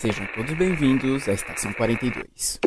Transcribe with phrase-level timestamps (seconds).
[0.00, 2.60] Sejam todos bem-vindos à Estação 42.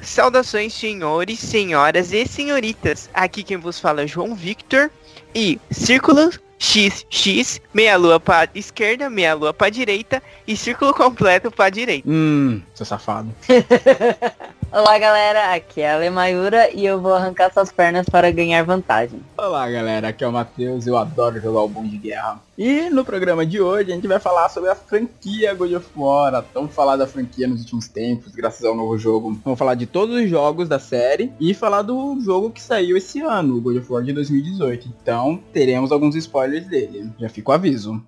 [0.00, 3.10] Saudações, senhores, senhoras e senhoritas.
[3.12, 4.90] Aqui quem vos fala é João Victor
[5.34, 10.22] e círculo X, X, meia lua para esquerda, meia lua para direita
[10.52, 12.06] e círculo completo para direita.
[12.08, 13.30] Hum, seu safado.
[14.70, 19.20] Olá galera, aqui é a Lemayura e eu vou arrancar suas pernas para ganhar vantagem.
[19.36, 22.40] Olá galera, aqui é o Matheus, eu adoro jogar o bom de guerra.
[22.56, 26.34] E no programa de hoje a gente vai falar sobre a franquia God of War,
[26.34, 29.38] a tão falada franquia nos últimos tempos, graças ao novo jogo.
[29.44, 33.20] Vamos falar de todos os jogos da série e falar do jogo que saiu esse
[33.20, 34.88] ano, o God of War de 2018.
[35.02, 38.02] Então teremos alguns spoilers dele, já fica o aviso.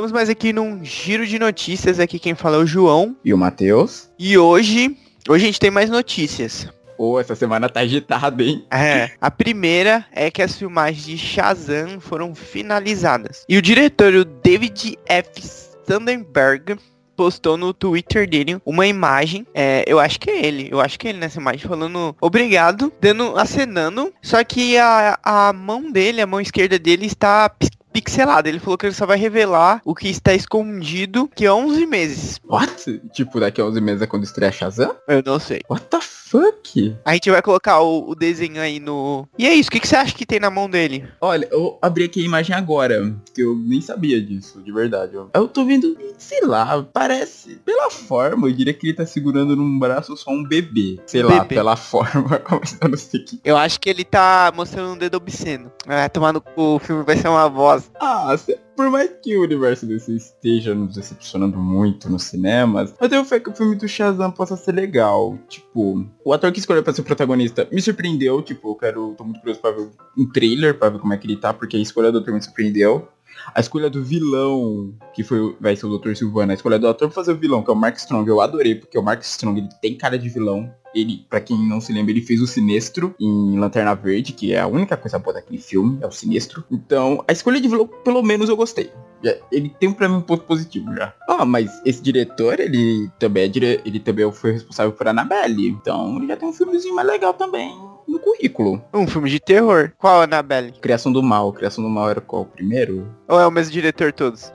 [0.00, 2.00] Estamos mais aqui num giro de notícias.
[2.00, 3.14] Aqui quem fala é o João.
[3.22, 4.08] E o Matheus?
[4.18, 4.96] E hoje,
[5.28, 6.66] hoje a gente tem mais notícias.
[6.96, 8.64] Pô, essa semana tá agitada, hein?
[8.70, 9.10] É.
[9.20, 13.44] A primeira é que as filmagens de Shazam foram finalizadas.
[13.46, 15.42] E o diretor, o David F.
[15.86, 16.78] Sandenberg,
[17.14, 19.46] postou no Twitter dele uma imagem.
[19.52, 20.68] É, eu acho que é ele.
[20.72, 24.10] Eu acho que é ele nessa imagem falando obrigado, dando, acenando.
[24.22, 28.48] Só que a, a mão dele, a mão esquerda dele está pis- pixelada.
[28.48, 32.40] Ele falou que ele só vai revelar o que está escondido que 11 meses.
[32.48, 33.00] What?
[33.12, 34.94] Tipo, daqui a 11 meses é quando estreia Shazam?
[35.08, 35.60] Eu não sei.
[35.68, 36.96] What the fuck?
[37.04, 39.28] A gente vai colocar o, o desenho aí no.
[39.36, 39.68] E é isso.
[39.68, 41.08] O que, que você acha que tem na mão dele?
[41.20, 45.14] Olha, eu abri aqui a imagem agora, que eu nem sabia disso, de verdade.
[45.14, 49.56] Eu, eu tô vendo, sei lá, parece, pela forma, eu diria que ele tá segurando
[49.56, 51.00] num braço só um bebê.
[51.06, 51.56] Sei lá, Bebê.
[51.56, 52.40] pela forma,
[52.80, 53.24] eu não sei.
[53.44, 55.70] Eu acho que ele tá mostrando um dedo obsceno.
[55.86, 57.79] É, tomando o filme vai ser uma voz.
[58.00, 63.08] Ah, se- por mais que o universo desse esteja nos decepcionando muito nos cinemas, eu
[63.08, 65.38] tenho fé que o filme do Shazam possa ser legal.
[65.48, 68.40] Tipo, o ator que escolheu pra ser o protagonista me surpreendeu.
[68.42, 69.14] Tipo, eu quero.
[69.16, 71.76] tô muito curioso pra ver um trailer, pra ver como é que ele tá, porque
[71.76, 73.08] a escolha do ator me surpreendeu.
[73.54, 76.14] A escolha do vilão, que foi, vai ser o Dr.
[76.14, 78.40] Silvana, a escolha do ator pra fazer o vilão, que é o Mark Strong, eu
[78.40, 80.70] adorei, porque o Mark Strong ele tem cara de vilão.
[80.94, 84.60] Ele, pra quem não se lembra, ele fez o Sinestro em Lanterna Verde, que é
[84.60, 86.64] a única coisa boa daquele filme, é o Sinestro.
[86.70, 88.90] Então, a escolha de vilão, pelo menos eu gostei.
[89.22, 91.12] Já- Ele tem pra mim um ponto positivo já.
[91.28, 93.80] Ah, mas esse diretor, ele também é dire...
[93.84, 95.68] ele também foi responsável por Annabelle.
[95.68, 97.70] Então ele já tem um filmezinho mais legal também
[98.08, 98.82] no currículo.
[98.92, 99.92] Um filme de terror.
[99.98, 100.72] Qual, Annabelle?
[100.80, 101.52] Criação do Mal.
[101.52, 102.42] Criação do Mal era qual?
[102.42, 103.06] O primeiro?
[103.28, 104.52] Ou é o mesmo diretor todos?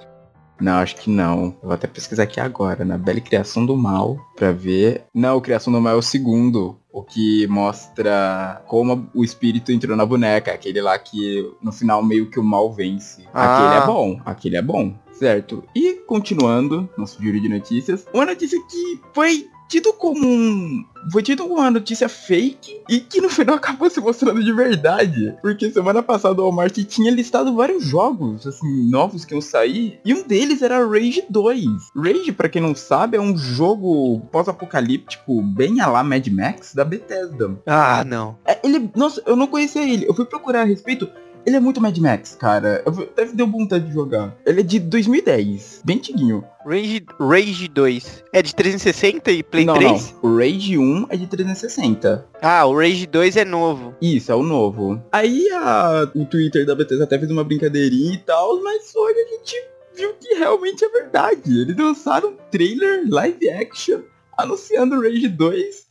[0.59, 1.55] Não, acho que não.
[1.61, 2.83] Eu vou até pesquisar aqui agora.
[2.83, 4.17] Annabelle Criação do Mal.
[4.35, 5.03] Pra ver.
[5.13, 6.77] Não, Criação do Mal é o segundo.
[6.91, 10.53] O que mostra como o espírito entrou na boneca.
[10.53, 13.25] Aquele lá que no final meio que o mal vence.
[13.33, 13.57] Ah.
[13.57, 14.21] Aquele é bom.
[14.25, 14.93] Aquele é bom.
[15.11, 15.63] Certo.
[15.75, 18.05] E continuando, nosso giro de notícias.
[18.13, 20.85] Uma notícia que foi tido como um.
[21.11, 25.35] Foi tido como uma notícia fake e que no final acabou se mostrando de verdade.
[25.41, 29.99] Porque semana passada o Walmart tinha listado vários jogos, assim, novos que iam sair.
[30.03, 31.65] E um deles era Rage 2.
[31.95, 36.83] Rage, pra quem não sabe, é um jogo pós-apocalíptico, bem a lá Mad Max, da
[36.83, 37.55] Bethesda.
[37.65, 38.37] Ah, não.
[38.45, 40.07] É, ele, nossa, eu não conhecia ele.
[40.07, 41.09] Eu fui procurar a respeito.
[41.45, 42.81] Ele é muito Mad Max, cara.
[42.85, 44.35] Eu, até deu vontade de jogar.
[44.45, 46.43] Ele é de 2010, bem antiguinho.
[46.65, 48.23] Rage, Rage 2.
[48.33, 50.15] É de 360 e Play não, 3?
[50.21, 50.31] não.
[50.31, 52.25] O Rage 1 é de 360.
[52.41, 53.93] Ah, o Rage 2 é novo.
[54.01, 54.99] Isso, é o novo.
[55.11, 59.35] Aí a, o Twitter da Bethesda até fez uma brincadeirinha e tal, mas hoje a
[59.35, 59.55] gente
[59.95, 61.61] viu que realmente é verdade.
[61.61, 64.01] Eles lançaram um trailer live action
[64.35, 65.84] anunciando o Rage 2.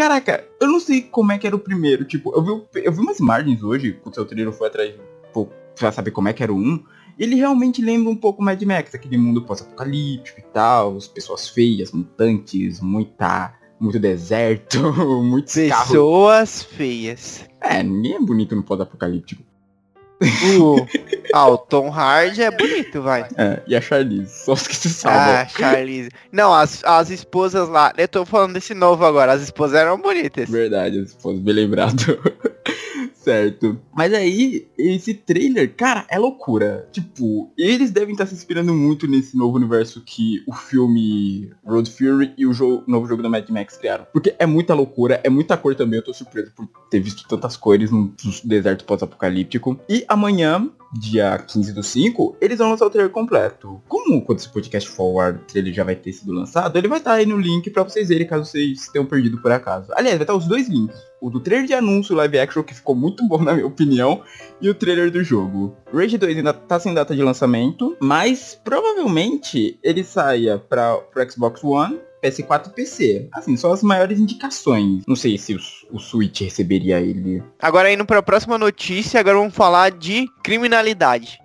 [0.00, 2.06] Caraca, eu não sei como é que era o primeiro.
[2.06, 4.94] Tipo, eu vi, eu vi umas imagens hoje, quando o seu trailer foi atrás
[5.30, 5.46] pô,
[5.78, 6.82] pra saber como é que era o 1.
[7.18, 11.92] Ele realmente lembra um pouco Mad Max, aquele mundo pós-apocalíptico e tal, as pessoas feias,
[11.92, 14.90] mutantes, muita, muito deserto,
[15.22, 15.88] muitos carros.
[15.88, 17.46] Pessoas feias.
[17.60, 19.49] É, ninguém é bonito no pós-apocalíptico.
[20.60, 20.86] O...
[21.32, 23.26] ah, o Tom Hardy é bonito, vai.
[23.38, 25.48] É, e a Charlize, só os que se Ah, salvam.
[25.48, 26.10] Charlize.
[26.30, 27.92] Não, as, as esposas lá.
[27.96, 29.32] Eu tô falando desse novo agora.
[29.32, 30.48] As esposas eram bonitas.
[30.50, 32.18] Verdade, as esposas, bem lembrado.
[33.22, 33.78] certo.
[33.94, 36.88] Mas aí, esse trailer, cara, é loucura.
[36.92, 42.32] Tipo, eles devem estar se inspirando muito nesse novo universo que o filme Road Fury
[42.36, 44.06] e o jogo- novo jogo da Mad Max criaram.
[44.12, 45.98] Porque é muita loucura, é muita cor também.
[45.98, 48.12] Eu tô surpreso por ter visto tantas cores no
[48.44, 49.78] deserto pós-apocalíptico.
[49.88, 53.80] E amanhã, dia 15 do 5, eles vão lançar o trailer completo.
[53.88, 57.26] Como quando esse podcast forward, trailer já vai ter sido lançado, ele vai estar aí
[57.26, 59.92] no link pra vocês verem caso vocês tenham perdido por acaso.
[59.94, 61.09] Aliás, vai estar os dois links.
[61.20, 64.22] O do trailer de anúncio live action, que ficou muito bom na minha opinião,
[64.60, 65.76] e o trailer do jogo.
[65.92, 71.62] Rage 2 ainda tá sem data de lançamento, mas provavelmente ele saia para o Xbox
[71.62, 73.28] One, PS4 e PC.
[73.32, 75.02] Assim, são as maiores indicações.
[75.06, 75.58] Não sei se o,
[75.90, 77.42] o Switch receberia ele.
[77.58, 81.40] Agora indo para a próxima notícia, agora vamos falar de criminalidade.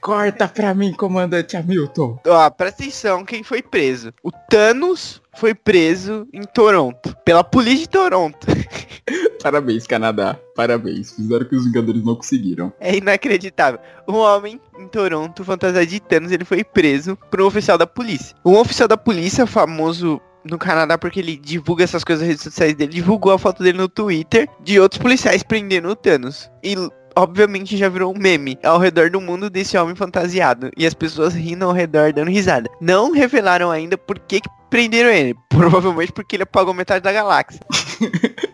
[0.00, 2.18] Corta pra mim, comandante Hamilton.
[2.26, 4.12] Ó, presta atenção quem foi preso.
[4.22, 7.16] O Thanos foi preso em Toronto.
[7.24, 8.46] Pela polícia de Toronto.
[9.42, 10.38] Parabéns, Canadá.
[10.54, 11.12] Parabéns.
[11.12, 12.72] Fizeram que os Vingadores não conseguiram.
[12.78, 13.80] É inacreditável.
[14.08, 18.36] Um homem em Toronto, fantasiado de Thanos, ele foi preso por um oficial da polícia.
[18.44, 22.74] Um oficial da polícia, famoso no Canadá porque ele divulga essas coisas nas redes sociais
[22.74, 26.50] dele, divulgou a foto dele no Twitter de outros policiais prendendo o Thanos.
[26.62, 26.74] E
[27.16, 30.70] obviamente já virou um meme ao redor do mundo desse homem fantasiado.
[30.76, 32.70] E as pessoas rindo ao redor, dando risada.
[32.80, 35.34] Não revelaram ainda por que, que prenderam ele.
[35.48, 37.60] Provavelmente porque ele apagou metade da galáxia.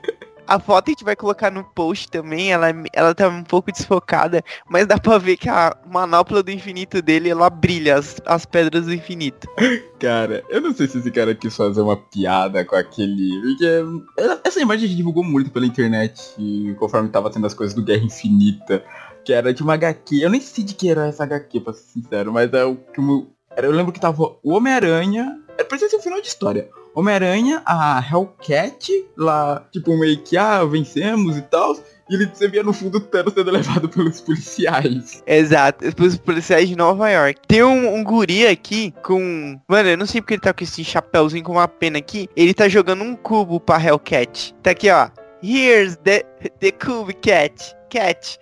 [0.47, 4.43] A foto a gente vai colocar no post também, ela, ela tá um pouco desfocada,
[4.69, 8.87] mas dá pra ver que a manopla do infinito dele, ela brilha, as, as pedras
[8.87, 9.49] do infinito.
[9.99, 13.41] Cara, eu não sei se esse cara quis fazer uma piada com aquele...
[13.41, 16.35] Porque essa imagem a gente divulgou muito pela internet,
[16.79, 18.85] conforme tava tendo as coisas do Guerra Infinita,
[19.25, 21.85] que era de uma HQ, eu nem sei de que era essa HQ, pra ser
[21.85, 26.03] sincero, mas é o que eu lembro que tava o Homem-Aranha, é, parecia ser um
[26.03, 26.69] final de história.
[26.97, 31.77] Homem-Aranha, a Hellcat, lá, tipo, meio que, ah, vencemos e tal.
[32.09, 35.23] E ele, você via no fundo o Thanos sendo levado pelos policiais.
[35.27, 37.41] Exato, pelos policiais de Nova York.
[37.47, 39.61] Tem um, um, guri aqui com...
[39.69, 42.31] Mano, eu não sei porque ele tá com esse chapéuzinho com uma pena aqui.
[42.35, 44.55] Ele tá jogando um cubo pra Hellcat.
[44.63, 45.11] Tá aqui, ó.
[45.43, 46.25] Here's the,
[46.61, 47.77] the cube cat.
[47.91, 48.39] Cat.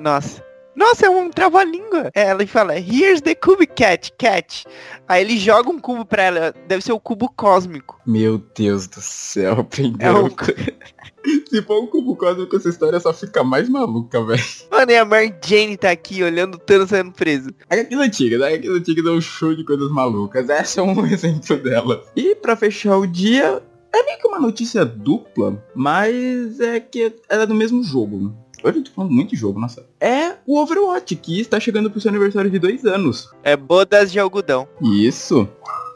[0.00, 0.42] Nossa.
[0.76, 2.10] Nossa, é um trava-língua.
[2.14, 4.64] É, ela fala, here's the cube cat, cat.
[5.08, 8.00] Aí ele joga um cubo pra ela, deve ser o cubo cósmico.
[8.06, 10.18] Meu Deus do céu, prenderam...
[10.18, 10.30] É um...
[11.48, 14.42] Se for um cubo cósmico, essa história só fica mais maluca, velho.
[14.70, 17.50] Mano, e a Mary Jane tá aqui olhando o Thanos sendo preso.
[17.70, 18.54] Aquilo antiga, né?
[18.54, 20.50] Aquilo antiga dá um show de coisas malucas.
[20.50, 22.04] Essa é um exemplo dela.
[22.14, 23.62] E pra fechar o dia,
[23.94, 28.34] é meio que uma notícia dupla, mas é que ela é do mesmo jogo.
[28.64, 29.86] Hoje eu tô falando muito de jogo, nossa.
[30.00, 33.30] É o Overwatch, que está chegando pro seu aniversário de dois anos.
[33.42, 34.66] É bodas de algodão.
[34.80, 35.46] Isso.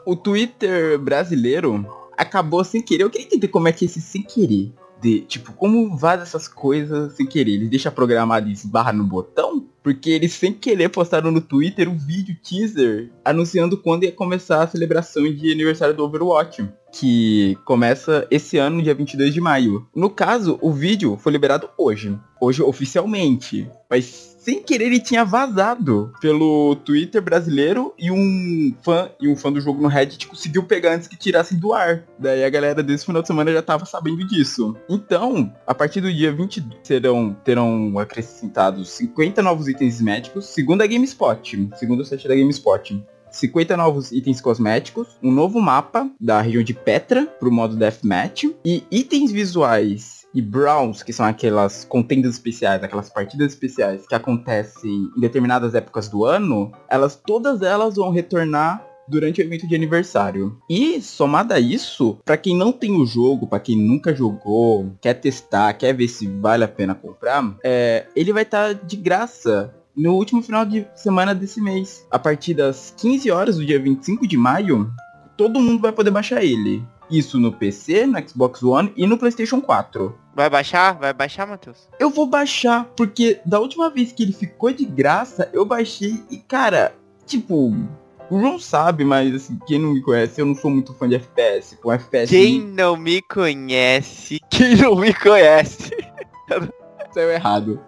[0.05, 1.83] O Twitter brasileiro
[2.15, 3.01] acabou sem querer.
[3.01, 4.71] Eu queria entender como é que esse sem querer.
[5.01, 7.53] De, tipo, como vaza essas coisas sem querer?
[7.53, 9.65] Eles deixam programado e barra no botão?
[9.81, 14.67] Porque eles sem querer postaram no Twitter um vídeo teaser anunciando quando ia começar a
[14.67, 19.87] celebração de aniversário do Overwatch que começa esse ano, dia 22 de maio.
[19.95, 22.17] No caso, o vídeo foi liberado hoje.
[22.41, 23.69] Hoje oficialmente.
[23.89, 29.51] Mas sem querer ele tinha vazado pelo Twitter brasileiro e um fã e um fã
[29.51, 32.03] do jogo no Reddit conseguiu pegar antes que tirassem do ar.
[32.17, 34.75] Daí a galera desse final de semana já tava sabendo disso.
[34.89, 40.87] Então, a partir do dia 22 serão terão acrescentados 50 novos itens médicos, segundo a
[40.87, 43.03] GameSpot, segundo o site da GameSpot.
[43.31, 48.83] 50 novos itens cosméticos, um novo mapa da região de Petra pro modo Deathmatch e
[48.89, 55.19] itens visuais e Browns, que são aquelas contendas especiais, aquelas partidas especiais que acontecem em
[55.19, 60.57] determinadas épocas do ano, elas todas elas vão retornar durante o evento de aniversário.
[60.69, 65.15] E somado a isso, para quem não tem o jogo, para quem nunca jogou, quer
[65.15, 69.73] testar, quer ver se vale a pena comprar, é, ele vai estar tá de graça
[69.95, 72.05] no último final de semana desse mês.
[72.11, 74.89] A partir das 15 horas do dia 25 de maio,
[75.35, 76.83] todo mundo vai poder baixar ele.
[77.09, 80.15] Isso no PC, no Xbox One e no PlayStation 4.
[80.35, 80.93] Vai baixar?
[80.93, 81.89] Vai baixar, Matheus?
[81.99, 86.37] Eu vou baixar, porque da última vez que ele ficou de graça, eu baixei e,
[86.37, 86.93] cara,
[87.25, 87.73] tipo,
[88.29, 91.15] o João sabe, mas assim, quem não me conhece, eu não sou muito fã de
[91.15, 91.77] FPS.
[91.77, 92.29] Com FPS.
[92.29, 95.91] Quem não me conhece, quem não me conhece.
[97.11, 97.81] Saiu errado.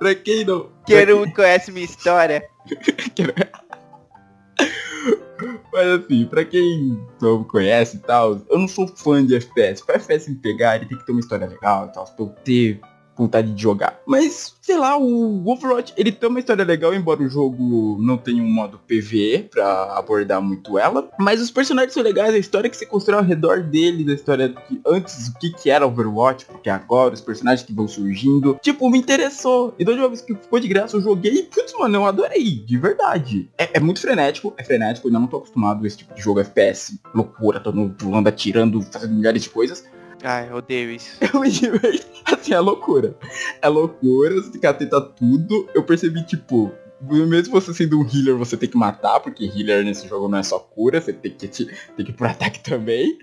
[0.00, 0.68] Pra quem não.
[0.84, 2.44] Quem não conhece minha história.
[5.72, 9.84] Mas assim, pra quem não conhece e tal, eu não sou fã de FPS.
[9.84, 12.04] Pra FPS me pegar, ele tem que ter uma história legal e tal.
[12.04, 12.80] Pra eu ter
[13.16, 14.00] vontade de jogar.
[14.06, 18.42] Mas, sei lá, o Overwatch, ele tem uma história legal, embora o jogo não tenha
[18.42, 21.08] um modo PvE pra abordar muito ela.
[21.18, 24.48] Mas os personagens são legais, a história que se constrói ao redor dele, da história
[24.48, 28.58] que antes, o que que era Overwatch, porque agora os personagens que vão surgindo.
[28.62, 29.74] Tipo, me interessou.
[29.78, 32.50] E da última vez que ficou de graça, eu joguei e, putz, mano, eu adorei,
[32.50, 33.48] de verdade.
[33.58, 36.22] É, é muito frenético, é frenético, eu ainda não tô acostumado a esse tipo de
[36.22, 36.98] jogo FPS.
[37.14, 39.84] Loucura, todo mundo pulando, atirando, fazendo milhares de coisas.
[40.24, 41.18] Ai, eu odeio isso.
[41.20, 42.06] Eu me diverto.
[42.24, 43.14] Assim, é loucura.
[43.60, 45.68] É loucura, você tem que atentar tudo.
[45.74, 50.08] Eu percebi, tipo, mesmo você sendo um healer, você tem que matar, porque healer nesse
[50.08, 53.18] jogo não é só cura, você tem que, te, tem que ir pro ataque também.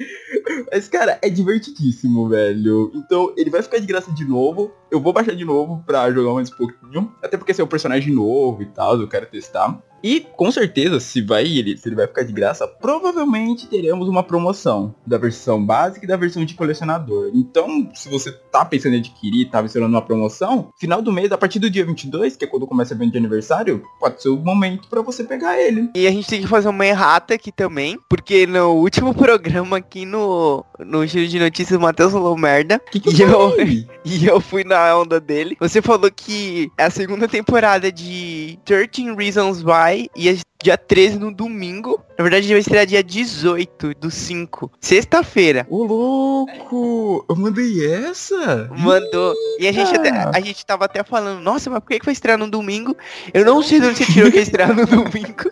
[0.72, 2.91] Mas, cara, é divertidíssimo, velho.
[2.93, 4.72] Então, ele vai ficar de graça de novo.
[4.91, 7.12] Eu vou baixar de novo pra jogar mais um pouquinho.
[7.24, 9.81] Até porque esse é um personagem novo e tal, eu quero testar.
[10.03, 14.24] E com certeza, se vai ele, se ele vai ficar de graça, provavelmente teremos uma
[14.24, 17.31] promoção da versão básica e da versão de colecionador.
[17.34, 21.38] Então, se você tá pensando em adquirir, tá mencionando uma promoção, final do mês, a
[21.38, 24.38] partir do dia 22, que é quando começa o evento de aniversário, pode ser o
[24.38, 25.89] momento para você pegar ele.
[25.96, 30.05] E a gente tem que fazer uma errata aqui também, porque no último programa aqui
[30.05, 32.79] no, no Giro de Notícias, o Matheus falou merda.
[32.91, 33.55] Que que E eu-?
[34.03, 35.55] E eu fui na onda dele.
[35.60, 41.31] Você falou que é a segunda temporada de 13 Reasons Why ia dia 13 no
[41.31, 42.03] domingo.
[42.17, 44.71] Na verdade, vai estrear dia 18 do 5.
[44.79, 45.65] Sexta-feira.
[45.69, 47.25] Ô, louco!
[47.27, 48.69] Eu mandei essa?
[48.77, 49.33] Mandou.
[49.60, 52.13] E a gente, até, a gente tava até falando, nossa, mas por que que vai
[52.13, 52.95] estrear no domingo?
[53.33, 55.51] Eu não sei de onde você tirou que ia estrear no domingo.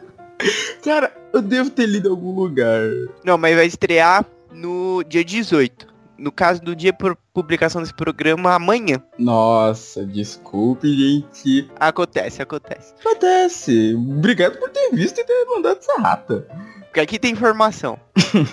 [0.83, 2.81] Cara, eu devo ter lido em algum lugar.
[3.23, 5.88] Não, mas vai estrear no dia 18.
[6.19, 9.01] No caso do dia por publicação desse programa, amanhã.
[9.17, 11.69] Nossa, desculpe, gente.
[11.79, 12.93] Acontece, acontece.
[12.99, 13.95] Acontece.
[13.95, 16.45] Obrigado por ter visto e ter mandado essa rata.
[16.85, 17.97] Porque aqui tem informação.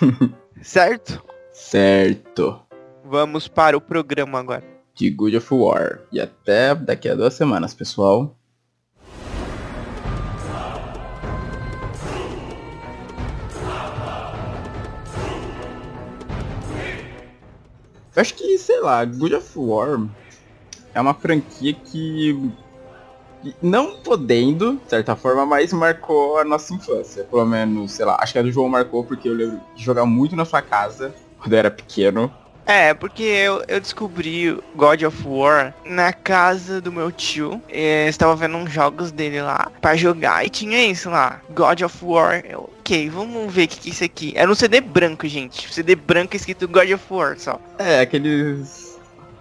[0.63, 1.23] certo?
[1.53, 2.61] Certo.
[3.05, 4.65] Vamos para o programa agora.
[4.95, 6.01] De Good of War.
[6.13, 8.37] E até daqui a duas semanas, pessoal.
[18.17, 20.01] Eu acho que, sei lá, God of War
[20.95, 22.51] é uma franquia que,
[23.61, 27.25] não podendo, de certa forma, mas marcou a nossa infância.
[27.25, 30.07] Pelo menos, sei lá, acho que a do João marcou porque eu lembro de jogar
[30.07, 32.33] muito na sua casa quando eu era pequeno.
[32.65, 37.63] É, porque eu, eu descobri God of War na casa do meu tio.
[37.69, 41.43] Eu estava vendo uns jogos dele lá pra jogar e tinha isso lá.
[41.51, 42.43] God of War.
[42.45, 44.33] Eu, ok, vamos ver o que, que é isso aqui.
[44.37, 45.73] Era um CD branco, gente.
[45.75, 47.61] CD branco escrito God of War só.
[47.79, 48.97] É, aqueles.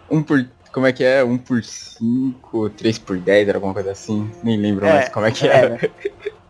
[0.09, 0.47] Um por.
[0.71, 1.23] Como é que é?
[1.23, 4.29] Um por cinco, três por dez, era alguma coisa assim.
[4.43, 5.79] Nem lembro É, mais como é que era.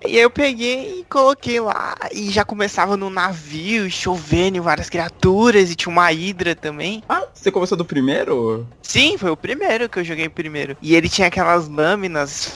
[0.04, 1.96] E aí eu peguei e coloquei lá.
[2.12, 5.70] E já começava no navio, chovendo várias criaturas.
[5.70, 7.04] E tinha uma hidra também.
[7.10, 8.68] Ah, você começou do primeiro?
[8.82, 10.76] Sim, foi o primeiro que eu joguei primeiro.
[10.82, 12.54] E ele tinha aquelas lâminas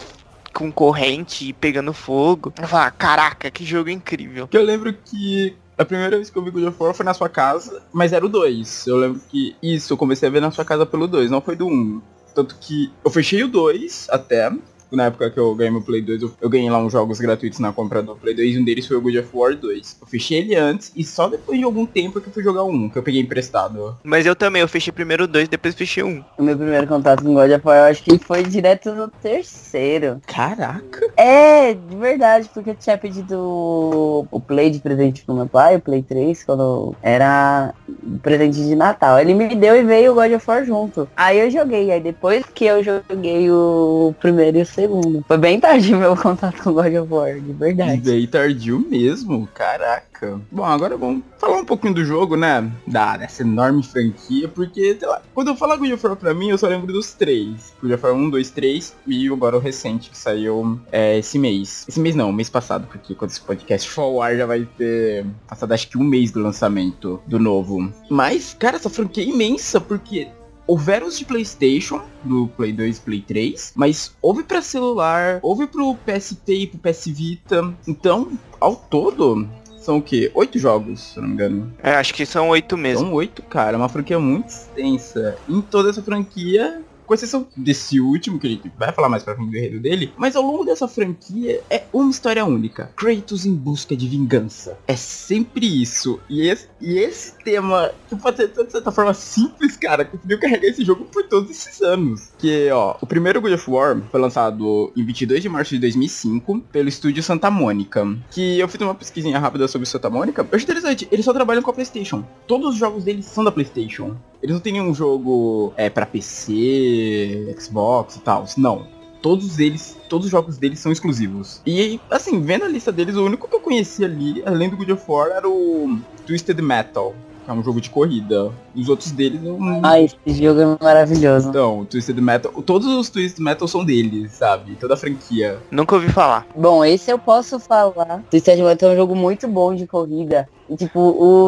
[0.53, 2.53] com corrente e pegando fogo.
[2.59, 4.47] Eu falava, caraca, que jogo incrível.
[4.51, 7.29] Eu lembro que a primeira vez que eu vi God of War foi na sua
[7.29, 8.87] casa, mas era o 2.
[8.87, 11.55] Eu lembro que isso, eu comecei a ver na sua casa pelo 2, não foi
[11.55, 11.71] do 1.
[11.71, 12.01] Um.
[12.35, 14.51] Tanto que eu fechei o 2 até.
[14.91, 17.59] Na época que eu ganhei meu Play 2, eu, eu ganhei lá uns jogos gratuitos
[17.59, 19.97] na compra do Play 2 e um deles foi o God of War 2.
[20.01, 22.89] Eu fechei ele antes e só depois de algum tempo que eu fui jogar 1,
[22.89, 23.97] que eu peguei emprestado.
[24.03, 26.23] Mas eu também, eu fechei primeiro o dois, depois fechei um.
[26.37, 30.21] O meu primeiro contato com God of War, eu acho que foi direto no terceiro.
[30.25, 31.11] Caraca!
[31.15, 35.81] É, de verdade, porque eu tinha pedido o Play de presente pro meu pai, o
[35.81, 37.73] Play 3, quando era
[38.21, 39.19] presente de Natal.
[39.19, 41.07] Ele me deu e veio o God of War junto.
[41.15, 45.23] Aí eu joguei, aí depois que eu joguei o primeiro e o segundo.
[45.27, 48.01] Foi bem tarde meu contato com God of War, de verdade.
[48.01, 50.39] daí tardio mesmo, caraca.
[50.51, 52.69] Bom, agora vamos falar um pouquinho do jogo, né?
[52.85, 56.49] Da, dessa enorme franquia, porque, sei lá, quando eu falo God of War pra mim,
[56.49, 57.73] eu só lembro dos três.
[57.81, 61.85] God of War 1, 2, 3 e agora o recente, que saiu é, esse mês.
[61.87, 65.25] Esse mês não, mês passado, porque quando esse podcast for ao ar já vai ter
[65.47, 67.91] passado acho que um mês do lançamento do novo.
[68.09, 70.27] Mas, cara, essa franquia é imensa, porque
[70.69, 75.65] houveram os de PlayStation, do Play 2 e Play 3, mas houve pra celular, houve
[75.65, 77.73] pro PSP e pro PS Vita.
[77.87, 79.47] Então, ao todo,
[79.79, 80.29] são o quê?
[80.35, 81.73] Oito jogos, se eu não me engano.
[81.81, 83.07] É, acho que são oito mesmo.
[83.07, 83.77] São oito, cara.
[83.77, 85.35] Uma franquia muito extensa.
[85.49, 89.33] Em toda essa franquia, com exceção desse último, que a gente vai falar mais pra
[89.33, 92.91] frente do enredo dele, mas ao longo dessa franquia é uma história única.
[92.95, 94.77] Kratos em busca de vingança.
[94.85, 96.19] É sempre isso.
[96.29, 100.67] E esse, e esse tema, que pode ser de certa forma simples, cara, conseguiu carregar
[100.67, 102.29] esse jogo por todos esses anos.
[102.37, 106.59] Que, ó, o primeiro God of War foi lançado em 22 de março de 2005
[106.71, 108.07] pelo estúdio Santa Mônica.
[108.29, 110.43] Que eu fiz uma pesquisinha rápida sobre Santa Mônica.
[110.43, 112.23] Eu achei interessante, eles só trabalham com a PlayStation.
[112.45, 114.15] Todos os jogos deles são da PlayStation.
[114.41, 118.45] Eles não têm nenhum jogo é, pra PC, Xbox e tal.
[118.57, 118.87] Não.
[119.21, 121.61] Todos eles, todos os jogos deles são exclusivos.
[121.65, 124.91] E assim, vendo a lista deles, o único que eu conhecia ali, além do God
[124.91, 127.13] of War, era o Twisted Metal,
[127.51, 128.51] é um jogo de corrida.
[128.75, 129.81] Os outros deles eu não.
[129.83, 131.49] Ah, esse jogo é maravilhoso.
[131.49, 134.75] Então, o Twisted Metal, todos os Twisted Metal são deles, sabe?
[134.75, 135.59] Toda a franquia.
[135.71, 136.45] Nunca ouvi falar.
[136.55, 138.23] Bom, esse eu posso falar.
[138.29, 140.47] Twisted Metal é um jogo muito bom de corrida.
[140.77, 140.99] tipo,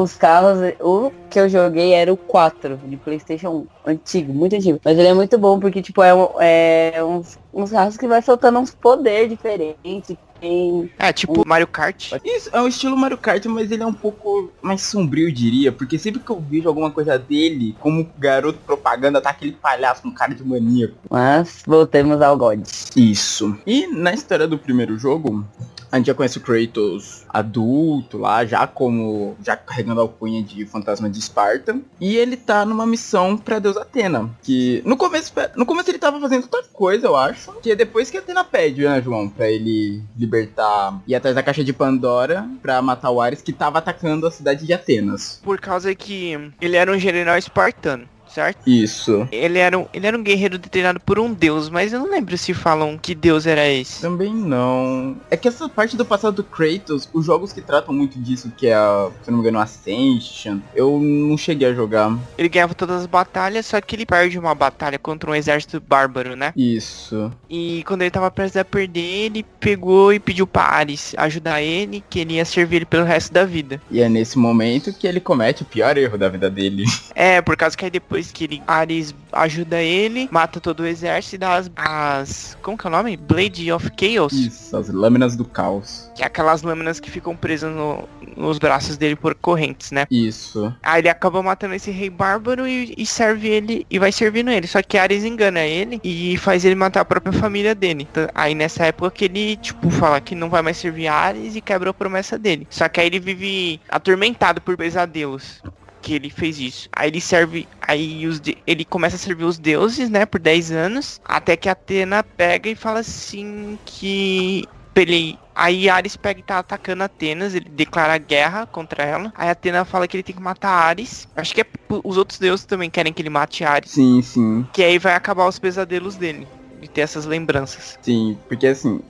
[0.01, 4.79] os carros, o que eu joguei era o 4 de Playstation 1, antigo, muito antigo.
[4.83, 8.21] Mas ele é muito bom porque, tipo, é, um, é uns, uns carros que vai
[8.21, 10.17] soltando uns poderes diferentes.
[10.41, 12.13] Tem É, tipo Mario Kart.
[12.25, 15.71] Isso, é um estilo Mario Kart, mas ele é um pouco mais sombrio, eu diria.
[15.71, 20.11] Porque sempre que eu vejo alguma coisa dele, como garoto propaganda, tá aquele palhaço com
[20.11, 20.95] cara de maníaco.
[21.09, 22.61] Mas voltemos ao God.
[22.95, 23.55] Isso.
[23.67, 25.45] E na história do primeiro jogo,
[25.91, 29.35] a gente já conhece o Kratos adulto lá, já como.
[29.43, 31.79] já carregando a alcunha de fantasma de Esparta.
[31.99, 34.29] E ele tá numa missão pra deusa Atena.
[34.41, 35.33] Que no começo.
[35.55, 37.51] No começo ele tava fazendo outra coisa, eu acho.
[37.61, 39.27] Que é depois que a Atena pede, né, João?
[39.29, 41.01] Pra ele libertar.
[41.07, 44.65] ir atrás da caixa de Pandora pra matar o Ares que tava atacando a cidade
[44.65, 45.39] de Atenas.
[45.43, 48.07] Por causa que ele era um general espartano.
[48.33, 48.67] Certo?
[48.67, 49.27] Isso.
[49.31, 52.37] Ele era, um, ele era um guerreiro treinado por um deus, mas eu não lembro
[52.37, 54.01] se falam que deus era esse.
[54.01, 55.17] Também não.
[55.29, 58.67] É que essa parte do passado do Kratos, os jogos que tratam muito disso, que
[58.67, 62.17] é, a, se eu não me engano, Ascension, eu não cheguei a jogar.
[62.37, 66.35] Ele ganhava todas as batalhas, só que ele perde uma batalha contra um exército bárbaro,
[66.35, 66.53] né?
[66.55, 67.31] Isso.
[67.49, 72.03] E quando ele tava prestes a perder, ele pegou e pediu pra Ares ajudar ele,
[72.09, 73.81] que ele ia servir ele pelo resto da vida.
[73.91, 76.85] E é nesse momento que ele comete o pior erro da vida dele.
[77.13, 81.35] É, por causa que aí depois que ele, Ares ajuda ele, mata todo o exército
[81.35, 83.15] e dá as, as como que é o nome?
[83.15, 84.33] Blade of Chaos.
[84.33, 86.11] Isso, as lâminas do caos.
[86.15, 90.05] Que é aquelas lâminas que ficam presas no, nos braços dele por correntes, né?
[90.11, 90.73] Isso.
[90.83, 94.67] Aí ele acaba matando esse rei bárbaro e, e serve ele e vai servindo ele.
[94.67, 98.07] Só que Ares engana ele e faz ele matar a própria família dele.
[98.09, 101.61] Então, aí nessa época que ele, tipo, fala que não vai mais servir Ares e
[101.61, 102.67] quebra a promessa dele.
[102.69, 105.61] Só que aí ele vive atormentado por pesadelos
[106.01, 106.89] que ele fez isso.
[106.91, 110.71] Aí ele serve, aí os de, ele começa a servir os deuses, né, por 10
[110.71, 116.59] anos, até que Atena pega e fala assim que ele Aí Ares pega e tá
[116.59, 119.33] atacando Atenas, ele declara guerra contra ela.
[119.35, 121.27] Aí Atena fala que ele tem que matar Ares.
[121.35, 121.65] Acho que é,
[122.03, 123.91] os outros deuses também querem que ele mate Ares.
[123.91, 124.65] Sim, sim.
[124.73, 126.47] Que aí vai acabar os pesadelos dele.
[126.79, 127.99] De ter essas lembranças.
[128.01, 129.01] Sim, porque assim,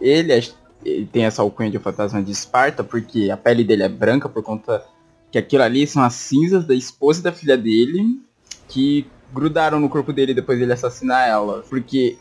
[0.00, 0.42] ele, é,
[0.82, 4.42] ele tem essa alcunha de fantasma de Esparta, porque a pele dele é branca por
[4.42, 4.82] conta
[5.30, 8.20] que aquilo ali são as cinzas da esposa e da filha dele
[8.68, 11.62] que grudaram no corpo dele depois dele assassinar ela.
[11.68, 12.16] Porque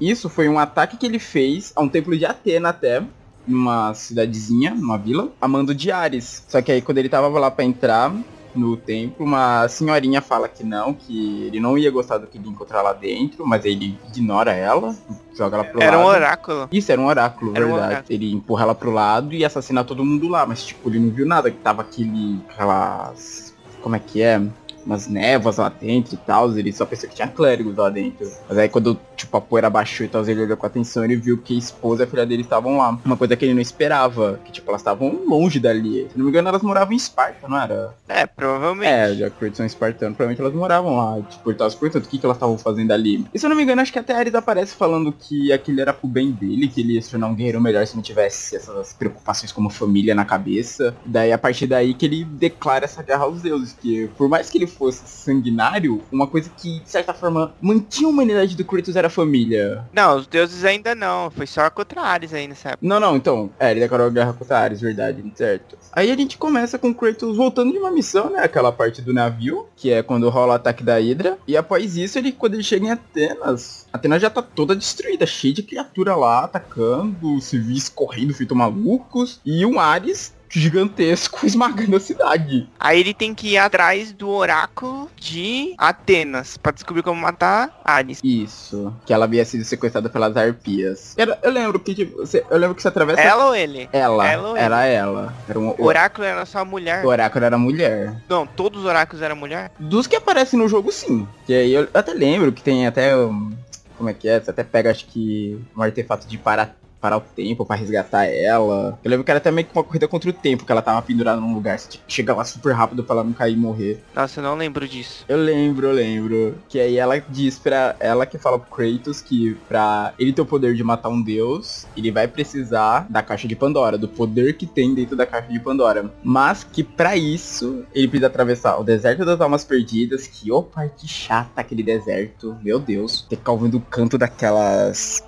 [0.00, 3.02] isso foi um ataque que ele fez a um templo de Atena até,
[3.46, 6.44] numa cidadezinha, numa vila, a mando de Ares.
[6.48, 8.14] Só que aí quando ele tava lá para entrar
[8.54, 12.48] no templo, uma senhorinha fala que não, que ele não ia gostar do que ele
[12.48, 14.94] encontrar lá dentro, mas ele ignora ela,
[15.36, 16.16] joga ela pro Era um lado.
[16.16, 16.68] oráculo.
[16.72, 17.92] Isso, era um oráculo, Era um verdade.
[17.92, 18.14] oráculo.
[18.14, 21.26] Ele empurra ela pro lado e assassina todo mundo lá, mas tipo, ele não viu
[21.26, 22.40] nada, que tava aquele.
[22.48, 23.52] aquelas.
[23.80, 24.40] Como é que é?
[24.84, 28.30] Umas névoas lá dentro e tal, ele só pensou que tinha clérigos lá dentro.
[28.48, 31.38] Mas aí quando, tipo, a poeira baixou e tal, ele olhou com atenção, ele viu
[31.38, 32.98] que a esposa e a filha dele estavam lá.
[33.04, 36.08] Uma coisa que ele não esperava, que tipo, elas estavam longe dali.
[36.10, 37.94] Se não me engano, elas moravam em Esparta, não era?
[38.08, 38.90] É, provavelmente.
[38.90, 41.22] É, já que eles são espartanos, provavelmente elas moravam lá.
[41.22, 43.24] Tipo, se perguntando o que, que elas estavam fazendo ali.
[43.32, 45.80] E se eu não me engano, acho que até a Ares aparece falando que aquilo
[45.80, 48.56] era pro bem dele, que ele ia se tornar um guerreiro melhor se não tivesse
[48.56, 50.94] essas preocupações como família na cabeça.
[51.04, 54.58] Daí, a partir daí, que ele declara essa guerra aos deuses, que por mais que
[54.58, 59.06] ele fosse sanguinário, uma coisa que, de certa forma, mantinha a humanidade do Kratos era
[59.06, 59.84] a família.
[59.92, 61.30] Não, os deuses ainda não.
[61.30, 62.86] Foi só contra Ares aí nessa época.
[62.86, 65.78] Não, não, então, é, ele declarou a guerra contra Ares, verdade, certo.
[65.92, 69.12] Aí a gente começa com o Kratos voltando de uma missão, né, aquela parte do
[69.12, 72.62] navio, que é quando rola o ataque da Hydra, e após isso, ele, quando ele
[72.62, 78.34] chega em Atenas, Atenas já tá toda destruída, cheia de criatura lá, atacando, civis correndo,
[78.34, 82.68] feito malucos, e um Ares gigantesco esmagando a cidade.
[82.78, 88.20] Aí ele tem que ir atrás do oráculo de Atenas pra descobrir como matar Ares.
[88.22, 91.14] Isso, que ela havia sido sequestrada pelas arpias.
[91.16, 93.20] Era- eu lembro que, tipo, você, eu lembro que você atravessa...
[93.20, 93.88] Ela ou ele?
[93.92, 95.34] Ela, ela ou era ela.
[95.48, 97.04] Era um, O oráculo era só mulher.
[97.04, 98.14] o oráculo era mulher.
[98.28, 99.72] Não, todos os oráculos eram mulher?
[99.78, 101.26] Dos que aparecem no jogo, sim.
[101.46, 103.16] Que aí eu até lembro que tem até.
[103.16, 103.52] um,
[103.96, 104.40] como é que é?
[104.40, 108.96] Você até pega, acho que, um artefato de parar, parar o tempo pra resgatar ela.
[109.02, 111.02] Eu lembro que era até meio que uma corrida contra o tempo, que ela tava
[111.02, 111.76] pendurada num lugar.
[111.76, 114.00] Você tinha que chegar lá super rápido pra ela não cair e morrer.
[114.14, 115.24] Nossa, eu não lembro disso.
[115.28, 116.54] Eu lembro, eu lembro.
[116.68, 117.96] Que aí ela diz pra.
[117.98, 121.86] Ela que fala pro Kratos que pra ele ter o poder de matar um deus,
[121.96, 125.58] ele vai precisar da caixa de Pandora, do poder que tem dentro da caixa de
[125.58, 126.12] Pandora.
[126.22, 131.08] Mas que pra isso ele precisa atravessar o deserto das almas perdidas, que ô parte
[131.08, 132.56] chata aquele deserto.
[132.62, 133.22] Meu Deus.
[133.22, 135.22] Ter que ficar ouvindo o canto daquelas.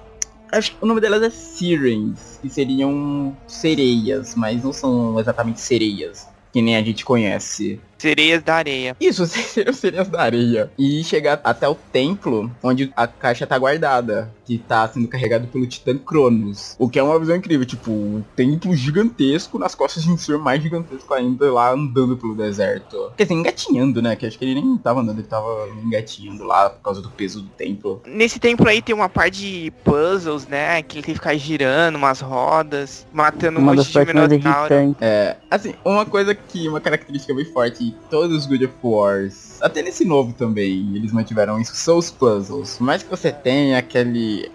[0.55, 6.29] Acho que o nome delas é Sirens, que seriam sereias, mas não são exatamente sereias,
[6.53, 7.81] que nem a gente conhece.
[7.99, 8.97] Sereias da areia.
[9.01, 10.71] Isso, seriam sereias da areia.
[10.79, 14.33] E chegar até o templo onde a caixa tá guardada.
[14.45, 16.77] Que tá sendo carregado pelo Titã Cronos.
[16.79, 17.65] O que é uma visão incrível.
[17.65, 22.35] Tipo, um templo gigantesco nas costas de um ser mais gigantesco ainda lá andando pelo
[22.35, 23.13] deserto.
[23.17, 24.15] Quer dizer, engatinhando, né?
[24.17, 27.41] Que acho que ele nem tava andando, ele tava engatinhando lá por causa do peso
[27.41, 28.03] do templo.
[28.07, 30.83] Nesse templo aí tem uma parte de puzzles, né?
[30.83, 34.15] Que ele tem que ficar girando umas rodas, matando um Uma monte das de partes
[34.15, 34.97] mais minotauro.
[35.01, 39.59] É, assim, uma coisa que, uma característica bem forte em todos os God of Wars,
[39.61, 42.77] até nesse novo também, eles mantiveram isso, são os puzzles.
[42.77, 44.51] Por mais que você tenha aquele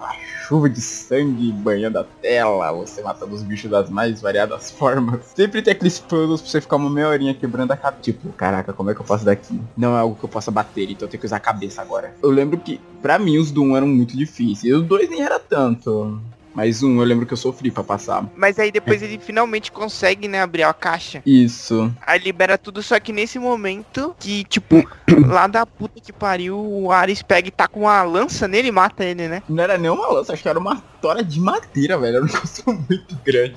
[0.47, 5.61] chuva de sangue banhando a tela, você matando os bichos das mais variadas formas, sempre
[5.61, 8.01] tem aqueles puzzles pra você ficar uma meia horinha quebrando a cabeça.
[8.01, 9.59] Tipo, caraca, como é que eu faço daqui?
[9.77, 12.15] Não é algo que eu possa bater, então eu tenho que usar a cabeça agora.
[12.21, 15.39] Eu lembro que, pra mim, os do 1 eram muito difíceis, os dois nem era
[15.39, 16.19] tanto.
[16.59, 18.29] Mas um eu lembro que eu sofri pra passar.
[18.35, 21.23] Mas aí depois ele finalmente consegue, né, abrir a caixa.
[21.25, 21.89] Isso.
[22.05, 24.85] Aí libera tudo, só que nesse momento que, tipo,
[25.25, 28.71] lá da puta que pariu, o Ares pega e tá com uma lança nele e
[28.73, 29.41] mata ele, né?
[29.47, 32.17] Não era nem uma lança, acho que era uma tora de madeira, velho.
[32.17, 33.55] Era um negócio muito grande.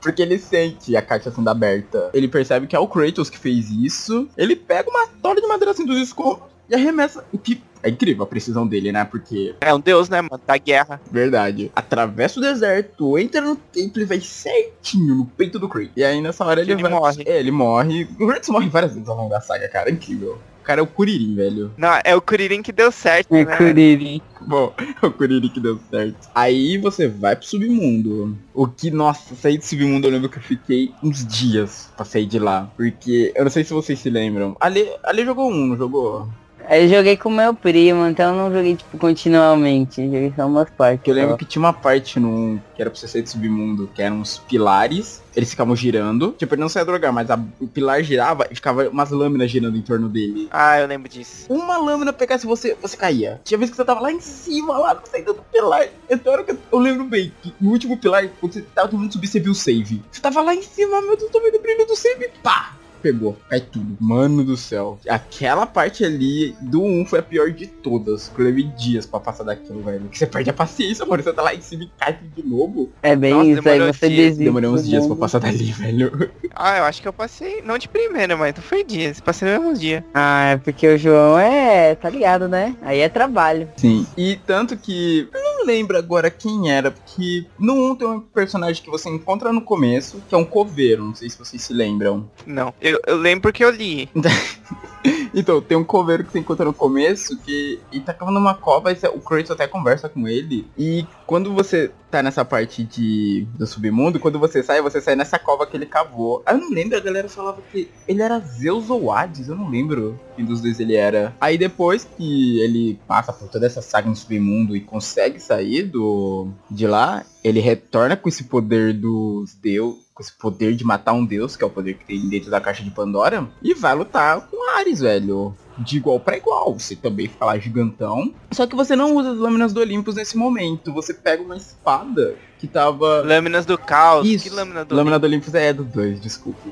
[0.00, 2.08] Porque ele sente a caixa sendo aberta.
[2.14, 4.26] Ele percebe que é o Kratos que fez isso.
[4.38, 7.26] Ele pega uma tora de madeira assim dos escombros e arremessa.
[7.30, 9.04] O que é incrível a precisão dele, né?
[9.04, 11.00] Porque, É um deus, né, mano, da guerra.
[11.10, 15.90] verdade, atravessa o deserto, entra no templo e vai certinho no peito do Kratos.
[15.96, 16.90] E aí nessa hora ele, Ele vai.
[16.90, 17.22] morre.
[17.26, 18.08] É, ele morre.
[18.20, 19.88] O Kratos morre várias vezes ao longo da saga, cara.
[19.90, 20.38] É incrível.
[20.60, 21.72] O cara é o Kuririn, velho.
[21.76, 23.56] Não, é o Kuririn que deu certo, É né?
[23.56, 24.22] Kuririn.
[24.42, 26.28] Bom, é o Kuririn que deu certo.
[26.32, 28.38] Aí você vai pro submundo.
[28.54, 32.26] O que, nossa, sair do submundo eu lembro que eu fiquei uns dias pra sair
[32.26, 32.70] de lá.
[32.76, 34.56] Porque, eu não sei se vocês se lembram.
[34.60, 36.28] Ali, ali jogou um, não jogou?
[36.68, 40.02] Aí eu joguei com meu primo, então eu não joguei tipo continuamente.
[40.04, 41.06] Joguei só umas partes.
[41.06, 41.36] Eu lembro só.
[41.36, 44.16] que tinha uma parte no 1 que era pra você sair do submundo, que eram
[44.20, 45.22] uns pilares.
[45.34, 46.32] Eles ficavam girando.
[46.38, 49.50] Tipo, ele não saía do lugar, mas a- o pilar girava e ficava umas lâminas
[49.50, 50.48] girando em torno dele.
[50.50, 51.46] Ah, eu lembro disso.
[51.48, 53.40] Uma lâmina pegasse você, você caía.
[53.44, 55.86] Tinha vez que você tava lá em cima, lá saída do pilar.
[56.10, 59.10] Então era que eu, eu lembro bem que no último pilar, quando você tava tentando
[59.12, 60.02] subir, você viu o save.
[60.10, 62.28] Você tava lá em cima, meu Deus, tô vendo o brilho do save.
[62.42, 62.72] Pá!
[63.02, 63.96] Pegou, cai tudo.
[64.00, 64.98] Mano do céu.
[65.08, 68.28] Aquela parte ali do 1 foi a pior de todas.
[68.28, 70.08] que Eu levei dias pra passar daquilo, velho.
[70.08, 71.22] Que você perde a paciência, mano.
[71.22, 72.90] Você tá lá em cima e cai tudo de novo.
[73.02, 74.44] É bem Nossa, isso, aí você desiste.
[74.44, 75.18] Demorei uns dias pra mundo.
[75.20, 76.30] passar dali, velho.
[76.54, 79.20] Ah, eu acho que eu passei, não de primeira, mas não foi dias.
[79.20, 80.04] Passei no mesmo dia.
[80.14, 82.76] Ah, é porque o João é, tá ligado, né?
[82.82, 83.68] Aí é trabalho.
[83.76, 84.06] Sim.
[84.16, 85.28] E tanto que.
[85.62, 89.62] Não lembro agora quem era, porque no 1 tem um personagem que você encontra no
[89.62, 91.04] começo, que é um coveiro.
[91.04, 92.28] Não sei se vocês se lembram.
[92.44, 92.74] Não.
[92.80, 94.10] Eu, eu lembro porque eu li.
[95.34, 98.92] Então, tem um coveiro que você encontra no começo que e tá cavando uma cova
[98.92, 100.66] e o Kratos até conversa com ele.
[100.76, 105.38] E quando você tá nessa parte de do submundo, quando você sai, você sai nessa
[105.38, 106.42] cova que ele cavou.
[106.46, 110.20] Eu não lembro, a galera falava que ele era Zeus ou Hades, eu não lembro
[110.36, 111.34] quem dos dois ele era.
[111.40, 116.48] Aí depois que ele passa por toda essa saga no submundo e consegue sair do
[116.70, 121.54] de lá, ele retorna com esse poder dos deus, esse poder de matar um deus,
[121.56, 124.70] que é o poder que tem dentro da caixa de Pandora, e vai lutar com
[124.78, 125.54] Ares, velho.
[125.78, 128.32] De igual pra igual, você também fica lá gigantão.
[128.52, 130.92] Só que você não usa as lâminas do Olympus nesse momento.
[130.92, 133.22] Você pega uma espada que tava.
[133.22, 134.26] Lâminas do caos.
[134.28, 134.44] Isso.
[134.44, 136.70] Que lâmina do Lâmina do Olympus é do 2, desculpe.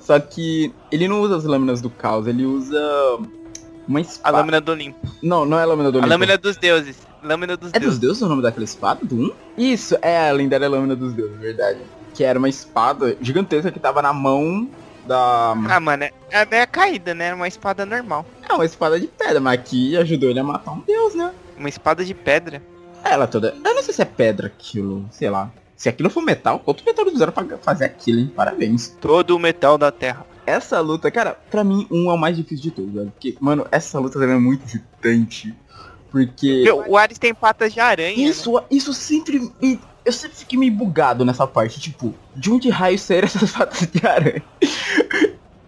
[0.00, 2.78] Só que ele não usa as lâminas do caos, ele usa
[3.86, 4.36] uma A espada.
[4.38, 4.98] lâmina do Olimpo.
[5.22, 6.10] Não, não é a lâmina do A Olympus.
[6.10, 6.96] lâmina dos deuses.
[7.22, 7.98] Lâmina dos É dos deuses.
[8.00, 9.30] deuses o nome daquela espada do 1?
[9.56, 11.78] Isso, é a lendária lâmina dos deuses, verdade.
[12.14, 14.68] Que era uma espada gigantesca que tava na mão
[15.06, 15.54] da.
[15.68, 17.34] Ah, mano, é, é a caída, né?
[17.34, 18.24] Uma espada normal.
[18.48, 21.32] É uma espada de pedra, mas que ajudou ele a matar um deus, né?
[21.58, 22.62] Uma espada de pedra.
[23.04, 23.54] Ela toda.
[23.64, 25.50] Eu não sei se é pedra aquilo, sei lá.
[25.76, 28.32] Se aquilo for metal, quanto metal eles usaram pra fazer aquilo, hein?
[28.34, 28.96] Parabéns.
[29.00, 30.24] Todo o metal da terra.
[30.46, 33.10] Essa luta, cara, pra mim, um é o mais difícil de todos, velho.
[33.10, 35.54] Porque, mano, essa luta também é muito irritante.
[36.10, 36.64] Porque.
[36.86, 38.16] O Ares tem patas de aranha.
[38.16, 38.22] né?
[38.22, 39.80] Isso, isso sempre me.
[40.04, 44.06] Eu sempre fiquei meio bugado nessa parte, tipo, de onde raio saíram essas patas de
[44.06, 44.42] aranha?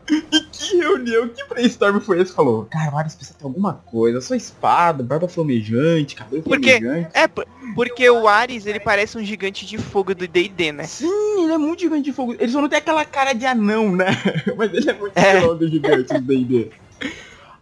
[0.09, 2.33] e que reunião, que brainstorm foi esse?
[2.33, 6.79] Falou, cara, Maris precisa ter alguma coisa, sua espada, barba flamejante, cabelo Por quê?
[6.79, 7.11] flamejante.
[7.15, 10.85] É, por- porque o Ares, ele parece um gigante de fogo do D&D, né?
[10.85, 12.35] Sim, ele é muito gigante de fogo.
[12.39, 14.07] Ele só não tem aquela cara de anão, né?
[14.57, 15.41] Mas ele é muito É.
[15.55, 16.71] do gigante do D&D.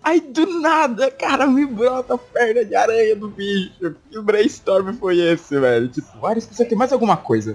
[0.04, 3.94] Aí do nada, cara, me brota a perna de aranha do bicho.
[4.10, 5.88] Que brainstorm foi esse, velho?
[5.88, 7.52] Tipo, Ares precisa ter mais alguma coisa.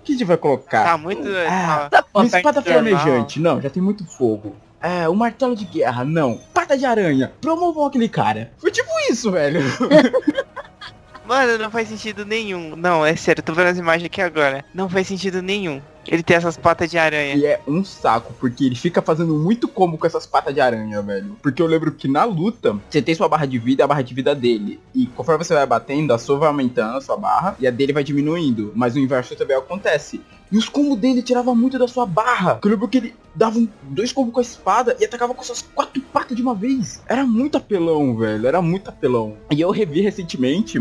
[0.00, 0.84] O que a gente vai colocar?
[0.84, 1.22] Tá muito...
[1.48, 3.38] Ah, tá- Uma espada flamejante.
[3.40, 4.56] Não, já tem muito fogo.
[4.80, 6.04] É, um martelo de guerra.
[6.04, 6.40] Não.
[6.52, 7.32] Pata de aranha.
[7.40, 8.50] Promovam aquele cara.
[8.58, 9.60] Foi tipo isso, velho.
[11.26, 12.76] Mano, não faz sentido nenhum.
[12.76, 14.64] Não, é sério, tô vendo as imagens aqui agora.
[14.72, 15.80] Não faz sentido nenhum.
[16.08, 17.34] Ele tem essas patas de aranha.
[17.34, 21.02] E é um saco, porque ele fica fazendo muito combo com essas patas de aranha,
[21.02, 21.36] velho.
[21.42, 24.14] Porque eu lembro que na luta, você tem sua barra de vida a barra de
[24.14, 24.80] vida dele.
[24.94, 27.92] E conforme você vai batendo, a sua vai aumentando, a sua barra, e a dele
[27.92, 28.72] vai diminuindo.
[28.74, 30.20] Mas o inverso também acontece.
[30.50, 32.60] E os combos dele tirava muito da sua barra.
[32.62, 36.00] Eu lembro que ele dava dois combos com a espada e atacava com suas quatro
[36.00, 37.02] patas de uma vez.
[37.08, 38.46] Era muito apelão, velho.
[38.46, 39.36] Era muito apelão.
[39.50, 40.78] E eu revi recentemente.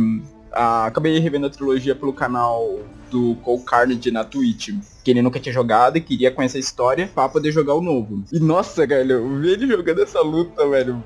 [0.56, 2.80] Ah, acabei revendo a trilogia pelo canal
[3.12, 4.70] do Cole Carnage na Twitch.
[5.04, 8.24] Que ele nunca tinha jogado e queria conhecer a história pra poder jogar o novo.
[8.32, 11.04] E nossa, velho, ver ele jogando essa luta, velho,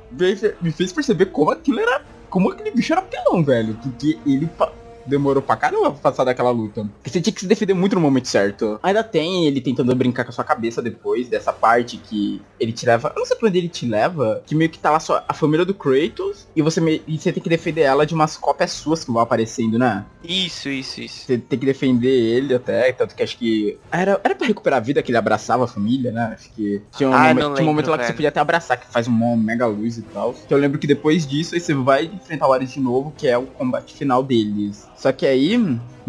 [0.62, 2.02] me fez perceber como aquilo era.
[2.30, 3.78] Como aquele bicho era apelão, velho.
[3.82, 4.48] Porque ele
[5.10, 6.88] demorou pra caramba pra passar daquela luta.
[7.02, 8.80] Porque você tinha que se defender muito no momento certo.
[8.84, 12.86] Ainda tem ele tentando brincar com a sua cabeça depois dessa parte que ele te
[12.86, 13.12] leva.
[13.16, 14.42] Eu não sei pra onde ele te leva.
[14.46, 16.48] Que meio que tá lá só a família do Kratos.
[16.56, 19.22] E você, me- e você tem que defender ela de umas cópias suas que vão
[19.22, 20.06] aparecendo, né?
[20.24, 21.26] Isso, isso, isso.
[21.26, 23.78] Você tem que defender ele até, tanto que acho que.
[23.92, 26.36] Era, era pra recuperar a vida que ele abraçava a família, né?
[26.38, 28.18] Acho que tinha um, Ah, momento, tinha um momento lá que você velho.
[28.18, 30.34] podia até abraçar, que faz uma mega luz e tal.
[30.34, 33.28] Que eu lembro que depois disso, aí você vai enfrentar o Ares de novo, que
[33.28, 34.88] é o combate final deles.
[35.00, 35.58] Só que aí,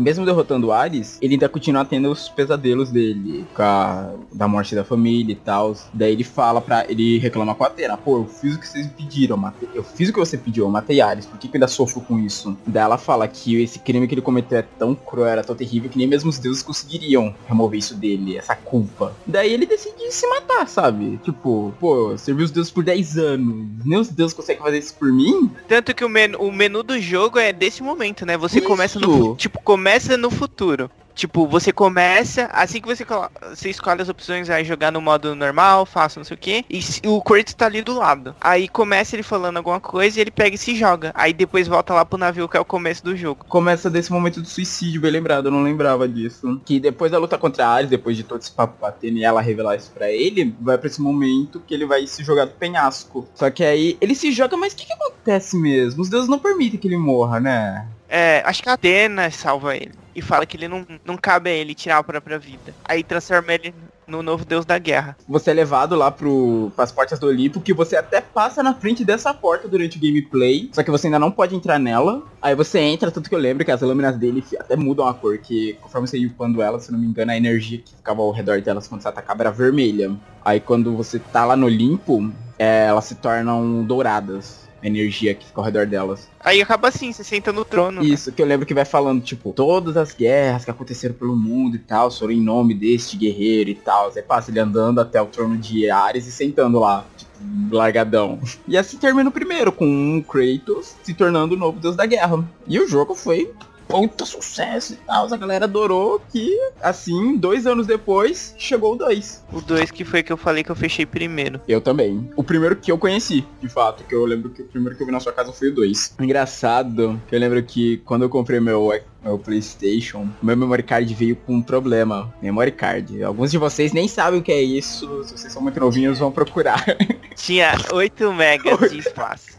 [0.01, 4.85] mesmo derrotando o Ares, ele ainda continua tendo os pesadelos dele, a, da morte da
[4.85, 5.75] família e tal.
[5.93, 6.85] Daí ele fala pra.
[6.89, 9.85] Ele reclama com a Atena, pô, eu fiz o que vocês pediram, eu, matei, eu
[9.85, 12.19] fiz o que você pediu, eu matei Ares, por que, que eu ainda sofro com
[12.19, 12.57] isso?
[12.67, 15.91] Daí ela fala que esse crime que ele cometeu é tão cruel, era tão terrível,
[15.91, 19.15] que nem mesmo os deuses conseguiriam remover isso dele, essa culpa.
[19.27, 21.19] Daí ele decide se matar, sabe?
[21.23, 25.13] Tipo, pô, serviu os deuses por 10 anos, nem os deuses conseguem fazer isso por
[25.13, 25.51] mim?
[25.69, 28.37] Tanto que o menu, o menu do jogo é desse momento, né?
[28.37, 28.67] Você Isso.
[28.67, 30.89] começa no tipo começa no futuro.
[31.21, 33.05] Tipo, você começa, assim que você,
[33.51, 36.83] você escolhe as opções, vai jogar no modo normal, fácil, não sei o que, e
[37.07, 38.35] o Kratos tá ali do lado.
[38.41, 41.13] Aí começa ele falando alguma coisa e ele pega e se joga.
[41.15, 43.45] Aí depois volta lá pro navio que é o começo do jogo.
[43.51, 46.59] Começa desse momento do suicídio, bem lembrado, eu não lembrava disso.
[46.65, 49.43] Que depois da luta contra a Ares, depois de todo esse papo batendo e ela
[49.43, 53.29] revelar isso pra ele, vai pra esse momento que ele vai se jogar do penhasco.
[53.35, 56.01] Só que aí ele se joga, mas o que, que acontece mesmo?
[56.01, 57.87] Os deuses não permitem que ele morra, né?
[58.09, 59.93] É, acho que a Atena salva ele.
[60.21, 62.75] E fala que ele não, não cabe a ele tirar a própria vida.
[62.85, 63.75] Aí transforma ele
[64.07, 65.17] no novo deus da guerra.
[65.27, 69.03] Você é levado lá pro, pras portas do Olimpo, que você até passa na frente
[69.03, 72.23] dessa porta durante o gameplay, só que você ainda não pode entrar nela.
[72.43, 75.39] Aí você entra, tanto que eu lembro que as lâminas dele até mudam a cor,
[75.39, 78.31] que conforme você ia upando elas, se não me engano, a energia que ficava ao
[78.31, 80.15] redor delas quando você atacava era vermelha.
[80.45, 84.69] Aí quando você tá lá no Olimpo, é, elas se tornam douradas.
[84.83, 86.29] A energia que fica ao redor delas.
[86.41, 88.03] Aí acaba assim, você senta no trono.
[88.03, 91.77] Isso, que eu lembro que vai falando, tipo, todas as guerras que aconteceram pelo mundo
[91.77, 94.13] e tal, foram em nome deste guerreiro e tal.
[94.15, 97.31] Aí passa ele andando até o trono de Ares e sentando lá, tipo,
[97.71, 98.39] largadão.
[98.67, 102.45] E assim termina o primeiro, com um Kratos se tornando o novo deus da guerra.
[102.67, 103.53] E o jogo foi
[103.91, 105.33] puta sucesso e tal.
[105.33, 109.45] A galera adorou que, assim, dois anos depois, chegou o 2.
[109.53, 111.61] O 2 que foi que eu falei que eu fechei primeiro.
[111.67, 112.31] Eu também.
[112.37, 115.07] O primeiro que eu conheci, de fato, que eu lembro que o primeiro que eu
[115.07, 116.17] vi na sua casa foi o 2.
[116.21, 118.93] Engraçado, que eu lembro que quando eu comprei meu,
[119.23, 122.33] meu Playstation, meu memory card veio com um problema.
[122.41, 123.23] Memory card.
[123.23, 126.33] Alguns de vocês nem sabem o que é isso, se vocês são muito novinhos vão
[126.33, 126.85] procurar.
[127.37, 129.51] Tinha 8 megas de espaço.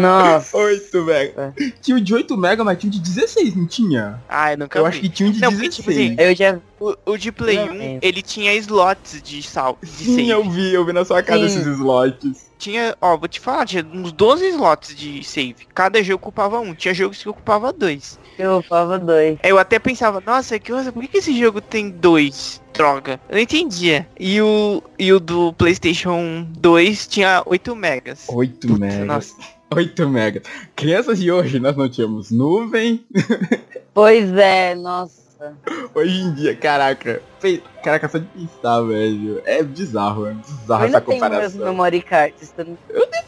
[0.00, 0.56] Nossa.
[0.56, 1.54] 8 mega.
[1.82, 4.22] Tinha o de 8 mega, mas tinha o de 16, não tinha?
[4.28, 4.88] Ah, eu nunca Eu vi.
[4.88, 5.76] acho que tinha um de Não, porque, 16.
[5.76, 6.58] tipo assim, Eu já.
[6.80, 7.98] O, o de Play Não, 1, é.
[8.02, 10.28] ele tinha slots de sal, de Sim, save.
[10.30, 11.60] eu vi, eu vi na sua casa Sim.
[11.60, 12.46] esses slots.
[12.56, 15.56] Tinha, ó, vou te falar, tinha uns 12 slots de save.
[15.74, 16.74] Cada jogo ocupava um.
[16.74, 18.18] Tinha jogos que ocupava dois.
[18.38, 19.38] Eu falava dois.
[19.42, 22.62] Eu até pensava, nossa, que coisa, por que, que esse jogo tem dois?
[22.72, 23.20] Droga.
[23.28, 24.06] Eu não entendia.
[24.18, 28.26] E o, e o do PlayStation 2 tinha 8 megas.
[28.28, 29.06] 8 Putz, megas.
[29.06, 29.34] nossa.
[29.74, 30.42] 8 megas.
[30.76, 33.04] Crianças de hoje, nós não tínhamos nuvem.
[33.92, 35.28] Pois é, nossa.
[35.94, 37.20] Hoje em dia, caraca.
[37.82, 39.40] Caraca, só de pensar, velho.
[39.44, 41.64] É bizarro, é bizarro Eu ainda essa tenho meus comparação.
[41.64, 42.50] memory cards.
[42.50, 42.64] tá?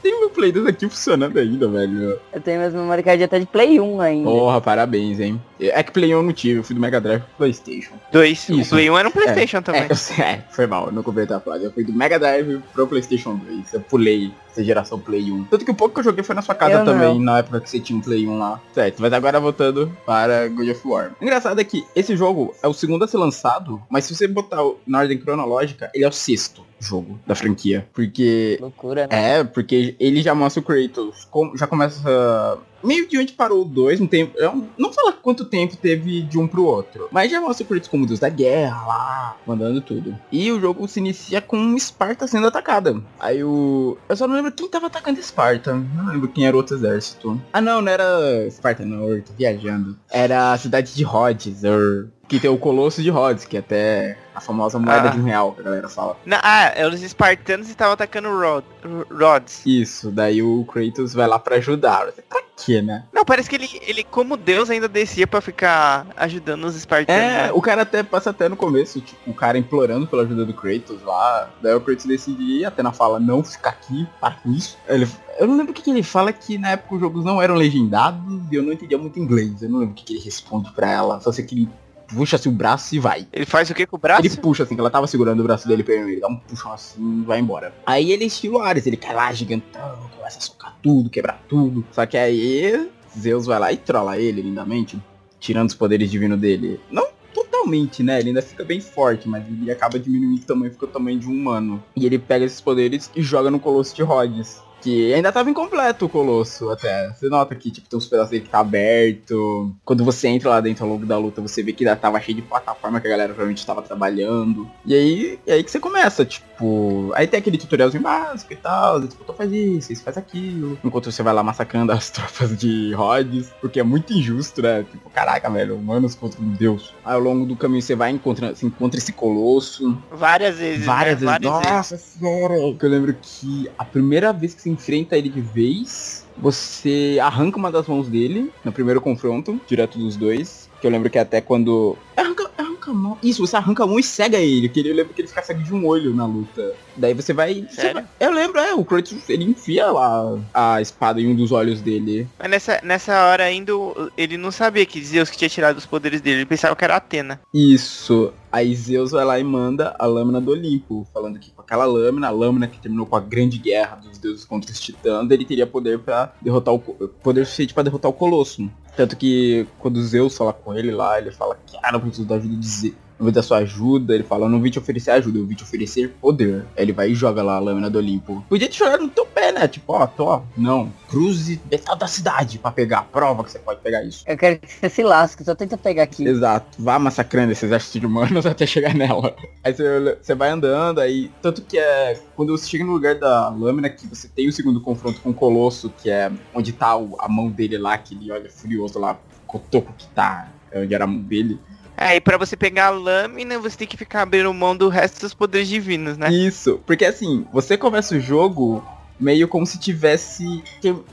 [0.02, 2.18] Tem meu Play 2 aqui funcionando ainda, velho.
[2.32, 4.30] Eu tenho meus memory cards até de Play 1 ainda.
[4.30, 5.40] Porra, parabéns, hein.
[5.60, 7.92] É que Play 1 eu não tive, eu fui do Mega Drive pro Playstation.
[8.10, 8.48] Dois.
[8.48, 8.70] O Isso.
[8.70, 9.82] Play 1 era um Playstation também.
[9.82, 11.64] É, eu sei, é, foi mal, eu não completei a frase.
[11.64, 13.74] Eu fui do Mega Drive pro Playstation 2.
[13.74, 15.44] Eu pulei essa geração Play 1.
[15.44, 17.20] Tanto que o pouco que eu joguei foi na sua casa Eu também, não.
[17.20, 18.58] na época que você tinha um Play 1 lá.
[18.72, 21.12] Certo, mas agora voltando para God of War.
[21.20, 24.26] O engraçado é que esse jogo é o segundo a ser lançado, mas se você
[24.42, 27.86] botar na ordem cronológica, ele é o sexto jogo da franquia.
[27.92, 29.38] Porque Loucura, né?
[29.40, 33.64] é, porque ele já mostra o Kratos, com- já começa meio de onde parou o
[33.66, 34.32] 2, não tem,
[34.78, 38.06] não- fala quanto tempo teve de um pro outro, mas já mostra o Kratos como
[38.06, 40.16] deus da guerra lá, mandando tudo.
[40.32, 42.98] E o jogo se inicia com Esparta sendo atacada.
[43.18, 46.58] Aí o eu só não lembro quem tava atacando Esparta, não lembro quem era o
[46.60, 47.38] outro exército.
[47.52, 49.98] Ah, não, não era Esparta, não, eu tô viajando.
[50.10, 54.16] Era a cidade de Rhodes, or Que tem o Colosso de Rhodes, que é até
[54.32, 55.10] a famosa moeda Ah.
[55.10, 56.16] de um real, que a galera fala.
[56.24, 58.62] Na- ah, é, os espartanos estavam atacando Rod,
[59.10, 59.62] Rhodes.
[59.66, 62.06] Isso, daí o Kratos vai lá pra ajudar.
[62.28, 63.04] Pra quê, né?
[63.12, 67.20] Não, parece que ele, ele, como Deus, ainda descia pra ficar ajudando os espartanos.
[67.20, 67.52] É, né?
[67.52, 71.02] o cara até passa até no começo, tipo, o cara implorando pela ajuda do Kratos
[71.02, 71.50] lá.
[71.60, 74.78] Daí o Kratos decide ir, até na fala, não, fica aqui, para com isso.
[74.88, 75.08] Ele,
[75.40, 77.56] eu não lembro o que, que ele fala, que na época os jogos não eram
[77.56, 79.60] legendados e eu não entendia muito inglês.
[79.62, 81.20] Eu não lembro o que, que ele responde pra ela.
[81.20, 81.68] Só sei que ele
[82.14, 83.26] puxa assim o braço e vai.
[83.32, 84.24] Ele faz o que com o braço?
[84.24, 86.72] Ele puxa assim, que ela tava segurando o braço dele primeiro, ele dá um puxão
[86.72, 87.74] assim e vai embora.
[87.86, 91.84] Aí ele estilo Ares, ele cai lá gigantão, começa a socar tudo, quebrar tudo.
[91.92, 94.98] Só que aí Zeus vai lá e trola ele lindamente,
[95.38, 96.80] tirando os poderes divinos dele.
[96.90, 98.18] Não totalmente, né?
[98.18, 101.28] Ele ainda fica bem forte, mas ele acaba diminuindo o tamanho, fica o tamanho de
[101.28, 101.82] um humano.
[101.96, 104.62] E ele pega esses poderes e joga no Colosso de Rhodes.
[104.80, 107.10] Que ainda tava incompleto o Colosso até.
[107.10, 109.74] Você nota que tipo, tem uns pedaços dele que tá aberto.
[109.84, 112.36] Quando você entra lá dentro ao longo da luta, você vê que ainda tava cheio
[112.36, 114.70] de plataforma que a galera provavelmente tava trabalhando.
[114.84, 117.12] E aí, é aí que você começa, tipo.
[117.14, 119.06] Aí tem aquele tutorialzinho básico e tal.
[119.06, 120.78] Tipo, tu faz isso, isso faz aquilo.
[120.84, 123.50] Enquanto você vai lá massacrando as tropas de Rhodes.
[123.60, 124.84] Porque é muito injusto, né?
[124.90, 126.94] Tipo, caraca, velho, humanos contra um deus.
[127.04, 129.98] Aí ao longo do caminho você vai encontrando, você encontra esse colosso.
[130.10, 130.86] Várias vezes.
[130.86, 131.38] Várias né?
[131.38, 131.50] vezes.
[131.50, 131.72] Várias vezes.
[131.72, 132.54] Nossa senhora.
[132.78, 137.58] Que eu lembro que a primeira vez que você enfrenta ele de vez, você arranca
[137.58, 140.68] uma das mãos dele no primeiro confronto, direto dos dois.
[140.80, 141.94] Que eu lembro que até quando.
[142.16, 143.18] Arranca, arranca a mão.
[143.22, 144.66] Isso, você arranca a mão e cega ele.
[144.66, 146.72] Que ele, eu lembro que ele fica cego de um olho na luta.
[146.96, 147.66] Daí você vai.
[147.70, 151.52] você vai- eu lembro, é, o Kratos, ele enfia lá a espada em um dos
[151.52, 152.26] olhos dele.
[152.38, 153.72] Mas nessa, nessa hora ainda
[154.16, 156.38] ele não sabia que Zeus que tinha tirado os poderes dele.
[156.38, 157.38] Ele pensava que era Atena.
[157.52, 158.32] Isso.
[158.52, 162.26] Aí Zeus vai lá e manda a lâmina do Olimpo, falando que com aquela lâmina,
[162.26, 165.66] a lâmina que terminou com a grande guerra dos deuses contra os titãs, ele teria
[165.66, 168.68] poder para derrotar o poder suficiente para derrotar o Colosso.
[168.96, 172.56] Tanto que quando Zeus fala com ele lá, ele fala ah, não preciso da ajuda
[172.56, 173.09] de Zeus.
[173.20, 175.62] Vim da sua ajuda, ele fala, eu não vim te oferecer ajuda, eu vim te
[175.62, 176.64] oferecer poder.
[176.76, 178.44] Aí ele vai e joga lá a lâmina do Olimpo.
[178.48, 179.68] Podia te jogar no teu pé, né?
[179.68, 180.42] Tipo, ó, tô, ó.
[180.56, 183.02] Não, cruze metade da cidade pra pegar.
[183.12, 184.24] Prova que você pode pegar isso.
[184.26, 186.24] Eu quero que você se lasque, só tenta pegar aqui.
[186.26, 186.66] Exato.
[186.82, 189.34] Vá massacrando esse exército de humanos até chegar nela.
[189.62, 191.30] Aí você, você vai andando, aí.
[191.42, 192.18] Tanto que é.
[192.34, 195.34] Quando você chega no lugar da lâmina, que você tem o segundo confronto com o
[195.34, 199.18] Colosso, que é onde tá o- a mão dele lá, que ele olha furioso lá,
[199.46, 200.48] com o toco que tá.
[200.72, 201.58] é Onde era a mão dele.
[202.00, 205.20] É, e pra você pegar a lâmina, você tem que ficar abrindo mão do resto
[205.20, 206.32] dos poderes divinos, né?
[206.32, 206.80] Isso.
[206.86, 208.82] Porque assim, você começa o jogo.
[209.20, 210.64] Meio como se tivesse.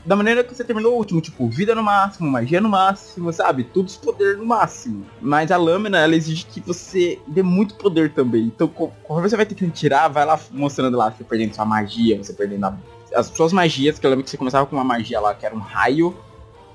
[0.06, 3.66] Da maneira que você terminou o último, tipo, vida no máximo, magia no máximo, sabe?
[3.66, 5.06] Todos os poderes no máximo.
[5.22, 8.44] Mas a lâmina, ela exige que você dê muito poder também.
[8.44, 12.18] Então, co- conforme você vai tentando tirar, vai lá mostrando lá, você perdendo sua magia,
[12.18, 12.78] você perdendo a-
[13.14, 15.54] as suas magias, que eu lembro que você começava com uma magia lá, que era
[15.54, 16.16] um raio,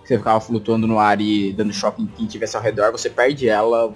[0.04, 3.48] você ficava flutuando no ar e dando choque em quem tivesse ao redor, você perde
[3.48, 3.92] ela,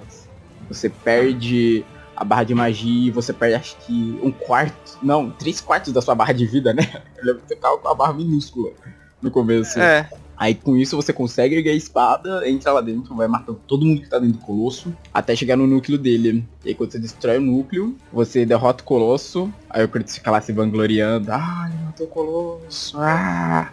[0.69, 1.85] você perde
[2.17, 6.01] a barra de magia e você perde acho que um quarto, não, três quartos da
[6.01, 7.03] sua barra de vida, né?
[7.19, 8.73] Eu lembro que você ficava com a barra minúscula
[9.21, 9.79] no começo.
[9.79, 10.09] É.
[10.37, 14.03] Aí com isso você consegue erguer a espada, entra lá dentro, vai matando todo mundo
[14.03, 16.47] que tá dentro do colosso, até chegar no núcleo dele.
[16.65, 20.31] E aí quando você destrói o núcleo, você derrota o colosso, aí o Kratos fica
[20.31, 23.73] lá se vangloriando, ah, ele matou o colosso, ah.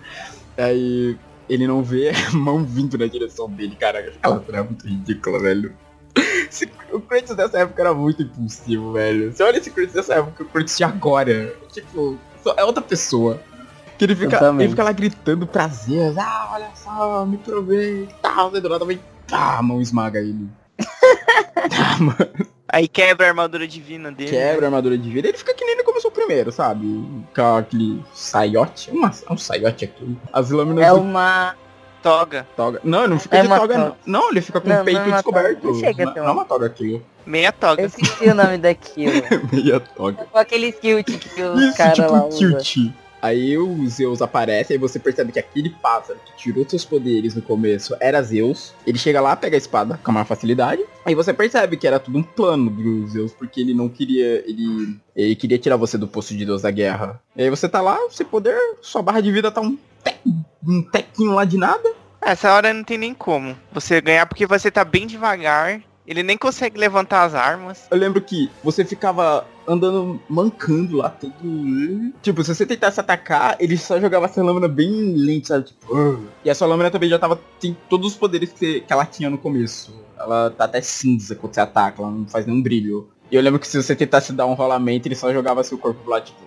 [0.57, 1.17] Aí
[1.53, 5.39] ele não vê a mão vindo na direção dele, cara, aquela cena é muito ridícula,
[5.39, 5.73] velho.
[6.91, 9.31] O Kratos dessa época era muito impulsivo, velho.
[9.33, 13.41] Você olha esse Kratos dessa época, o Kratos de agora, tipo, só- é outra pessoa.
[13.97, 18.59] Que ele fica, ele fica lá gritando prazer, ah, olha só, me provei, tal, tá,
[18.59, 20.47] do nada vem, tá, a mão esmaga ele.
[20.77, 24.31] tá, mano, Aí quebra a armadura divina dele.
[24.31, 27.03] quebra a armadura de vida, ele fica que nem começou primeiro, sabe?
[27.35, 30.15] Com aquele saiote, uma, é um saiote aquilo.
[30.31, 31.55] As lâminas É do uma.
[32.01, 32.45] Toga.
[32.57, 32.81] toga.
[32.83, 33.77] Não, ele não fica É de toga, toga.
[33.77, 33.95] não.
[34.05, 35.61] Não, ele fica com Não, o peito não é uma descoberto.
[35.61, 35.73] toga.
[35.73, 37.05] Não chega Não, não é uma- toga aquilo.
[37.25, 37.81] Meia Eu toga.
[37.83, 39.13] esqueci o nome daquilo.
[39.53, 40.25] Meia toga.
[40.29, 42.59] Com aquele skill que os caras tipo lá usam.
[43.23, 47.41] Aí o Zeus aparece, aí você percebe que aquele pássaro que tirou seus poderes no
[47.41, 48.73] começo era Zeus.
[48.85, 50.83] Ele chega lá, pega a espada com a maior facilidade.
[51.05, 54.43] Aí você percebe que era tudo um plano do Zeus, porque ele não queria.
[54.45, 57.21] Ele, ele queria tirar você do posto de Deus da guerra.
[57.33, 60.15] E aí você tá lá, sem poder, sua barra de vida tá um, te,
[60.67, 61.93] um tequinho lá de nada.
[62.21, 63.57] Essa hora não tem nem como.
[63.71, 65.81] Você ganhar porque você tá bem devagar.
[66.05, 67.87] Ele nem consegue levantar as armas.
[67.89, 71.33] Eu lembro que você ficava andando mancando lá, todo.
[72.21, 75.65] Tipo, se você tentasse atacar, ele só jogava essa lâmina bem lenta, sabe?
[75.67, 76.19] Tipo.
[76.43, 77.39] E a sua lâmina também já tava.
[77.59, 79.93] Tem todos os poderes que, que ela tinha no começo.
[80.17, 83.09] Ela tá até cinza quando você ataca, ela não faz nenhum brilho.
[83.31, 86.09] E eu lembro que se você tentasse dar um rolamento, ele só jogava seu corpo
[86.09, 86.39] lá, tipo.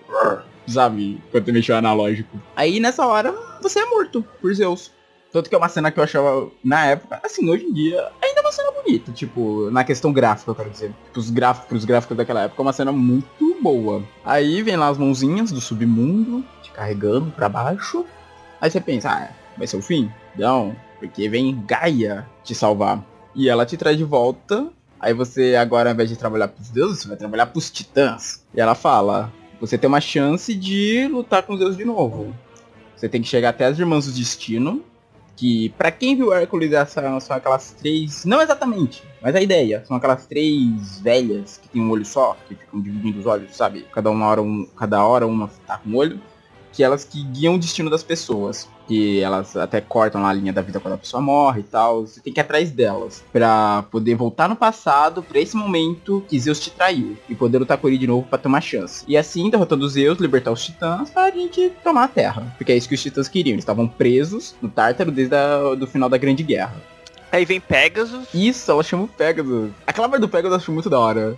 [0.67, 1.21] Sabe?
[1.31, 2.39] Quando mexeu analógico.
[2.55, 4.91] Aí nessa hora, você é morto por Zeus.
[5.31, 8.26] Tanto que é uma cena que eu achava, na época, assim, hoje em dia, é
[8.47, 9.11] uma cena bonita.
[9.11, 10.93] Tipo, na questão gráfica, eu quero dizer.
[11.15, 14.03] Os gráficos, pros gráficos daquela época, é uma cena muito boa.
[14.23, 18.05] Aí vem lá as mãozinhas do submundo, te carregando pra baixo.
[18.59, 20.11] Aí você pensa, ah, vai ser o fim?
[20.37, 23.03] Não, porque vem Gaia te salvar.
[23.35, 24.67] E ela te traz de volta.
[24.99, 28.43] Aí você agora, ao invés de trabalhar pros deuses, você vai trabalhar pros titãs.
[28.53, 32.33] E ela fala, você tem uma chance de lutar com os deuses de novo.
[32.95, 34.83] Você tem que chegar até as Irmãs do Destino.
[35.37, 38.25] Que, pra quem viu Hércules, são, são aquelas três.
[38.25, 39.83] Não exatamente, mas a ideia.
[39.85, 43.85] São aquelas três velhas que tem um olho só, que ficam dividindo os olhos, sabe?
[43.93, 46.19] Cada, uma hora, um, cada hora uma tá com um olho
[46.77, 48.69] que elas que guiam o destino das pessoas.
[48.87, 52.05] Que elas até cortam lá a linha da vida quando a pessoa morre e tal.
[52.05, 53.23] Você tem que ir atrás delas.
[53.33, 57.17] para poder voltar no passado, pra esse momento que Zeus te traiu.
[57.27, 59.03] E poder lutar com ele de novo para ter uma chance.
[59.07, 62.53] E assim, derrotando Zeus, libertar os titãs pra gente tomar a Terra.
[62.55, 63.55] Porque é isso que os titãs queriam.
[63.55, 65.35] Eles estavam presos no Tártaro desde
[65.81, 66.75] o final da Grande Guerra.
[67.31, 68.27] Aí vem Pegasus.
[68.35, 69.71] Isso, ela chama o Pegasus.
[69.87, 71.35] Aquela parte do Pegasus eu acho muito da hora.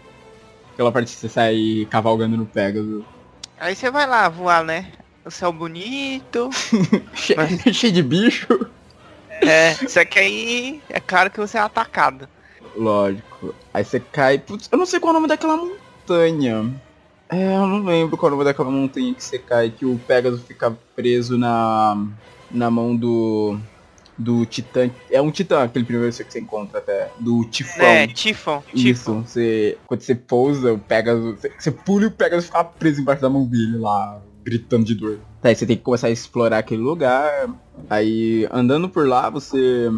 [0.74, 3.06] Aquela parte que você sai cavalgando no Pegasus.
[3.58, 4.92] Aí você vai lá voar, né?
[5.30, 6.50] O céu bonito.
[7.38, 7.62] Mas...
[7.76, 8.68] Cheio de bicho.
[9.42, 12.28] É, só que aí é claro que você é atacado.
[12.76, 13.56] Lógico.
[13.74, 14.38] Aí você cai.
[14.38, 16.74] Putz, eu não sei qual é o nome daquela montanha.
[17.30, 19.98] É, eu não lembro qual é o nome daquela montanha que você cai, que o
[20.00, 22.06] Pegasus fica preso na.
[22.52, 23.58] na mão do.
[24.18, 24.92] Do Titã.
[25.10, 27.10] É um Titã, aquele primeiro que você encontra até.
[27.20, 27.86] Do Tifão.
[27.86, 28.62] É, Tifão.
[28.74, 29.78] Isso, você.
[29.88, 31.40] Quando você pousa, o Pegasus.
[31.40, 34.96] Você, você pula e o Pegasus fica preso embaixo da mão dele lá gritando de
[34.96, 35.20] dor.
[35.42, 37.50] Tá, aí você tem que começar a explorar aquele lugar.
[37.90, 39.90] Aí, andando por lá, você.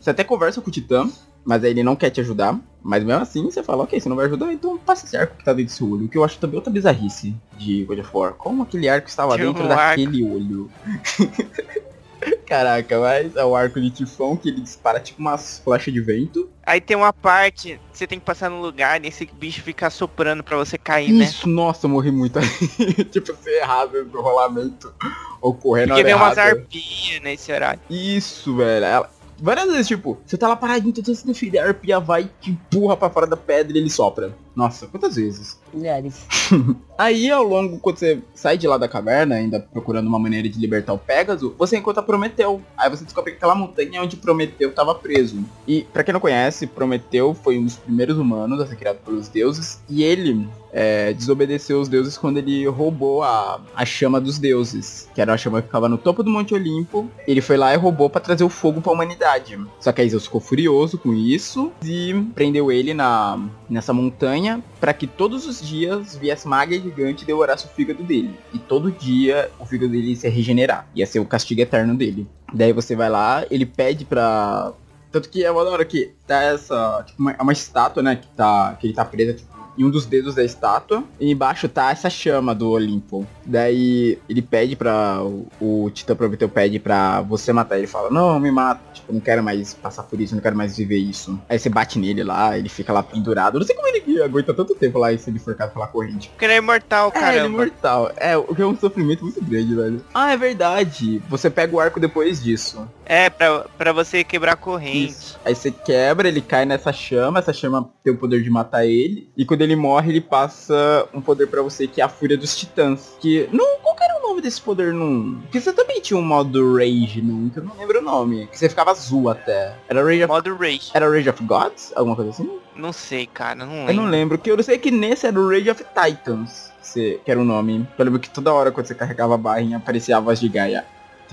[0.00, 1.08] Você até conversa com o Titã,
[1.44, 2.58] mas aí ele não quer te ajudar.
[2.82, 5.44] Mas mesmo assim, você fala, ok, você não vai ajudar, então passa esse arco que
[5.44, 6.04] tá dentro do seu olho.
[6.04, 8.34] O que eu acho também outra bizarrice de God of War.
[8.34, 10.34] Como aquele arco estava Tinha dentro um daquele arco.
[10.36, 10.70] olho.
[12.46, 16.48] Caraca, mas é o arco de tifão que ele dispara tipo umas flechas de vento.
[16.64, 20.56] Aí tem uma parte, você tem que passar no lugar nesse bicho ficar soprando pra
[20.56, 21.24] você cair, Isso, né?
[21.24, 22.46] Isso, nossa, eu morri muito aí.
[23.10, 24.92] tipo, você errado no rolamento.
[25.40, 27.80] Ou correndo Porque vem umas arpias nesse horário.
[27.90, 28.84] Isso, velho.
[28.84, 32.50] Ela, várias vezes, tipo, você tá lá paradinho tentando se defender, a arpia vai, te
[32.50, 34.34] empurra pra fora da pedra e ele sopra.
[34.54, 35.58] Nossa, quantas vezes?
[35.72, 36.26] Milhares.
[36.96, 40.58] Aí, ao longo, quando você sai de lá da caverna, ainda procurando uma maneira de
[40.60, 42.62] libertar o Pégaso, você encontra Prometeu.
[42.76, 45.44] Aí você descobre que aquela montanha é onde Prometeu estava preso.
[45.66, 49.26] E, para quem não conhece, Prometeu foi um dos primeiros humanos a ser criado pelos
[49.26, 49.82] deuses.
[49.88, 55.08] E ele é, desobedeceu os deuses quando ele roubou a, a chama dos deuses.
[55.14, 57.10] Que era a chama que ficava no topo do Monte Olimpo.
[57.26, 59.58] Ele foi lá e roubou para trazer o fogo para a humanidade.
[59.80, 64.43] Só que aí Zeus ficou furioso com isso e prendeu ele na, nessa montanha
[64.80, 68.34] para que todos os dias viesse uma águia gigante e devorasse o fígado dele.
[68.52, 70.86] E todo dia o fígado dele ia se regenerar.
[70.94, 72.26] Ia ser o castigo eterno dele.
[72.52, 74.72] Daí você vai lá, ele pede pra.
[75.10, 77.04] Tanto que é uma hora que tá essa.
[77.06, 78.16] Tipo, uma, é uma estátua, né?
[78.16, 81.04] Que, tá, que ele tá presa, tipo, em um dos dedos da estátua.
[81.20, 83.26] E embaixo tá essa chama do Olimpo.
[83.44, 85.22] Daí ele pede pra.
[85.22, 87.78] O, o Titã Prometeu pede pra você matar.
[87.78, 88.80] Ele fala, não, me mata.
[88.92, 91.38] Tipo, não quero mais passar por isso, não quero mais viver isso.
[91.48, 93.58] Aí você bate nele lá, ele fica lá pendurado.
[93.58, 96.28] não sei como ele aguenta tanto tempo lá e ser enforcado pela corrente.
[96.30, 97.26] Porque ele é imortal, cara.
[97.26, 98.12] É, ele é imortal.
[98.16, 100.04] É, o que é um sofrimento muito grande, velho.
[100.14, 101.22] Ah, é verdade.
[101.28, 102.88] Você pega o arco depois disso.
[103.06, 105.10] É, pra, pra você quebrar a corrente.
[105.10, 105.40] Isso.
[105.44, 109.30] Aí você quebra, ele cai nessa chama, essa chama tem o poder de matar ele.
[109.36, 112.56] E quando ele morre, ele passa um poder para você que é a Fúria dos
[112.56, 113.16] Titãs.
[113.20, 113.48] Que.
[113.52, 115.40] Não, qual que era o nome desse poder num.
[115.42, 118.46] Porque você também tinha um modo Rage num, que eu não lembro o nome.
[118.46, 119.74] Que você ficava azul até.
[119.88, 120.32] Era Rage of.
[120.32, 120.90] Modo Rage.
[120.94, 121.92] Era Rage of Gods?
[121.94, 122.50] Alguma coisa assim?
[122.74, 123.90] Não sei, cara, não lembro.
[123.90, 124.38] Eu não lembro.
[124.38, 126.72] Que eu sei que nesse era o Rage of Titans.
[126.92, 127.86] Que, que era o nome.
[127.98, 130.84] Eu lembro que toda hora quando você carregava a barrinha aparecia a voz de Gaia.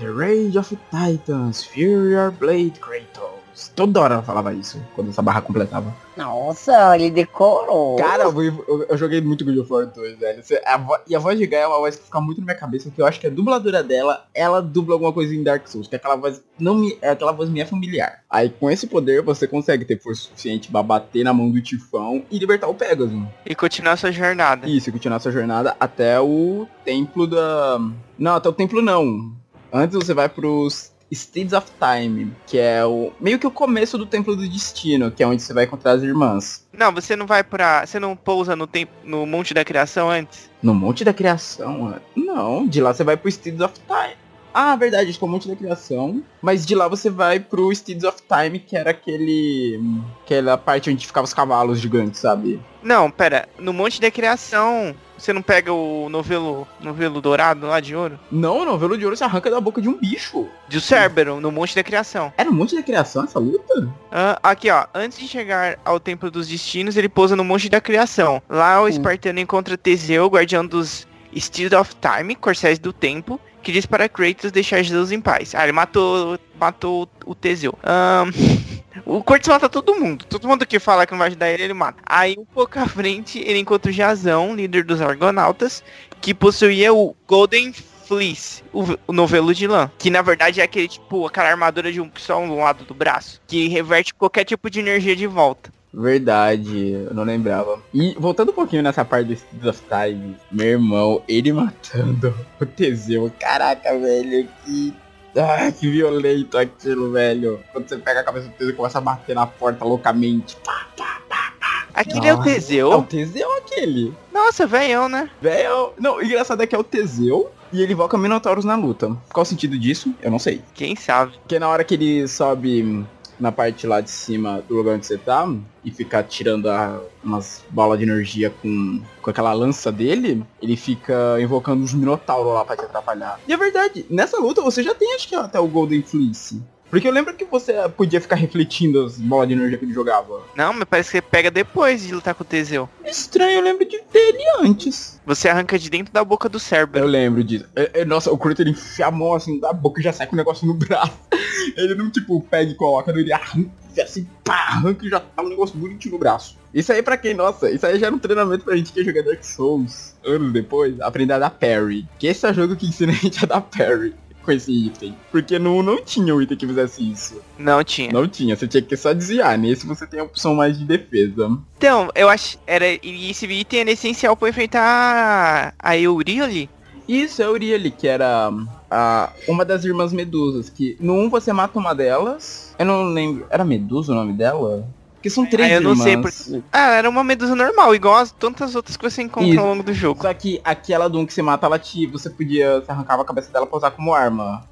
[0.02, 3.70] The Rage of Titans, Fury Your Blade, Kratos.
[3.76, 5.94] Toda hora ela falava isso, quando essa barra completava.
[6.16, 7.94] Nossa, ele decorou.
[7.98, 10.42] Cara, eu, eu, eu joguei muito God of War 2, velho.
[10.66, 12.88] A e a voz de Gaia é uma voz que fica muito na minha cabeça,
[12.88, 15.94] porque eu acho que a dubladora dela, ela dubla alguma coisa em Dark Souls, que
[15.94, 18.24] é aquela voz não me, é aquela voz minha familiar.
[18.28, 22.24] Aí com esse poder você consegue ter força suficiente pra bater na mão do Tifão
[22.28, 23.12] e libertar o Pegasus.
[23.46, 24.68] E continuar sua jornada.
[24.68, 27.78] Isso, e continuar sua jornada até o templo da...
[28.18, 29.40] Não, até o templo não.
[29.72, 34.06] Antes você vai pros States of Time, que é o meio que o começo do
[34.06, 36.66] Templo do Destino, que é onde você vai encontrar as irmãs.
[36.72, 37.86] Não, você não vai pra.
[37.86, 40.50] Você não pousa no, tempo, no Monte da Criação antes?
[40.62, 42.00] No Monte da Criação?
[42.16, 44.16] Não, de lá você vai pro States of Time.
[44.54, 46.22] Ah, verdade, acho que é o Monte da Criação.
[46.40, 49.80] Mas de lá você vai pro Steeds of Time, que era aquele.
[50.24, 52.60] aquela parte onde ficava os cavalos gigantes, sabe?
[52.82, 57.94] Não, pera, no Monte da Criação, você não pega o novelo, novelo dourado lá de
[57.94, 58.18] ouro?
[58.30, 60.46] Não, o novelo de ouro se arranca da boca de um bicho.
[60.68, 62.32] De Cerberus, no Monte da Criação.
[62.36, 63.88] Era o Monte da Criação essa luta?
[64.10, 64.84] Ah, aqui, ó.
[64.92, 68.42] Antes de chegar ao Templo dos Destinos, ele pousa no Monte da Criação.
[68.48, 68.88] Lá o Hum.
[68.88, 74.52] Espartano encontra Teseu, guardião dos Steeds of Time, Corcéis do Tempo, que diz para Kratos
[74.52, 75.54] deixar Zeus em paz.
[75.54, 77.78] Ah, ele matou, matou o Teseu.
[77.82, 78.30] Ahn,
[79.06, 80.24] o Kratos mata todo mundo.
[80.24, 82.02] Todo mundo que fala que não vai ajudar ele, ele mata.
[82.04, 85.82] Aí, um pouco à frente, ele encontra o Jazão, líder dos Argonautas,
[86.20, 89.90] que possuía o Golden Fleece, o, o novelo de lã.
[89.96, 93.40] Que na verdade é aquele tipo, aquela armadura de um só um lado do braço.
[93.46, 95.72] Que reverte qualquer tipo de energia de volta.
[95.92, 97.78] Verdade, eu não lembrava.
[97.92, 103.30] E voltando um pouquinho nessa parte do of Time, meu irmão, ele matando o Teseu.
[103.38, 104.94] Caraca, velho, que.
[105.36, 107.60] Ah, que violento aquilo, velho.
[107.72, 110.56] Quando você pega a cabeça do Teseu e começa a bater na porta loucamente.
[110.64, 111.52] Pá, pá, pá.
[111.94, 112.48] Aquele é o Nossa.
[112.48, 113.02] É o Teseu.
[113.02, 114.14] Teseu aquele.
[114.32, 115.28] Nossa, velhão, né?
[115.40, 115.92] Velho.
[115.98, 119.16] Não, o engraçado é que é o Teseu e ele invoca Minotauros na luta.
[119.32, 120.14] Qual o sentido disso?
[120.22, 120.60] Eu não sei.
[120.74, 121.32] Quem sabe?
[121.38, 123.04] Porque na hora que ele sobe
[123.40, 125.48] na parte lá de cima do lugar onde você tá
[125.84, 131.40] e fica tirando a- umas bolas de energia com, com aquela lança dele, ele fica
[131.40, 133.40] invocando os Minotauros lá pra te atrapalhar.
[133.46, 136.62] E é verdade, nessa luta você já tem acho que até o Golden Fleece.
[136.92, 140.42] Porque eu lembro que você podia ficar refletindo as bolas de energia que ele jogava.
[140.54, 142.86] Não, mas parece que ele pega depois de lutar com o Teseu.
[143.02, 145.18] Estranho, eu lembro de ter ele antes.
[145.24, 147.10] Você arranca de dentro da boca do Eu Cerberus.
[147.10, 147.64] lembro disso.
[147.74, 150.34] É, é, nossa, o ele enfia a mão assim da boca e já sai com
[150.34, 151.18] o negócio no braço.
[151.78, 153.70] Ele não tipo pega e coloca, não, ele arranca
[154.02, 156.58] assim, pá, arranca e já tá um negócio bonitinho no braço.
[156.74, 159.04] Isso aí pra quem, nossa, isso aí já era um treinamento pra gente que ia
[159.06, 162.06] jogar Dark Souls anos depois, aprender a dar parry.
[162.18, 165.14] Que esse é o jogo que ensina a gente a dar parry com esse item.
[165.30, 167.40] Porque no não tinha um item que fizesse isso.
[167.58, 168.12] Não tinha.
[168.12, 169.56] Não tinha, você tinha que só desviar.
[169.56, 171.58] Nesse você tem a opção mais de defesa.
[171.76, 172.58] Então, eu acho.
[172.66, 176.68] Era, e esse item era essencial pra enfrentar a Euríale.
[177.08, 178.50] Isso, é a Uriel, que era
[178.90, 182.74] a, uma das irmãs Medusas, que no 1 você mata uma delas.
[182.78, 183.46] Eu não lembro.
[183.50, 184.86] Era Medusa o nome dela?
[185.22, 186.34] Porque são três Ah, eu não irmãs.
[186.34, 189.60] sei Ah, era uma medusa normal, igual as tantas outras que você encontra Isso.
[189.60, 190.20] ao longo do jogo.
[190.20, 192.08] Só que aquela do 1 que você mata, ela te.
[192.08, 192.80] Você podia.
[192.80, 194.64] Você arrancava a cabeça dela pra usar como arma.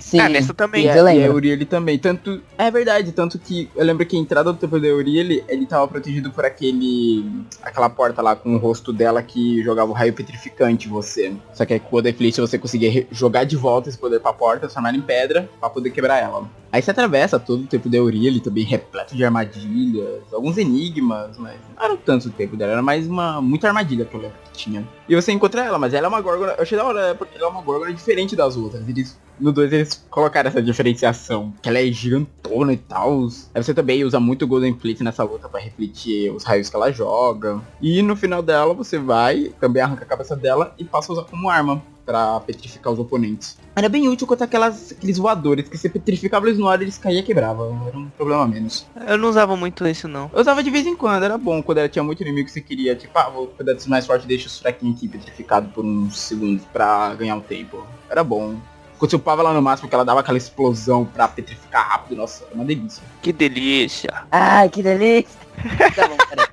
[0.00, 0.20] Sim.
[0.20, 0.84] Ah, nessa também.
[0.84, 1.30] E, eu a, e a.
[1.30, 1.98] Uriel também.
[1.98, 2.40] Tanto.
[2.56, 5.86] É verdade, tanto que eu lembro que a entrada do templo da Uriel, ele tava
[5.86, 7.24] protegido por aquele.
[7.62, 11.34] aquela porta lá com o rosto dela que jogava o raio petrificante em você.
[11.52, 14.60] Só que aí com o Deflate você conseguia jogar de volta esse poder pra porta,
[14.60, 16.48] transformar em pedra, pra poder quebrar ela.
[16.70, 21.56] Aí você atravessa todo o tempo da Uriel, também repleto de armadilhas, alguns enigmas, mas
[21.74, 23.40] não era tanto o tempo dela, era mais uma.
[23.40, 24.86] muita armadilha que que tinha.
[25.08, 26.52] E você encontra ela, mas ela é uma Gorgona.
[26.52, 28.86] Eu achei da hora, porque ela é uma Gorgona diferente das outras.
[28.86, 31.52] Eles, no 2 eles colocaram essa diferenciação.
[31.62, 33.28] Que ela é gigantona e tal.
[33.54, 36.76] Aí você também usa muito o Golden Fleet nessa luta pra refletir os raios que
[36.76, 37.60] ela joga.
[37.80, 41.24] E no final dela você vai, também arranca a cabeça dela e passa a usar
[41.24, 41.82] como arma.
[42.08, 43.58] Pra petrificar os oponentes.
[43.76, 46.96] Era bem útil contra aquelas, aqueles voadores que você petrificava eles no ar e eles
[46.96, 47.86] caíam e quebravam.
[47.86, 48.86] Era um problema a menos.
[49.06, 50.30] Eu não usava muito isso, não.
[50.32, 51.62] Eu usava de vez em quando, era bom.
[51.62, 54.26] Quando ela tinha muito inimigo que você queria, tipo, ah, vou cuidar dos mais fortes,
[54.26, 57.86] deixa os fraquinhos aqui petrificado por uns segundos pra ganhar um tempo.
[58.08, 58.56] Era bom.
[58.98, 62.44] Quando você upava lá no máximo, que ela dava aquela explosão pra petrificar rápido, nossa,
[62.44, 63.02] era uma delícia.
[63.22, 64.24] Que delícia.
[64.30, 65.38] Ai, que delícia.
[65.94, 66.48] tá bom, peraí.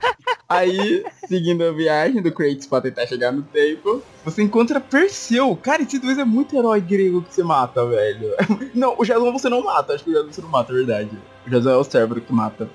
[0.48, 5.56] Aí, seguindo a viagem do Kratos pra tentar chegar no tempo, você encontra Perseu.
[5.56, 8.30] Cara, esse dois é muito herói grego que você mata, velho.
[8.76, 11.10] Não, o Jason você não mata, acho que o Jason você não mata, é verdade.
[11.48, 12.70] O Jason é o Cerberus que mata.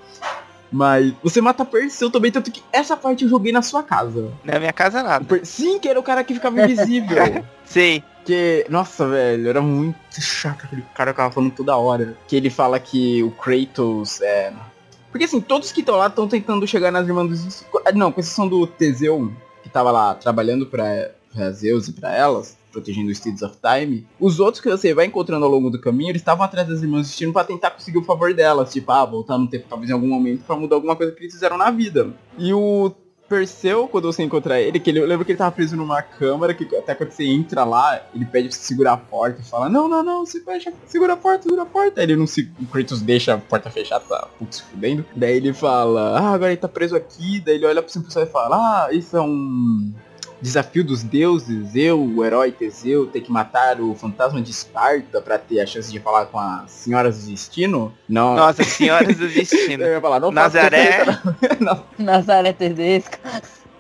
[0.72, 4.30] Mas você mata Perseu também, tanto que essa parte eu joguei na sua casa.
[4.44, 5.24] Na minha casa nada.
[5.24, 7.44] Per- Sim, que era o cara que ficava invisível.
[7.64, 8.02] Sei.
[8.24, 12.16] Que, nossa, velho, era muito chato aquele cara que tava falando toda hora.
[12.26, 14.52] Que ele fala que o Kratos é.
[15.10, 17.64] Porque assim, todos que estão lá estão tentando chegar nas irmãs dos.
[17.94, 22.56] Não, com exceção do Teseu, que tava lá trabalhando pra, pra Zeus e pra elas,
[22.70, 24.06] protegendo os Steeds of Time.
[24.20, 27.02] Os outros que você vai encontrando ao longo do caminho, eles estavam atrás das irmãs
[27.02, 28.72] do destino pra tentar conseguir o favor delas.
[28.72, 31.34] Tipo, ah, voltar no tempo talvez em algum momento pra mudar alguma coisa que eles
[31.34, 32.14] fizeram na vida.
[32.38, 32.92] E o
[33.30, 36.52] Perseu, quando você encontrar ele, que ele, eu lembro que ele tava preso numa câmara,
[36.52, 39.68] que até quando você entra lá, ele pede pra você segurar a porta e fala,
[39.68, 42.00] não, não, não, você fecha, segura a porta, segura a porta.
[42.00, 42.50] Aí ele não se.
[42.60, 45.04] O Kratos deixa a porta fechada, tá putz, se fudendo.
[45.14, 48.28] Daí ele fala, ah, agora ele tá preso aqui, daí ele olha seu pessoal e
[48.28, 49.92] fala, ah, isso é um
[50.40, 55.38] desafio dos deuses, eu, o herói Teseu, ter que matar o fantasma de Esparta pra
[55.38, 57.92] ter a chance de falar com as senhoras do destino.
[58.08, 58.36] Não.
[58.36, 59.84] Nossa, senhoras do destino.
[59.84, 61.04] Eu ia falar, não Nazaré.
[61.60, 61.84] não.
[61.98, 63.18] Nazaré Tedesco.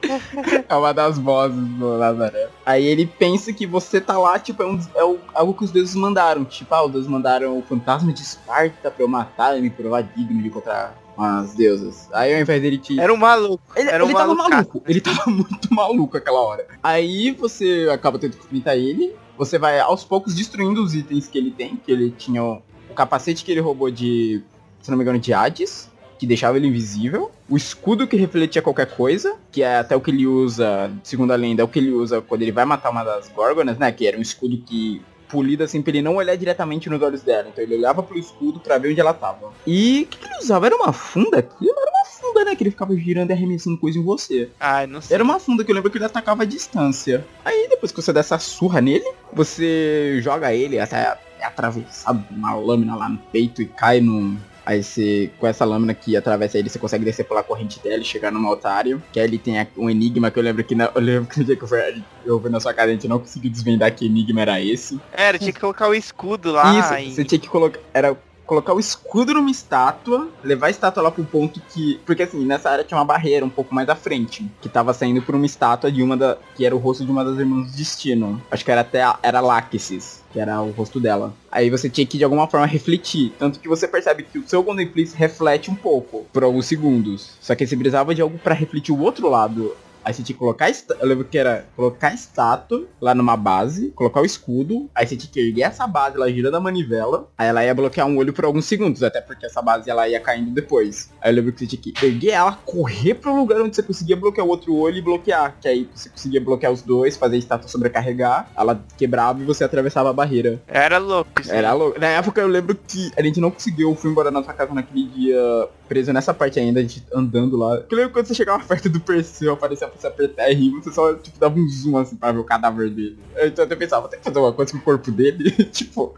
[0.68, 2.48] É uma das vozes do Nazaré.
[2.64, 5.70] Aí ele pensa que você tá lá, tipo, é, um, é o, algo que os
[5.70, 6.44] deuses mandaram.
[6.44, 10.02] Tipo, ah, os deuses mandaram o fantasma de Esparta pra eu matar e me provar
[10.02, 12.08] digno de encontrar as deusas.
[12.12, 12.98] Aí ao invés dele te.
[12.98, 13.62] Era um maluco.
[13.76, 14.50] Ele, Era um ele tava malucaço.
[14.50, 14.82] maluco.
[14.86, 16.66] Ele tava muito maluco aquela hora.
[16.82, 19.14] Aí você acaba tendo que enfrentar ele.
[19.36, 21.76] Você vai aos poucos destruindo os itens que ele tem.
[21.76, 24.42] Que ele tinha o, o capacete que ele roubou de.
[24.82, 25.90] Se não me engano, de Hades.
[26.18, 27.30] Que deixava ele invisível.
[27.48, 29.36] O escudo que refletia qualquer coisa.
[29.50, 32.20] Que é até o que ele usa, segundo a lenda, é o que ele usa
[32.20, 33.90] quando ele vai matar uma das Górgonas, né?
[33.90, 35.00] Que era um escudo que
[35.30, 37.48] polido assim pra ele não olhar diretamente nos olhos dela.
[37.48, 39.52] Então ele olhava pro escudo pra ver onde ela tava.
[39.66, 40.66] E o que, que ele usava?
[40.66, 41.38] Era uma funda?
[41.38, 42.56] Aquilo era uma funda, né?
[42.56, 44.50] Que ele ficava girando e arremessando coisa em você.
[44.58, 45.14] Ai, não sei.
[45.14, 47.24] Era uma funda que eu lembro que ele atacava à distância.
[47.44, 52.94] Aí depois que você dá essa surra nele, você joga ele até atravessar uma lâmina
[52.94, 54.36] lá no peito e cai num.
[54.70, 58.04] Aí você, com essa lâmina que atravessa ele, você consegue descer pela corrente dela e
[58.04, 59.02] chegar no altário.
[59.12, 61.44] Que aí ele tem um enigma que eu lembro que na, eu lembro que no
[61.44, 64.06] dia que eu fui, eu fui na sua casa, a gente não conseguiu desvendar que
[64.06, 65.00] enigma era esse.
[65.12, 66.78] Era, tinha que colocar o escudo lá.
[66.78, 67.80] Isso, e- você tinha que colocar.
[67.92, 68.16] Era
[68.50, 72.00] colocar o escudo numa estátua, levar a estátua lá pro ponto que.
[72.04, 74.50] Porque assim, nessa área tinha uma barreira um pouco mais à frente.
[74.60, 76.36] Que tava saindo por uma estátua de uma da.
[76.56, 78.42] Que era o rosto de uma das irmãs do destino.
[78.50, 79.04] Acho que era até.
[79.04, 80.20] a- Era Láquesis.
[80.32, 81.32] Que era o rosto dela.
[81.50, 83.32] Aí você tinha que de alguma forma refletir.
[83.38, 87.30] Tanto que você percebe que o seu Golden Fleece reflete um pouco por alguns segundos.
[87.40, 89.72] Só que você precisava de algo pra refletir o outro lado.
[90.04, 93.90] Aí você tinha que colocar, eu lembro que era colocar a estátua lá numa base,
[93.90, 97.48] colocar o escudo, aí você tinha que erguer essa base lá girando a manivela, aí
[97.48, 100.50] ela ia bloquear um olho por alguns segundos, até porque essa base ela ia caindo
[100.50, 101.10] depois.
[101.20, 104.16] Aí eu lembro que você tinha que erguer ela, correr pro lugar onde você conseguia
[104.16, 107.38] bloquear o outro olho e bloquear, que aí você conseguia bloquear os dois, fazer a
[107.38, 110.60] estátua sobrecarregar, ela quebrava e você atravessava a barreira.
[110.66, 111.52] Era louco isso.
[111.52, 112.00] Era louco.
[112.00, 114.72] Na época eu lembro que a gente não conseguiu, eu fui embora na sua casa
[114.72, 117.82] naquele dia, preso nessa parte ainda, a gente andando lá.
[117.90, 121.14] Eu lembro quando você chegava perto do Perseu, aparecia você apertar R, e você só,
[121.14, 123.18] tipo, dava um zoom assim pra ver o cadáver dele.
[123.36, 126.14] Então eu até pensava, tem que fazer alguma coisa com o corpo dele, tipo...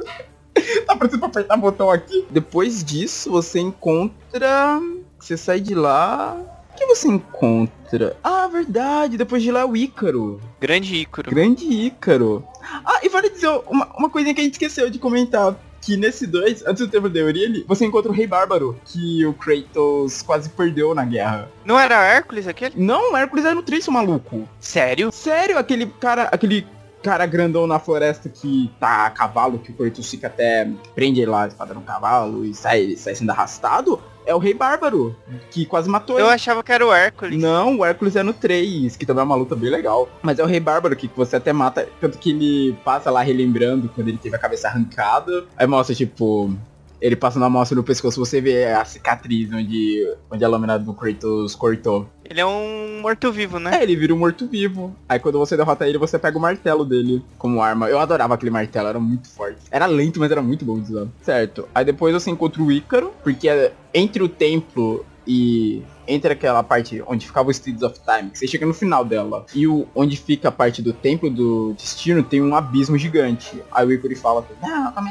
[0.86, 2.26] Tá precisando apertar botão aqui.
[2.30, 4.80] Depois disso, você encontra...
[5.18, 6.36] Você sai de lá...
[6.72, 8.16] O que você encontra?
[8.24, 10.40] Ah, verdade, depois de lá é o Ícaro.
[10.58, 11.30] Grande Ícaro.
[11.30, 12.44] Grande Ícaro.
[12.84, 15.54] Ah, e vale dizer uma, uma coisinha que a gente esqueceu de comentar.
[15.82, 19.34] Que nesse 2, antes do tempo de Euríale, você encontra o Rei Bárbaro, que o
[19.34, 21.50] Kratos quase perdeu na guerra.
[21.64, 22.80] Não era Hércules aquele?
[22.80, 24.48] Não, Hércules era no 3, seu maluco.
[24.60, 25.10] Sério?
[25.12, 26.64] Sério, aquele cara, aquele
[27.02, 31.44] cara grandão na floresta que tá a cavalo, que o Kratos fica até prende lá
[31.44, 35.16] a espada no cavalo e sai, sai sendo arrastado, é o Rei Bárbaro,
[35.50, 36.34] que quase matou Eu ele.
[36.34, 37.40] achava que era o Hércules.
[37.40, 40.08] Não, o Hércules é no 3, que também é uma luta bem legal.
[40.22, 43.88] Mas é o Rei Bárbaro que você até mata, tanto que ele passa lá relembrando
[43.94, 45.44] quando ele teve a cabeça arrancada.
[45.56, 46.54] Aí mostra, tipo,
[47.02, 50.94] ele passando a mostra no pescoço, você vê a cicatriz onde, onde a lâmina do
[50.94, 52.08] Kratos cortou.
[52.24, 53.80] Ele é um morto-vivo, né?
[53.80, 54.94] É, ele vira um morto-vivo.
[55.08, 57.88] Aí quando você derrota ele, você pega o martelo dele como arma.
[57.90, 59.58] Eu adorava aquele martelo, era muito forte.
[59.70, 61.08] Era lento, mas era muito bom de usar.
[61.20, 61.68] Certo.
[61.74, 67.02] Aí depois você encontra o Ícaro, porque é entre o templo e entre aquela parte
[67.06, 70.16] onde ficava o Streets of Time, que você chega no final dela, e o onde
[70.16, 73.62] fica a parte do templo do destino, tem um abismo gigante.
[73.70, 75.02] Aí o Ícaro fala, não, com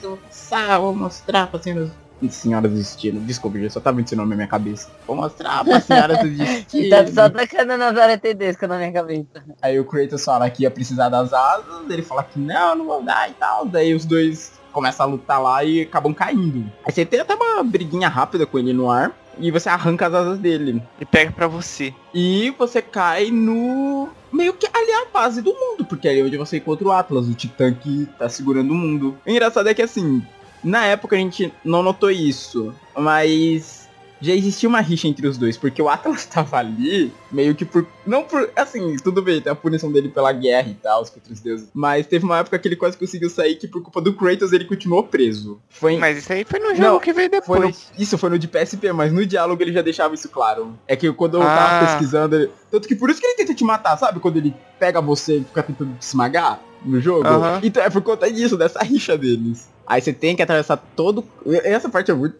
[0.00, 1.90] vou passar, vou mostrar pra senhoras...
[2.30, 4.88] Senhoras do destino, desculpa, só tava ensinando na minha cabeça.
[5.08, 6.88] Vou mostrar pra senhoras do destino.
[6.88, 9.42] Tá só tacando Nazaré Tedesco na minha cabeça.
[9.60, 13.02] Aí o Kratos fala que ia precisar das asas, ele fala que não, não vou
[13.02, 13.66] dar e tal.
[13.66, 16.70] Daí os dois começam a lutar lá e acabam caindo.
[16.84, 20.14] Aí você tem até uma briguinha rápida com ele no ar e você arranca as
[20.14, 20.82] asas dele.
[21.00, 21.94] E pega pra você.
[22.12, 24.08] E você cai no.
[24.32, 26.92] Meio que ali é a base do mundo, porque é ali onde você encontra o
[26.92, 29.16] Atlas, o titã que tá segurando o mundo.
[29.26, 30.22] O engraçado é que assim,
[30.64, 33.81] na época a gente não notou isso, mas
[34.22, 37.86] já existia uma rixa entre os dois, porque o Atlas tava ali, meio que por.
[38.06, 38.48] Não por.
[38.56, 41.10] Assim, tudo bem, tem a punição dele pela guerra e tal, os
[41.40, 41.68] deuses.
[41.74, 44.64] Mas teve uma época que ele quase conseguiu sair que por culpa do Kratos ele
[44.64, 45.60] continuou preso.
[45.68, 47.92] Foi em- Mas isso aí foi no jogo Não, que veio foi no- depois.
[47.98, 50.78] isso foi no de PSP, mas no diálogo ele já deixava isso claro.
[50.86, 51.86] É que quando eu tava Ah.
[51.88, 54.20] pesquisando, ele- tanto que por isso que ele tenta te matar, sabe?
[54.20, 57.24] Quando ele pega você e fica tentando te esmagar no jogo.
[57.62, 59.68] Então é por conta disso, dessa rixa deles.
[59.92, 61.22] Aí você tem que atravessar todo.
[61.44, 62.34] Essa parte é muito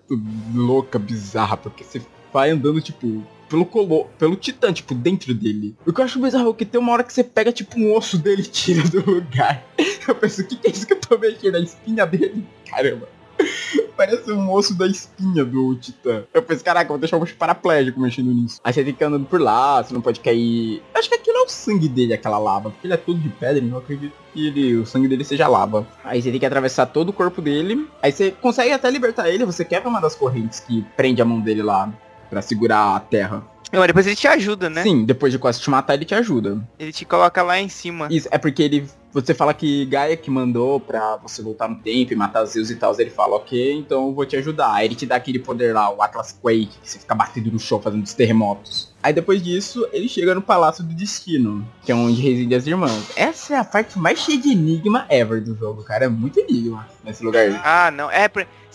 [0.54, 2.00] louca, bizarra, porque você
[2.32, 4.06] vai andando, tipo, pelo colo...
[4.18, 5.76] pelo titã, tipo, dentro dele.
[5.86, 7.94] O que eu acho bizarro é que tem uma hora que você pega, tipo, um
[7.94, 9.62] osso dele e tira do lugar.
[10.08, 11.56] Eu penso, o que, que é isso que eu tô mexendo?
[11.56, 12.44] A espinha dele?
[12.68, 13.08] Caramba.
[13.96, 16.24] Parece um osso da espinha do Titã.
[16.32, 18.60] Eu pensei, caraca, vou deixar um paraplégico mexendo nisso.
[18.64, 20.82] Aí você tem que andando por lá, você não pode cair.
[20.94, 22.70] Acho que aquilo é o sangue dele, aquela lava.
[22.70, 25.86] Porque ele é todo de pedra, eu acredito que ele, o sangue dele seja lava.
[26.04, 27.88] Aí você tem que atravessar todo o corpo dele.
[28.02, 31.40] Aí você consegue até libertar ele, você quebra uma das correntes que prende a mão
[31.40, 31.92] dele lá.
[32.30, 33.44] Pra segurar a terra.
[33.72, 34.82] Não, mas depois ele te ajuda, né?
[34.82, 36.60] Sim, depois de quase te matar, ele te ajuda.
[36.78, 38.06] Ele te coloca lá em cima.
[38.10, 38.86] Isso, é porque ele.
[39.14, 42.76] Você fala que Gaia que mandou pra você voltar no tempo e matar Zeus e
[42.76, 42.94] tal.
[42.98, 44.72] Ele fala, ok, então eu vou te ajudar.
[44.72, 47.58] Aí ele te dá aquele poder lá, o Atlas Quake, que você fica batendo no
[47.58, 48.90] chão fazendo os terremotos.
[49.02, 53.10] Aí depois disso, ele chega no Palácio do Destino, que é onde residem as irmãs.
[53.16, 56.06] Essa é a parte mais cheia de enigma ever do jogo, cara.
[56.06, 57.60] É muito enigma nesse lugar.
[57.64, 58.10] Ah, não.
[58.10, 58.28] É,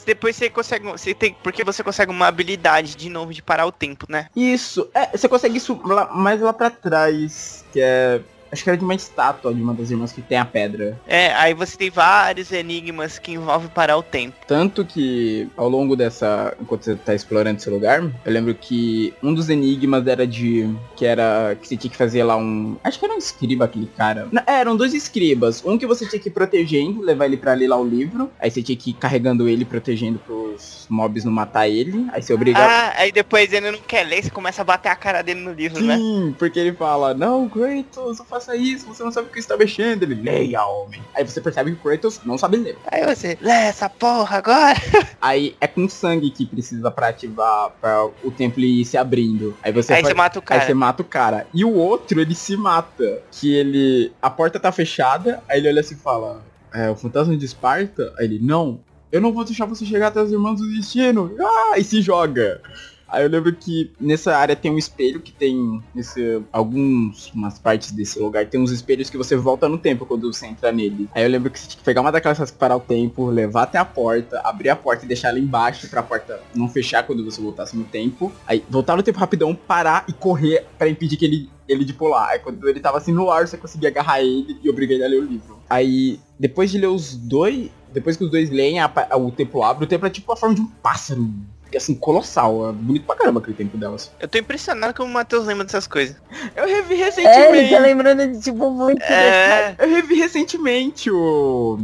[0.08, 0.86] depois você consegue.
[0.88, 1.36] Você tem.
[1.44, 4.28] Porque você consegue uma habilidade de novo de parar o tempo, né?
[4.36, 8.22] Isso, é, você consegue isso lá- mais lá pra trás, que é.
[8.52, 11.00] Acho que era de uma estátua de uma das irmãs que tem a pedra.
[11.08, 14.36] É, aí você tem vários enigmas que envolvem parar o tempo.
[14.48, 16.56] Tanto que ao longo dessa.
[16.60, 20.70] Enquanto você tá explorando esse lugar, eu lembro que um dos enigmas era de.
[20.96, 21.56] Que era.
[21.60, 22.78] Que você tinha que fazer lá um.
[22.84, 24.28] Acho que era um escriba aquele cara.
[24.32, 25.64] Não, é, eram dois escribas.
[25.66, 28.32] Um que você tinha que ir protegendo, levar ele pra ler lá o livro.
[28.40, 32.08] Aí você tinha que ir carregando ele, protegendo pros mobs não matar ele.
[32.12, 32.72] Aí você obrigava.
[32.72, 35.54] Ah, aí depois ele não quer ler, você começa a bater a cara dele no
[35.54, 35.98] livro, né?
[35.98, 39.58] Sim, porque ele fala, não, Kratos, não faça isso, você não sabe o que está
[39.58, 40.04] mexendo.
[40.04, 41.02] Ele, leia, homem.
[41.14, 42.78] Aí você percebe que o Kratos não sabe ler.
[42.88, 44.78] Aí você, lê essa porra agora.
[45.22, 49.56] Aí é com sangue que precisa pra ativar, pra o templo ir se abrindo.
[49.62, 50.66] Aí você, aí faz- você mata o Aí cara.
[50.66, 51.48] você mata o cara.
[51.54, 53.22] E o outro, ele se mata.
[53.32, 54.12] Que ele.
[54.22, 56.42] A porta tá fechada, aí ele olha assim e fala.
[56.74, 58.14] É, o fantasma de Esparta?
[58.20, 58.80] Aí ele, não,
[59.12, 61.36] eu não vou deixar você chegar até os irmãos do destino.
[61.40, 62.62] Ah, e se joga.
[63.08, 67.92] Aí eu lembro que nessa área tem um espelho que tem nesse, alguns, umas partes
[67.92, 71.08] desse lugar, tem uns espelhos que você volta no tempo quando você entra nele.
[71.16, 73.64] Aí eu lembro que você tinha que pegar uma daquelas que parar o tempo, levar
[73.64, 77.24] até a porta, abrir a porta e deixar ela embaixo pra porta não fechar quando
[77.24, 78.32] você voltasse no tempo.
[78.46, 82.30] Aí voltar no tempo rapidão, parar e correr pra impedir que ele ele de pular.
[82.30, 85.08] Aí quando ele tava assim no ar, você conseguia agarrar ele e obrigar ele a
[85.10, 85.60] ler o livro.
[85.70, 89.62] Aí, depois de ler os dois, depois que os dois leem, a pa- o templo
[89.64, 91.30] abre, o templo é tipo a forma de um pássaro.
[91.78, 92.70] Que assim, colossal.
[92.70, 94.12] É bonito pra caramba aquele tempo delas.
[94.20, 96.16] Eu tô impressionado como o Matheus lembra dessas coisas.
[96.56, 97.70] Eu revi É, ele recentemente.
[97.72, 99.00] tá lembrando de tipo muito.
[99.04, 99.76] É.
[99.78, 101.78] Eu revi recentemente o.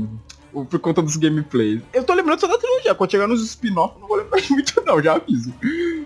[0.53, 1.81] Por conta dos gameplays.
[1.93, 2.93] Eu tô lembrando só da trilogia.
[2.93, 5.53] Quando chegar nos spin-off, não vou lembrar de muito, não, já aviso.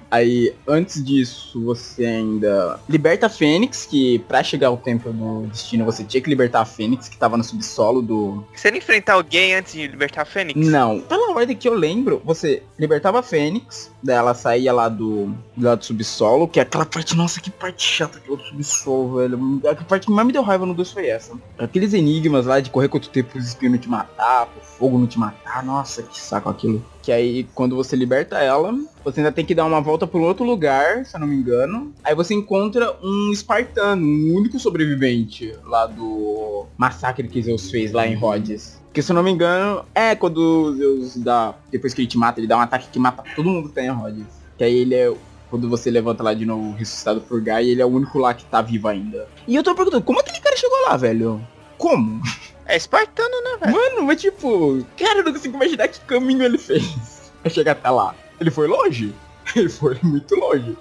[0.09, 5.83] Aí, antes disso, você ainda liberta a Fênix, que pra chegar ao templo do destino,
[5.83, 8.43] você tinha que libertar a Fênix, que tava no subsolo do.
[8.55, 10.59] Você não enfrentar alguém antes de libertar a Fênix?
[10.67, 11.01] Não.
[11.01, 15.75] Pela ordem que eu lembro, você libertava a Fênix, daí ela saía lá do, lá
[15.75, 19.61] do subsolo, que é aquela parte, nossa, que parte chata que é o subsolo, velho.
[19.69, 21.33] A parte que mais me deu raiva no 2 foi essa.
[21.57, 24.97] Aqueles enigmas lá de correr contra o tempo, os espinhos não te matar, o fogo
[24.97, 26.83] não te matar, nossa, que saco aquilo.
[27.01, 30.43] Que aí, quando você liberta ela, você ainda tem que dar uma volta um outro
[30.43, 31.93] lugar, se eu não me engano.
[32.03, 38.07] Aí você encontra um espartano, um único sobrevivente lá do massacre que Zeus fez lá
[38.07, 38.79] em Rhodes.
[38.87, 41.53] Porque se eu não me engano, é quando Zeus dá.
[41.71, 43.83] Depois que ele te mata, ele dá um ataque que mata todo mundo que tá
[43.83, 44.25] em Rhodes.
[44.57, 45.13] Que aí ele é.
[45.49, 48.45] Quando você levanta lá de novo ressuscitado por Gaia, ele é o único lá que
[48.45, 49.27] tá vivo ainda.
[49.47, 51.41] E eu tô perguntando, como aquele cara chegou lá, velho?
[51.77, 52.21] Como?
[52.65, 53.77] É espartano, né, velho?
[53.77, 57.89] Mano, mas tipo, cara, eu não consigo imaginar que caminho ele fez pra chegar até
[57.89, 58.13] lá.
[58.39, 59.13] Ele foi longe?
[59.55, 60.77] Ele foi muito longe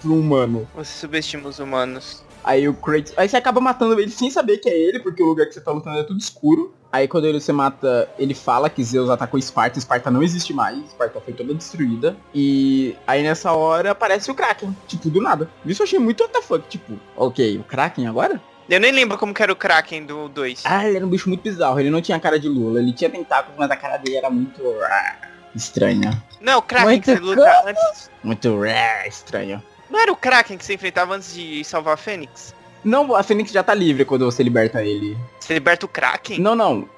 [0.00, 0.66] pro humano.
[0.74, 2.24] Você subestima os humanos.
[2.46, 3.12] Aí o Kratos.
[3.16, 5.60] Aí você acaba matando ele sem saber que é ele, porque o lugar que você
[5.60, 6.72] tá lutando é tudo escuro.
[6.92, 10.78] Aí quando ele você mata, ele fala que Zeus atacou Esparta, Esparta não existe mais,
[10.78, 12.16] Esparta foi toda destruída.
[12.32, 15.50] E aí nessa hora aparece o Kraken, tipo, do nada.
[15.66, 18.40] Isso eu achei muito WTF, tipo, ok, o Kraken agora?
[18.68, 20.62] Eu nem lembro como que era o Kraken do 2.
[20.64, 23.10] Ah, ele era um bicho muito bizarro, ele não tinha cara de Lula, ele tinha
[23.10, 25.16] tentáculos, mas a cara dele era muito ah,
[25.54, 26.22] estranha.
[26.40, 28.10] Não, o Kraken Muito que você luta antes.
[28.22, 29.62] Muito ah, estranho.
[29.90, 32.54] Não era o Kraken que você enfrentava antes de salvar a Fênix?
[32.84, 35.16] Não, a Fênix já tá livre quando você liberta ele.
[35.40, 36.38] Você liberta o Kraken?
[36.38, 36.88] Não, não.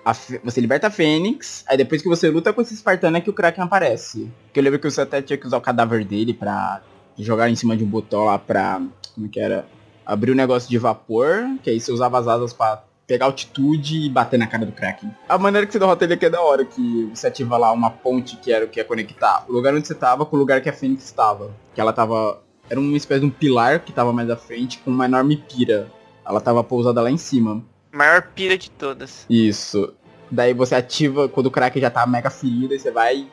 [0.44, 3.32] Você liberta a Fênix, aí depois que você luta com esse Espartano é que o
[3.32, 4.30] Kraken aparece.
[4.44, 6.82] Porque eu lembro que você até tinha que usar o cadáver dele pra
[7.18, 8.82] jogar em cima de um botão lá pra.
[9.14, 9.66] Como que era?
[10.04, 14.10] Abrir o negócio de vapor, que aí você usava as asas pra pegar altitude e
[14.10, 15.10] bater na cara do Kraken.
[15.26, 17.90] A maneira que você derrota ele aqui é da hora, que você ativa lá uma
[17.90, 20.60] ponte que era o que ia conectar o lugar onde você tava com o lugar
[20.60, 21.50] que a Fênix estava.
[21.74, 22.42] Que ela tava.
[22.70, 25.90] Era uma espécie de um pilar que tava mais à frente com uma enorme pira.
[26.26, 27.64] Ela tava pousada lá em cima.
[27.92, 29.24] Maior pira de todas.
[29.30, 29.94] Isso.
[30.30, 33.26] Daí você ativa quando o Kraken já tá mega ferido, aí você vai.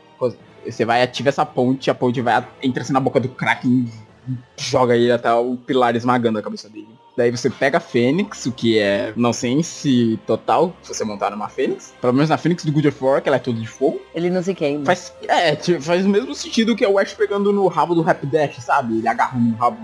[0.65, 3.91] Você vai ativa essa ponte, a ponte vai entra assim na boca do Kraken
[4.27, 6.87] e joga ele até o pilar esmagando a cabeça dele.
[7.17, 11.93] Daí você pega a Fênix, o que é nonsense total, se você montar numa Fênix.
[12.01, 14.01] Pelo menos na Fênix do Good of War, que ela é toda de fogo.
[14.13, 14.85] Ele não se queima.
[14.85, 18.01] Faz, é, tipo, faz o mesmo sentido que é o Ash pegando no rabo do
[18.01, 18.97] Rap Dash, sabe?
[18.97, 19.77] Ele agarra no rabo.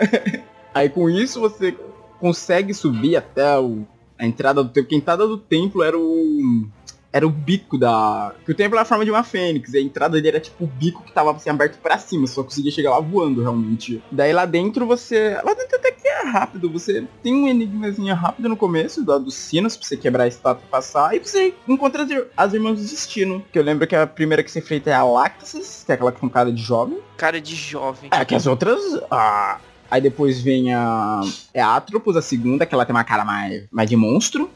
[0.72, 1.76] Aí com isso você
[2.18, 3.86] consegue subir até o,
[4.18, 4.94] a entrada do templo.
[4.94, 6.66] A entrada do templo era o.
[7.14, 8.34] era o bico da...
[8.44, 10.64] Que o templo era a forma de uma fênix, e a entrada dele era tipo
[10.64, 14.02] o bico que tava assim, aberto pra cima, só conseguia chegar lá voando, realmente.
[14.10, 15.38] Daí lá dentro você...
[15.44, 19.36] Lá dentro até que é rápido, você tem um enigmazinho rápido no começo, da, dos
[19.36, 22.84] sinos, pra você quebrar a estátua e passar, e você encontra as, as irmãs do
[22.84, 23.44] destino.
[23.52, 26.10] Que eu lembro que a primeira que você enfrenta é a Laxis, que é aquela
[26.10, 26.98] com cara de jovem.
[27.16, 28.10] Cara de jovem.
[28.12, 28.80] É, que as outras...
[29.08, 29.60] Ah,
[29.90, 31.20] Aí depois vem a.
[31.52, 34.50] É a Atropos, a segunda, que ela tem uma cara mais, mais de monstro.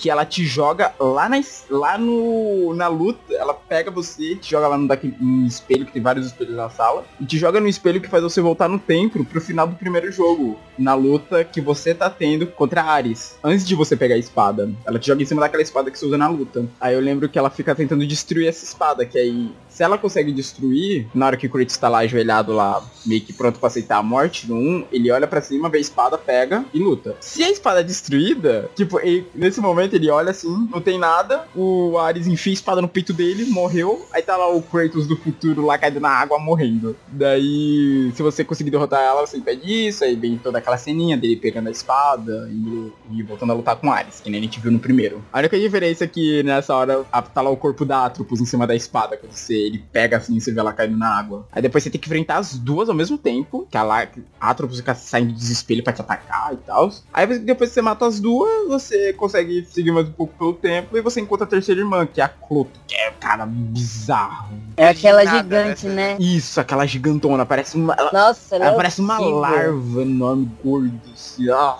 [0.00, 3.34] Que ela te joga lá, na, lá no, na luta.
[3.34, 6.70] Ela pega você, te joga lá no, daquele, no espelho, que tem vários espelhos na
[6.70, 7.04] sala.
[7.20, 10.10] E te joga no espelho que faz você voltar no templo pro final do primeiro
[10.10, 10.58] jogo.
[10.78, 13.38] Na luta que você tá tendo contra Ares.
[13.44, 14.70] Antes de você pegar a espada.
[14.86, 16.66] Ela te joga em cima daquela espada que você usa na luta.
[16.80, 19.04] Aí eu lembro que ela fica tentando destruir essa espada.
[19.04, 22.84] Que aí se ela consegue destruir, na hora que o Kratos tá lá ajoelhado lá,
[23.06, 25.80] meio que pronto pra aceitar a morte no 1, ele olha pra cima, vê a
[25.80, 27.16] espada, pega e luta.
[27.20, 31.46] Se a espada é destruída, tipo, ele, nesse momento ele olha assim, não tem nada,
[31.54, 35.16] o Ares enfia a espada no peito dele, morreu, aí tá lá o Kratos do
[35.16, 36.96] futuro lá caído na água morrendo.
[37.08, 41.36] Daí, se você conseguir derrotar ela, você impede isso, aí vem toda aquela ceninha dele
[41.36, 44.70] pegando a espada e, e voltando a lutar com Ares, que nem a gente viu
[44.70, 45.22] no primeiro.
[45.32, 48.66] A única diferença é que nessa hora tá lá o corpo da Atropos em cima
[48.66, 51.46] da espada, quando você ele pega assim e você vê ela caindo na água.
[51.52, 54.06] Aí depois você tem que enfrentar as duas ao mesmo tempo, que a, lá,
[54.40, 56.90] a Atropos fica saindo do desespero pra te atacar e tal.
[57.12, 60.96] Aí depois que você mata as duas, você consegue seguir mais um pouco pelo tempo
[60.96, 64.56] e você encontra a terceira irmã, que é a Cloto, que é, cara, bizarro.
[64.76, 66.16] É aquela gigante, né?
[66.18, 67.94] Isso, aquela gigantona, parece uma...
[67.94, 71.76] Ela, Nossa, ela, ela parece uma larva enorme, gorda, assim, ó.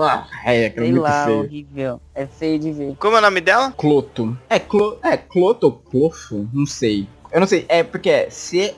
[0.00, 1.40] Ah, é, Sei muito lá, feio.
[1.40, 2.00] horrível.
[2.14, 2.96] É feio de ver.
[2.98, 3.70] Como é o nome dela?
[3.76, 4.36] Cloto.
[4.48, 6.48] É, clo, é Cloto ou Clofo?
[6.54, 7.06] Não sei.
[7.34, 8.76] Eu não sei, é porque é C-L-O-T-H-O.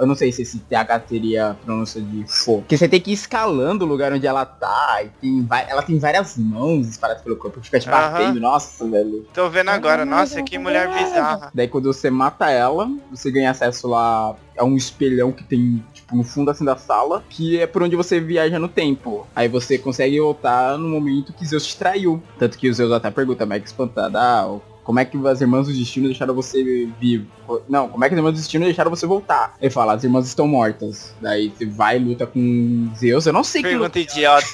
[0.00, 2.60] Eu não sei se esse TH teria pronúncia de fo.
[2.60, 5.02] Porque você tem que ir escalando o lugar onde ela tá.
[5.02, 7.60] E tem, ela tem várias mãos espalhadas pelo corpo.
[7.60, 8.40] Fica te batendo.
[8.40, 9.26] Nossa, velho.
[9.34, 10.06] Tô vendo agora.
[10.06, 11.50] Nossa, que mulher bizarra.
[11.52, 16.16] Daí quando você mata ela, você ganha acesso lá a um espelhão que tem, tipo,
[16.16, 19.26] no fundo assim da sala, que é por onde você viaja no tempo.
[19.36, 22.22] Aí você consegue voltar no momento que Zeus te traiu.
[22.38, 24.58] Tanto que o Zeus até pergunta, Mega espantada, ah,
[24.88, 27.26] como é que as irmãs do destino deixaram você vivo?
[27.68, 29.54] Não, como é que as irmãs do destino deixaram você voltar?
[29.60, 31.12] Ele fala, as irmãs estão mortas.
[31.20, 33.26] Daí você vai e luta com Zeus.
[33.26, 34.00] Eu não sei Pergunta que.
[34.00, 34.46] idiota.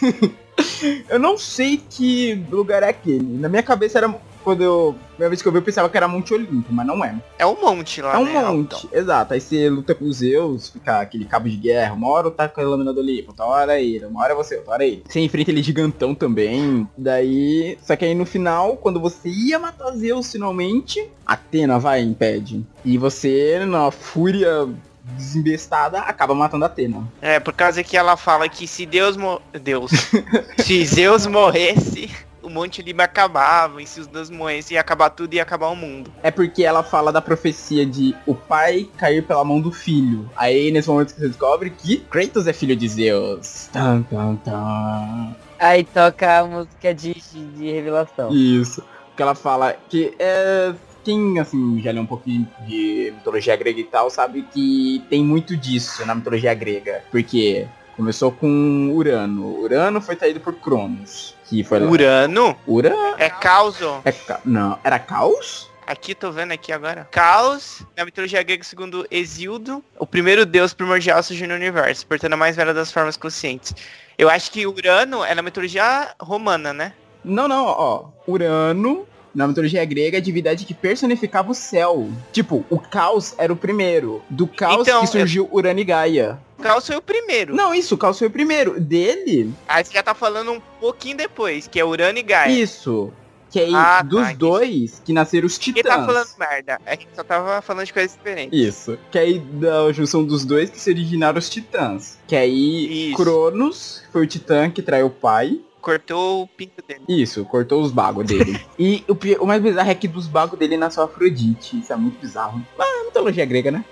[1.09, 3.23] eu não sei que lugar é aquele.
[3.39, 4.13] Na minha cabeça era.
[4.45, 4.95] Quando eu.
[5.11, 7.17] Primeira vez que eu vi, eu pensava que era Monte Olimpo, mas não é.
[7.39, 9.33] É um monte lá, É um né, monte, exato.
[9.33, 11.95] Aí você luta com os Zeus, fica aquele cabo de guerra.
[11.95, 14.37] Uma hora tá com a lâmina do Olimpo, outra hora é ele, uma hora é
[14.37, 15.05] você, outra hora é ele.
[15.09, 16.89] Você enfrenta ele gigantão também.
[16.99, 17.79] Daí.
[17.83, 22.67] Só que aí no final, quando você ia matar Zeus finalmente, Atena vai e impede.
[22.85, 24.69] E você, na fúria
[25.05, 27.07] desembestada, acaba matando a Atena.
[27.21, 29.41] É, por causa que ela fala que se Deus mo...
[29.63, 29.91] Deus.
[30.59, 32.11] se Zeus morresse,
[32.45, 33.83] o Monte Olimpo acabava.
[33.83, 36.13] E se os Deus morressem, ia acabar tudo e ia acabar o mundo.
[36.23, 40.31] É porque ela fala da profecia de o pai cair pela mão do filho.
[40.37, 43.69] Aí nesse momento que você descobre que Kratos é filho de Zeus.
[43.73, 45.35] Tan, tan, tan.
[45.59, 48.33] Aí toca a música de, de revelação.
[48.33, 48.83] Isso.
[49.17, 50.75] Que ela fala que é.
[51.05, 55.55] Quem, assim, já leu um pouquinho de mitologia grega e tal, sabe que tem muito
[55.55, 57.05] disso na mitologia grega.
[57.11, 59.61] Porque começou com Urano.
[59.61, 61.35] Urano foi traído por Cronos.
[61.55, 61.89] Que foi lá.
[61.89, 63.15] Urano Urano?
[63.17, 63.77] é caos.
[64.05, 64.41] É ca...
[64.45, 65.71] Não, era Caos?
[65.87, 67.07] Aqui, tô vendo aqui agora.
[67.11, 72.37] Caos, na mitologia grega, segundo Exildo, o primeiro deus primordial surgiu no universo, portanto a
[72.37, 73.73] mais velha das formas conscientes.
[74.19, 76.93] Eu acho que Urano é na mitologia romana, né?
[77.23, 78.07] Não, não, ó.
[78.27, 82.09] Urano, na mitologia grega, é a divindade que personificava o céu.
[82.33, 84.23] Tipo, o caos era o primeiro.
[84.31, 86.39] Do caos Então, que surgiu Urano e Gaia.
[86.63, 87.55] Caos foi o primeiro.
[87.55, 88.81] Não, isso, o caos foi o primeiro.
[88.81, 92.51] Dele, Aí você já tá falando um pouquinho depois, que é Urano e Gaia.
[92.53, 93.13] isso.
[93.51, 94.37] Que aí, Ah, tá, dos entendi.
[94.39, 95.95] dois, que nasceram os Quem titãs.
[95.95, 96.81] tá falando merda?
[96.85, 98.59] A gente só tava falando de coisas diferentes.
[98.59, 98.99] Isso.
[99.13, 102.19] Que aí, da junção dos dois, que se originaram os titãs.
[102.27, 103.17] Que aí, Isso.
[103.17, 105.61] Cronos foi o titã que traiu o pai.
[105.85, 107.05] Cortou o pinto dele.
[107.07, 108.59] Isso, cortou os bagos dele.
[108.79, 111.79] e o, o mais bizarro é que dos bagos dele nasceu Afrodite.
[111.79, 112.67] Isso é muito bizarro.
[112.79, 113.85] Mas é mitologia grega, né?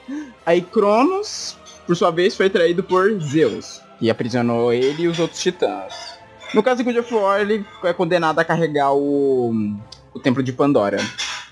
[0.47, 5.43] Aí Cronos, por sua vez, foi traído por Zeus, que aprisionou ele e os outros
[5.43, 6.19] titãs.
[6.55, 9.53] No caso de God of War, ele é condenado a carregar o,
[10.15, 10.97] o Templo de Pandora,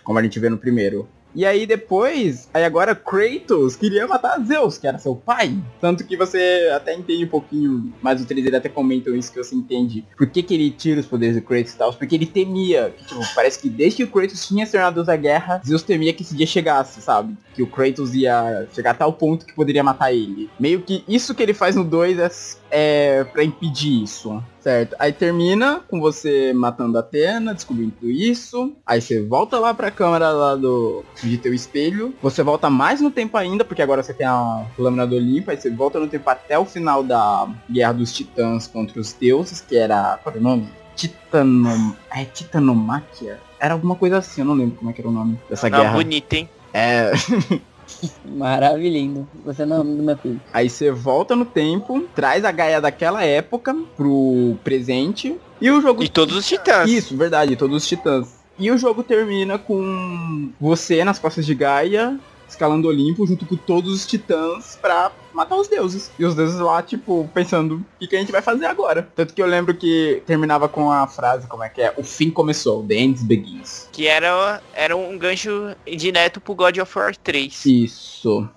[0.02, 1.06] como a gente vê no primeiro.
[1.34, 5.56] E aí depois, aí agora Kratos queria matar Zeus, que era seu pai.
[5.80, 9.38] Tanto que você até entende um pouquinho, mas o 3 ele até comentam isso que
[9.38, 10.04] você entende.
[10.16, 11.92] Por que, que ele tira os poderes do Kratos e tal?
[11.92, 15.16] Porque ele temia, que, tipo, parece que desde que o Kratos tinha se tornado da
[15.16, 17.36] guerra, Zeus temia que esse dia chegasse, sabe?
[17.54, 20.50] Que o Kratos ia chegar a tal ponto que poderia matar ele.
[20.58, 22.30] Meio que isso que ele faz no 2 é
[22.70, 24.94] é, para impedir isso, certo?
[24.98, 28.72] Aí termina com você matando a Atena, descobrindo tudo isso.
[28.86, 32.14] Aí você volta lá pra câmera lá do de teu espelho.
[32.22, 35.50] Você volta mais no tempo ainda, porque agora você tem a lâmina do Olimpo.
[35.50, 39.60] Aí você volta no tempo até o final da Guerra dos Titãs contra os deuses,
[39.60, 40.18] que era.
[40.22, 40.68] Qual era o nome?
[40.94, 41.92] Titanom...
[42.12, 43.40] É Titanomáquia?
[43.58, 45.78] Era alguma coisa assim, eu não lembro como é que era o nome dessa Não,
[45.78, 45.92] guerra.
[45.94, 46.48] bonito, hein?
[46.72, 47.10] É.
[48.24, 49.26] Maravilhoso.
[49.44, 50.40] Você não é o nome do meu filho.
[50.52, 55.36] Aí você volta no tempo, traz a Gaia daquela época pro presente.
[55.60, 56.02] E o jogo.
[56.02, 56.90] E todos os titãs.
[56.90, 58.40] Isso, verdade, todos os titãs.
[58.58, 62.18] E o jogo termina com você nas costas de Gaia,
[62.50, 66.10] escalando o Olimpo, junto com todos os titãs pra matar os deuses.
[66.18, 69.08] E os deuses lá, tipo, pensando, o que, que a gente vai fazer agora?
[69.14, 71.94] Tanto que eu lembro que terminava com a frase, como é que é?
[71.96, 73.88] O fim começou, the end begins.
[73.92, 77.64] Que era, era um gancho direto pro God of War 3.
[77.64, 78.48] Isso.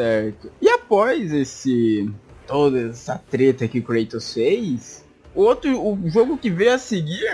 [0.00, 0.50] Certo.
[0.62, 2.10] E após esse
[2.46, 7.30] toda essa treta que o Kratos fez, o outro o jogo que veio a seguir,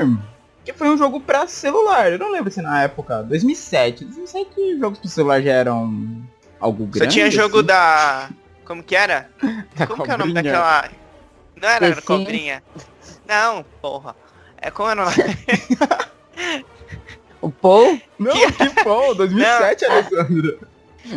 [0.65, 2.11] que foi um jogo pra celular.
[2.11, 4.05] Eu não lembro se na época, 2007.
[4.05, 6.23] 2007 jogos pro celular já eram
[6.59, 7.15] algo Só grande.
[7.15, 7.67] tinha jogo assim?
[7.67, 8.31] da.
[8.65, 9.31] Como que era?
[9.77, 10.53] Da Como que é o nome cobrinha.
[10.53, 10.91] daquela.
[11.63, 12.63] Não era The cobrinha.
[13.29, 14.17] Não, porra.
[14.61, 15.17] É como era o nome?
[17.41, 18.01] O Paul?
[18.19, 20.59] Não, que bom, 2007, Alessandro.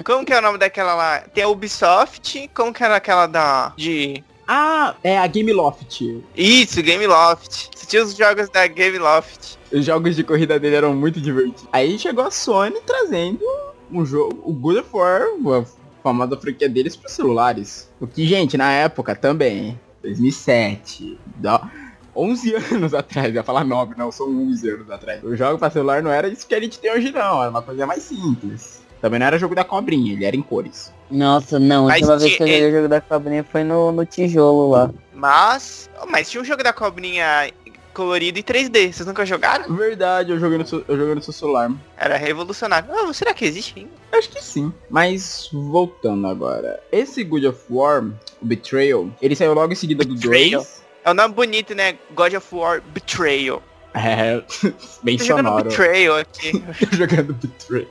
[0.03, 1.19] Como que é o nome daquela lá?
[1.33, 3.73] Tem a Ubisoft, como que era aquela da.
[3.75, 4.23] De.
[4.47, 6.01] Ah, é a Game Loft.
[6.35, 7.69] Isso, Game Loft.
[7.75, 9.57] Você tinha os jogos da Game Loft.
[9.71, 11.67] Os jogos de corrida dele eram muito divertidos.
[11.71, 13.45] Aí chegou a Sony trazendo
[13.91, 15.65] um jogo, o God of War, a
[16.01, 17.91] famosa franquia deles para celulares.
[17.99, 21.69] O que, gente, na época também, 2007, dá
[22.15, 25.23] 11 anos atrás, ia falar 9, não, são 11 anos atrás.
[25.23, 27.61] O jogo para celular não era isso que a gente tem hoje não, era uma
[27.61, 28.78] coisa mais simples.
[29.01, 30.93] Também não era jogo da cobrinha, ele era em cores.
[31.09, 31.89] Nossa, não.
[31.89, 34.91] A última vez que eu joguei o jogo da cobrinha foi no, no tijolo lá.
[35.13, 35.89] Mas.
[36.01, 37.49] oh, Mas tinha um jogo da cobrinha
[37.93, 38.93] colorido e 3D.
[38.93, 39.73] Vocês nunca jogaram?
[39.75, 41.71] Verdade, eu joguei no, seu- eu joguei no seu celular.
[41.97, 42.89] Era revolucionário.
[42.93, 43.91] Ah, será que existe ainda?
[44.11, 44.71] Acho que sim.
[44.89, 46.79] Mas voltando agora.
[46.91, 48.03] Esse God of War,
[48.41, 50.61] o Betrayal, ele saiu logo em seguida do Betrayal?
[50.61, 50.79] 2.
[51.05, 51.97] É um nome bonito, né?
[52.13, 53.63] God of War Betrayal.
[53.93, 54.41] É,
[55.01, 55.63] bem Tô jogando sonoro.
[55.69, 56.63] Betrayal aqui.
[56.95, 57.87] jogando Betrayal.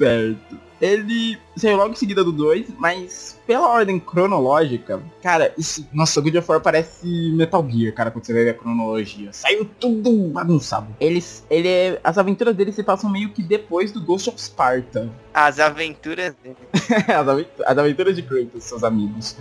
[0.00, 0.58] Certo.
[0.80, 5.86] Ele saiu logo em seguida do 2, mas pela ordem cronológica, cara, isso.
[5.92, 9.30] Nossa, God of War parece Metal Gear, cara, quando você vê a cronologia.
[9.30, 10.86] Saiu tudo bagunçado.
[10.98, 11.44] Eles.
[11.50, 15.10] Ele é- As aventuras dele se passam meio que depois do Ghost of Sparta.
[15.34, 16.56] As aventuras dele.
[16.72, 19.36] as, as aventuras de Kratos, seus amigos.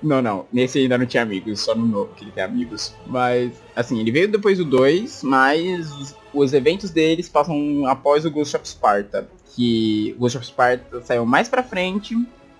[0.00, 0.46] Não, não.
[0.52, 2.94] Nesse ainda não tinha amigos, só no novo que ele tem amigos.
[3.08, 8.30] Mas, assim, ele veio depois do 2, mas os, os eventos deles passam após o
[8.30, 9.28] Ghost of Sparta.
[9.56, 12.14] Que o Ghost of Sparta saiu mais pra frente,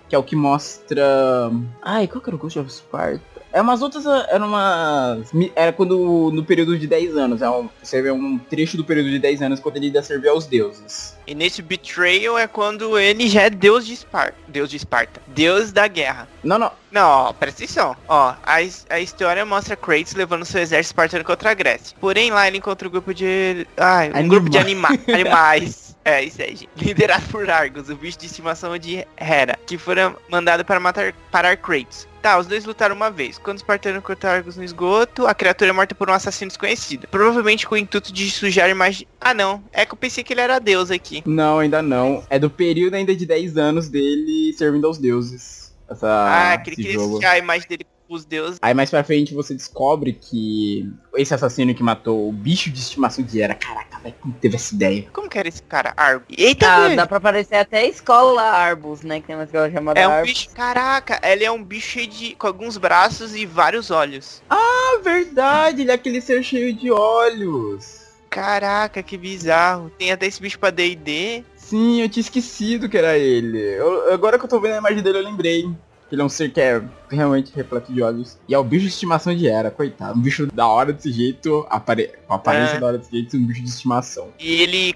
[0.09, 1.51] que é o que mostra...
[1.81, 3.21] Ai, qual que era o Ghost of Sparta?
[3.53, 5.31] É umas outras, era umas...
[5.31, 8.83] mi- Era quando, no período de 10 anos, é um, você vê um trecho do
[8.83, 11.15] período de 10 anos quando ele ia servir aos deuses.
[11.25, 14.35] E nesse Betrayal é quando ele já é deus de Esparta.
[14.47, 15.21] Deus de Esparta.
[15.27, 16.27] Deus da guerra.
[16.43, 17.95] Não, não, Não, ó, presta atenção.
[18.07, 18.57] Ó, a,
[18.89, 21.95] a história mostra Kratos levando seu exército espartano contra a Grécia.
[22.01, 23.65] Porém, lá ele encontra um grupo de...
[23.77, 25.86] Ai, um Anima- grupo de anima animais.
[26.07, 26.69] É, isso aí, gente.
[26.81, 31.57] Liderado por Argos, o bicho de estimação de Hera, que foram mandados para matar parar
[31.57, 32.07] Kratos.
[32.21, 33.37] Tá, os dois lutaram uma vez.
[33.37, 37.09] Quando os espartanos encontram Argos no esgoto, a criatura é morta por um assassino desconhecido.
[37.09, 39.05] Provavelmente com o intuito de sujar a imagem...
[39.19, 39.61] Ah, não.
[39.73, 41.21] É que eu pensei que ele era deus aqui.
[41.25, 42.23] Não, ainda não.
[42.29, 45.75] É do período ainda de 10 anos dele servindo aos deuses.
[45.89, 48.59] Essa, Ah, que ele queria sujar a imagem dele os deuses.
[48.61, 53.23] Aí mais pra frente você descobre que esse assassino que matou o bicho de estimação
[53.23, 53.55] de Hera.
[53.55, 55.07] Caraca, velho, como teve essa ideia?
[55.13, 55.93] Como que era esse cara?
[55.97, 56.25] Argo.
[56.37, 59.19] Eita, Ah, dá pra aparecer até a escola Arbus, né?
[59.19, 60.31] Que tem uma escola chamada É um Arbus.
[60.33, 60.49] bicho.
[60.51, 62.35] Caraca, ele é um bicho cheio de.
[62.35, 64.41] com alguns braços e vários olhos.
[64.49, 68.05] Ah, verdade, ele é aquele ser cheio de olhos.
[68.29, 69.89] Caraca, que bizarro.
[69.97, 71.43] Tem até esse bicho pra DD.
[71.55, 73.57] Sim, eu tinha esquecido que era ele.
[73.57, 75.69] Eu- agora que eu tô vendo a imagem dele, eu lembrei.
[76.09, 78.37] Que ele é um ser que é realmente repleto de olhos.
[78.47, 80.17] E é o bicho de estimação de Hera, coitado.
[80.17, 82.11] Um bicho da hora desse jeito, apare...
[82.27, 82.79] com aparência É.
[82.79, 84.29] da hora desse jeito, um bicho de estimação.
[84.39, 84.95] E ele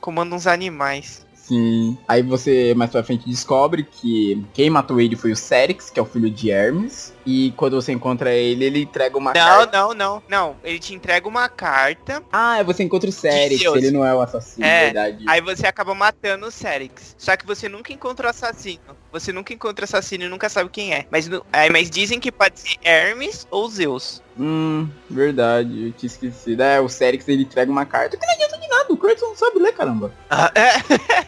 [0.00, 1.26] comanda uns animais.
[1.34, 1.96] Sim.
[2.06, 6.02] Aí você mais pra frente descobre que quem matou ele foi o Cerix, que é
[6.02, 7.14] o filho de Hermes.
[7.30, 9.78] E quando você encontra ele, ele entrega uma Não, carta.
[9.78, 10.56] não, não, não.
[10.64, 13.76] Ele te entrega uma carta, Ah, você encontra o Deus.
[13.76, 15.24] ele não é o assassino, É, verdade.
[15.28, 17.14] aí você acaba matando o Cerix.
[17.18, 18.96] Só que você nunca encontra o assassino.
[19.12, 21.06] Você nunca encontra o assassino e nunca sabe quem é.
[21.10, 24.22] Mas, é, mas dizem que pode ser Hermes ou Zeus.
[24.40, 26.62] Hum, verdade, eu tinha esquecido.
[26.62, 29.36] É, o Cerix ele entrega uma carta que não adianta de nada, o Kratos não
[29.36, 30.10] sabe ler, caramba.
[30.30, 30.78] Ah, é.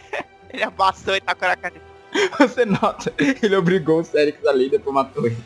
[0.53, 1.75] Ele abassou e tacou na cara.
[2.39, 5.37] Você nota, ele obrigou o Cerix a ler e depois matou ele.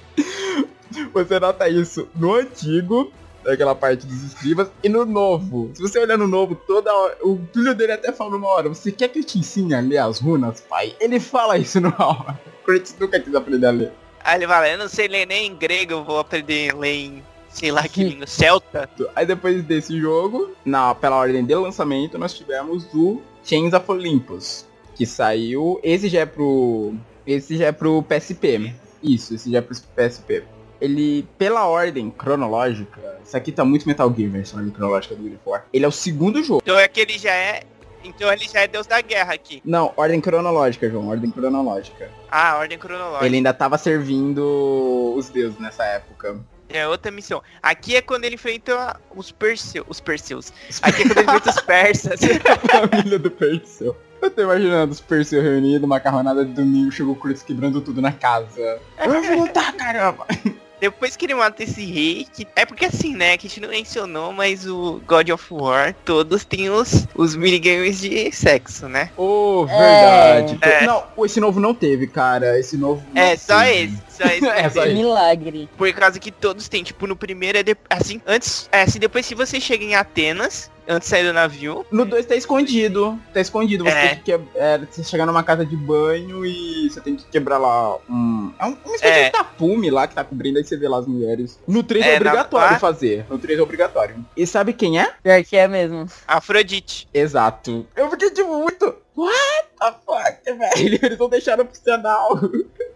[1.13, 3.11] Você nota isso no antigo,
[3.43, 5.71] naquela parte dos escribas, e no novo.
[5.73, 8.91] Se você olhar no novo, toda hora, o filho dele até fala numa hora, você
[8.91, 10.95] quer que eu te ensine a ler as runas, pai?
[10.99, 12.39] Ele fala isso numa hora.
[12.65, 13.91] Kratos nunca quis aprender a ler.
[14.23, 16.95] Aí ele fala, eu não sei ler nem em grego, eu vou aprender a ler
[16.95, 18.89] em, sei lá que língua, celta.
[19.15, 24.65] Aí depois desse jogo, na, pela ordem de lançamento, nós tivemos o Chains of Olympus,
[24.95, 26.93] que saiu, esse já é pro,
[27.27, 28.73] esse já é pro PSP.
[29.03, 30.43] Isso, esse já é pro PSP.
[30.79, 35.33] Ele, pela ordem cronológica, isso aqui tá muito Metal Gear, versão ordem cronológica do God
[35.33, 35.65] of War.
[35.71, 36.61] Ele é o segundo jogo.
[36.63, 37.63] Então é que ele já é.
[38.03, 39.61] Então ele já é deus da guerra aqui.
[39.65, 42.09] Não, ordem cronológica, João, ordem cronológica.
[42.29, 43.25] Ah, ordem cronológica.
[43.25, 46.39] Ele ainda tava servindo os deuses nessa época.
[46.69, 47.41] É outra missão.
[47.61, 49.85] Aqui é quando ele enfrenta os Perseus.
[49.87, 50.51] Os Perseus.
[50.81, 52.19] Aqui é quando ele enfrenta os persas.
[52.69, 53.95] família do Perseu.
[54.25, 58.11] Eu tô imaginando os Perseu reunidos, macarronada de domingo, chegou o Chris quebrando tudo na
[58.11, 58.79] casa.
[58.97, 60.25] Vamos lutar, caramba!
[60.81, 63.69] Depois que ele mata esse rei, que é porque assim, né, que a gente não
[63.69, 69.09] mencionou, mas o God of War, todos têm os, os minigames de sexo, né?
[69.15, 70.57] Oh, verdade.
[70.61, 70.85] É.
[70.85, 72.59] Não, esse novo não teve, cara.
[72.59, 73.01] Esse novo.
[73.13, 73.93] não É, só teve.
[73.95, 74.45] esse, só esse.
[74.49, 74.93] É, só esse.
[74.95, 75.69] Milagre.
[75.77, 79.25] Por causa que todos têm, tipo, no primeiro é de- assim, antes, é assim, depois
[79.25, 83.19] se você chega em Atenas, antes de sair do navio, No 2 tá escondido.
[83.33, 83.83] Tá escondido.
[83.83, 84.07] Você É.
[84.15, 87.97] tem que é, você chegar numa casa de banho e você tem que quebrar lá
[88.09, 88.51] um.
[88.59, 89.25] É um, uma espécie É.
[89.25, 91.59] de tapume lá que tá cobrindo, aí você vê lá as mulheres.
[91.67, 93.25] No 3 é, É, na obrigatório quatro- fazer.
[93.29, 94.25] No 3 é obrigatório.
[94.35, 95.11] E sabe quem é?
[95.23, 96.05] Pior que é mesmo.
[96.27, 97.07] Afrodite.
[97.13, 97.85] Exato.
[97.95, 98.95] Eu fiquei tipo muito.
[99.17, 100.71] What the fuck, velho?
[101.05, 102.37] Eles não deixaram opcional.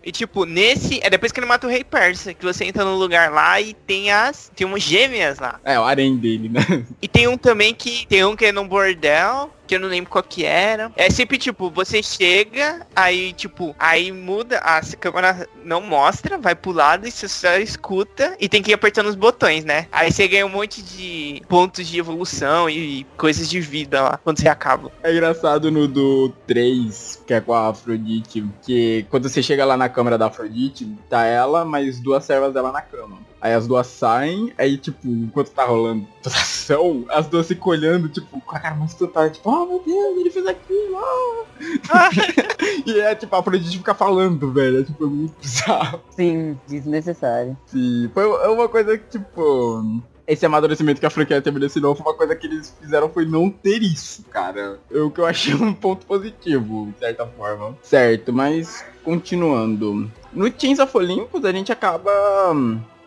[0.03, 2.95] E tipo, nesse, é depois que ele mata o rei persa, que você entra no
[2.95, 5.59] lugar lá e tem as, tem umas gêmeas lá.
[5.63, 6.85] É, o harém dele, né?
[7.01, 10.09] E tem um também que, tem um que é num bordel, que eu não lembro
[10.09, 10.91] qual que era.
[10.95, 16.72] É sempre tipo, você chega, aí tipo, aí muda, a câmera não mostra, vai pro
[16.72, 19.86] lado e você só escuta e tem que ir apertando os botões, né?
[19.91, 24.39] Aí você ganha um monte de pontos de evolução e coisas de vida lá, quando
[24.39, 24.91] você acaba.
[25.03, 29.78] É engraçado no do 3, que é com a Afrodite, que quando você chega lá
[29.78, 33.20] na câmera da Afrodite, tá ela, mais duas servas dela na cama.
[33.41, 37.69] Aí as duas saem, aí tipo, enquanto tá rolando toda a ação, as duas ficam
[37.69, 41.45] olhando, tipo, com a cara mais espantada, tipo, oh meu Deus, ele fez aquilo, ah.
[42.85, 46.01] E é tipo, a Afrodite fica falando, velho, é tipo, é muito bizarro.
[46.09, 47.57] Sim, desnecessário.
[47.65, 50.01] Sim, foi uma coisa que, tipo.
[50.27, 53.49] Esse amadurecimento que a franquia teve nesse novo, uma coisa que eles fizeram foi não
[53.49, 54.79] ter isso, cara.
[54.91, 57.75] O que eu achei um ponto positivo, de certa forma.
[57.81, 60.11] Certo, mas continuando.
[60.31, 62.11] No Chains of Olympus, a gente acaba.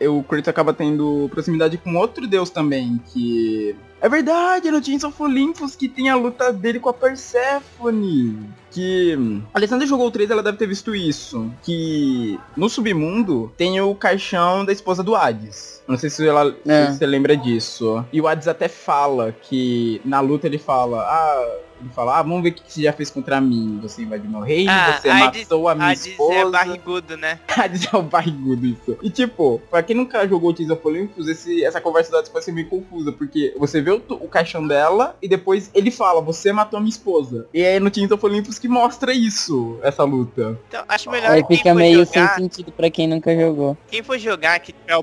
[0.09, 3.75] O Kratos acaba tendo proximidade com outro deus também, que.
[4.01, 8.49] É verdade, no Chains of Olympus que tem a luta dele com a Persephone.
[8.71, 9.17] Que.
[9.55, 11.51] A Alessandra jogou o 3, ela deve ter visto isso.
[11.63, 15.82] Que no submundo tem o caixão da esposa do Hades.
[15.87, 16.87] Não sei se, ela, É.
[16.87, 18.05] se você lembra disso.
[18.13, 21.59] E o Hades até fala que na luta ele fala, ah.
[21.83, 23.81] Ele fala, ah, vamos ver o que você já fez contra mim.
[23.83, 26.35] Você invadiu meu reino, Ah, você Hades- matou a minha Hades esposa.
[26.35, 27.41] é barrigudo, né?
[27.59, 28.97] Hades é o barrigudo isso.
[29.03, 32.45] E tipo, pra quem nunca jogou Tears of Olympus, esse, essa conversa da Hades pode
[32.45, 36.53] ser meio confusa, porque você vê o, o caixão dela e depois ele fala, você
[36.53, 37.49] matou a minha esposa.
[37.53, 40.57] E é no Tears of Olympus que mostra isso, essa luta.
[40.69, 43.77] Então, acho melhor Aí quem fica for meio jogar, sem sentido pra quem nunca jogou.
[43.89, 44.99] quem for jogar, que tiver a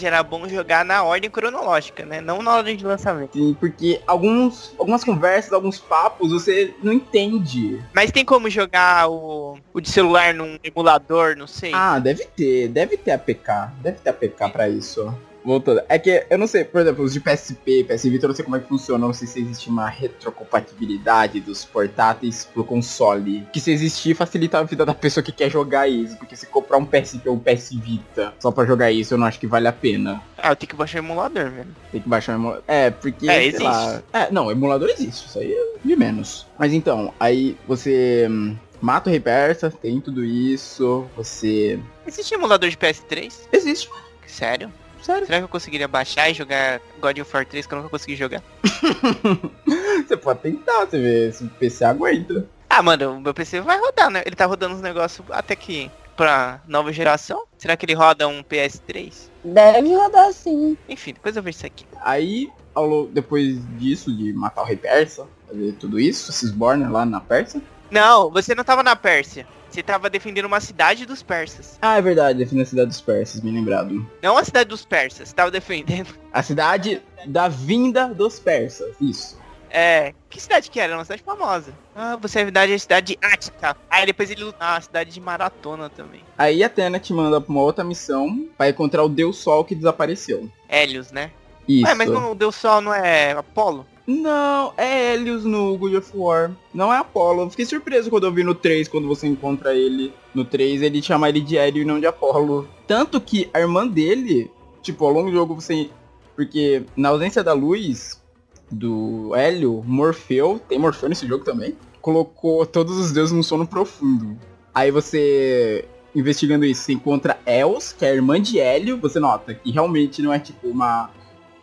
[0.00, 2.20] oportunidade, era bom jogar na ordem cronológica, né?
[2.20, 3.32] Não na ordem de lançamento.
[3.32, 7.82] Sim, porque alguns, algumas conversas, alguns papos, você não entende.
[7.92, 11.72] Mas tem como jogar o, o de celular num emulador, não sei.
[11.74, 15.14] Ah, deve ter, deve ter APK, deve ter APK pra isso.
[15.44, 18.34] Voltando, é que eu não sei, por exemplo, os de PSP, PS Vita, eu não
[18.34, 23.46] sei como é que funciona, não sei se existe uma retrocompatibilidade dos portáteis pro console.
[23.52, 26.78] Que se existir, facilita a vida da pessoa que quer jogar isso, porque se comprar
[26.78, 29.68] um PSP ou um PS Vita só pra jogar isso, eu não acho que vale
[29.68, 30.22] a pena.
[30.36, 31.68] Ah, eu tenho que baixar o emulador, velho.
[31.90, 32.62] Tem que baixar o emulador.
[32.66, 33.28] É, porque.
[33.28, 33.62] É, existe.
[33.62, 34.02] lá.
[34.12, 35.26] É, não, emulador existe.
[35.26, 36.46] Isso aí é de menos.
[36.58, 41.06] Mas então, aí você hum, mata o Rei Persa, tem tudo isso.
[41.16, 41.78] Você.
[42.06, 43.32] Existe emulador de PS3?
[43.52, 43.88] Existe.
[44.26, 44.72] Sério?
[45.02, 45.26] Sério.
[45.26, 48.16] Será que eu conseguiria baixar e jogar God of War 3 que eu nunca consegui
[48.16, 48.42] jogar?
[50.06, 52.46] você pode tentar, você vê se o PC aguenta.
[52.68, 54.22] Ah, mano, o meu PC vai rodar, né?
[54.24, 57.44] Ele tá rodando uns negócios até que pra nova geração.
[57.56, 59.30] Será que ele roda um PS3?
[59.42, 60.76] Deve rodar sim.
[60.88, 61.86] Enfim, depois eu vejo isso aqui.
[62.02, 67.06] Aí, ao depois disso, de matar o rei persa, fazer tudo isso, esses Borner lá
[67.06, 67.62] na Pérsia.
[67.90, 69.46] Não, você não tava na Pérsia.
[69.70, 71.78] Você tava defendendo uma cidade dos persas.
[71.80, 74.04] Ah, é verdade, define a cidade dos persas, me lembrado.
[74.20, 76.08] Não a cidade dos persas, você tava defendendo.
[76.32, 79.38] A cidade da vinda dos persas, isso.
[79.68, 80.12] É.
[80.28, 80.96] Que cidade que era?
[80.96, 81.72] Uma cidade famosa.
[81.94, 83.76] Ah, você é verdade, é a cidade de Ática.
[83.88, 86.22] Aí depois ele luta na cidade de Maratona também.
[86.36, 89.74] Aí a Atena te manda pra uma outra missão pra encontrar o Deus Sol que
[89.74, 90.48] desapareceu.
[90.68, 91.30] Hélios, né?
[91.68, 91.86] Isso.
[91.86, 93.86] Ué, mas não, o Deus Sol não é Apolo?
[94.10, 96.50] Não, é Helios no God of War.
[96.74, 97.42] Não é Apollo.
[97.42, 101.00] Eu fiquei surpreso quando eu vi no 3, quando você encontra ele no 3, ele
[101.00, 102.68] chama ele de Hélio e não de Apollo.
[102.88, 104.50] Tanto que a irmã dele,
[104.82, 105.88] tipo, ao longo do jogo você.
[106.34, 108.20] Porque na ausência da luz
[108.68, 114.36] do Hélio, Morfeu, tem Morfeu nesse jogo também, colocou todos os deuses num sono profundo.
[114.74, 115.84] Aí você.
[116.12, 120.20] Investigando isso, você encontra Els, que é a irmã de Hélio, você nota que realmente
[120.20, 121.10] não é tipo uma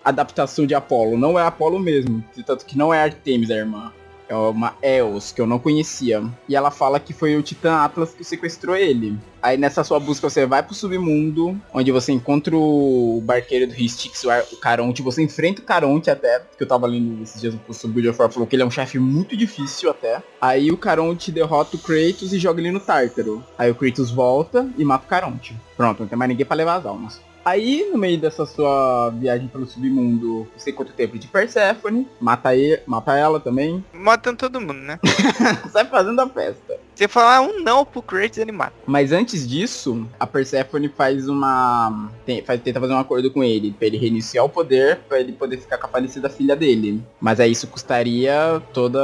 [0.09, 1.17] adaptação de Apolo.
[1.17, 2.23] Não é Apolo mesmo.
[2.45, 3.91] Tanto que não é Artemis a irmã.
[4.29, 6.21] É uma Eos, que eu não conhecia.
[6.49, 9.17] E ela fala que foi o Titã Atlas que sequestrou ele.
[9.41, 13.85] Aí nessa sua busca você vai pro submundo, onde você encontra o barqueiro do Rio
[13.85, 15.01] Styx, o Ar- o Caronte.
[15.01, 18.29] Você enfrenta o Caronte até, que eu tava lendo esses dias do God of War,
[18.29, 20.21] falou que ele é um chefe muito difícil até.
[20.41, 23.41] Aí o Caronte derrota o Kratos e joga ele no Tártaro.
[23.57, 25.55] Aí o Kratos volta e mata o Caronte.
[25.77, 27.21] Pronto, não tem mais ninguém pra levar as almas.
[27.47, 32.53] Aí, no meio dessa sua viagem pelo submundo, você encontra o templo de Perséfone, mata,
[32.53, 34.99] ele, mata ela também, Matando todo mundo, né?
[35.71, 36.77] sai fazendo a festa.
[36.93, 38.73] Você falar um não pro Kratos, ele mata.
[38.85, 42.09] Mas antes disso, a Perséfone faz uma.
[42.25, 45.31] tem- faz- tenta fazer um acordo com ele, pra ele reiniciar o poder, pra ele
[45.31, 47.01] poder ficar com a falecida filha dele.
[47.21, 48.99] Mas aí isso custaria toda.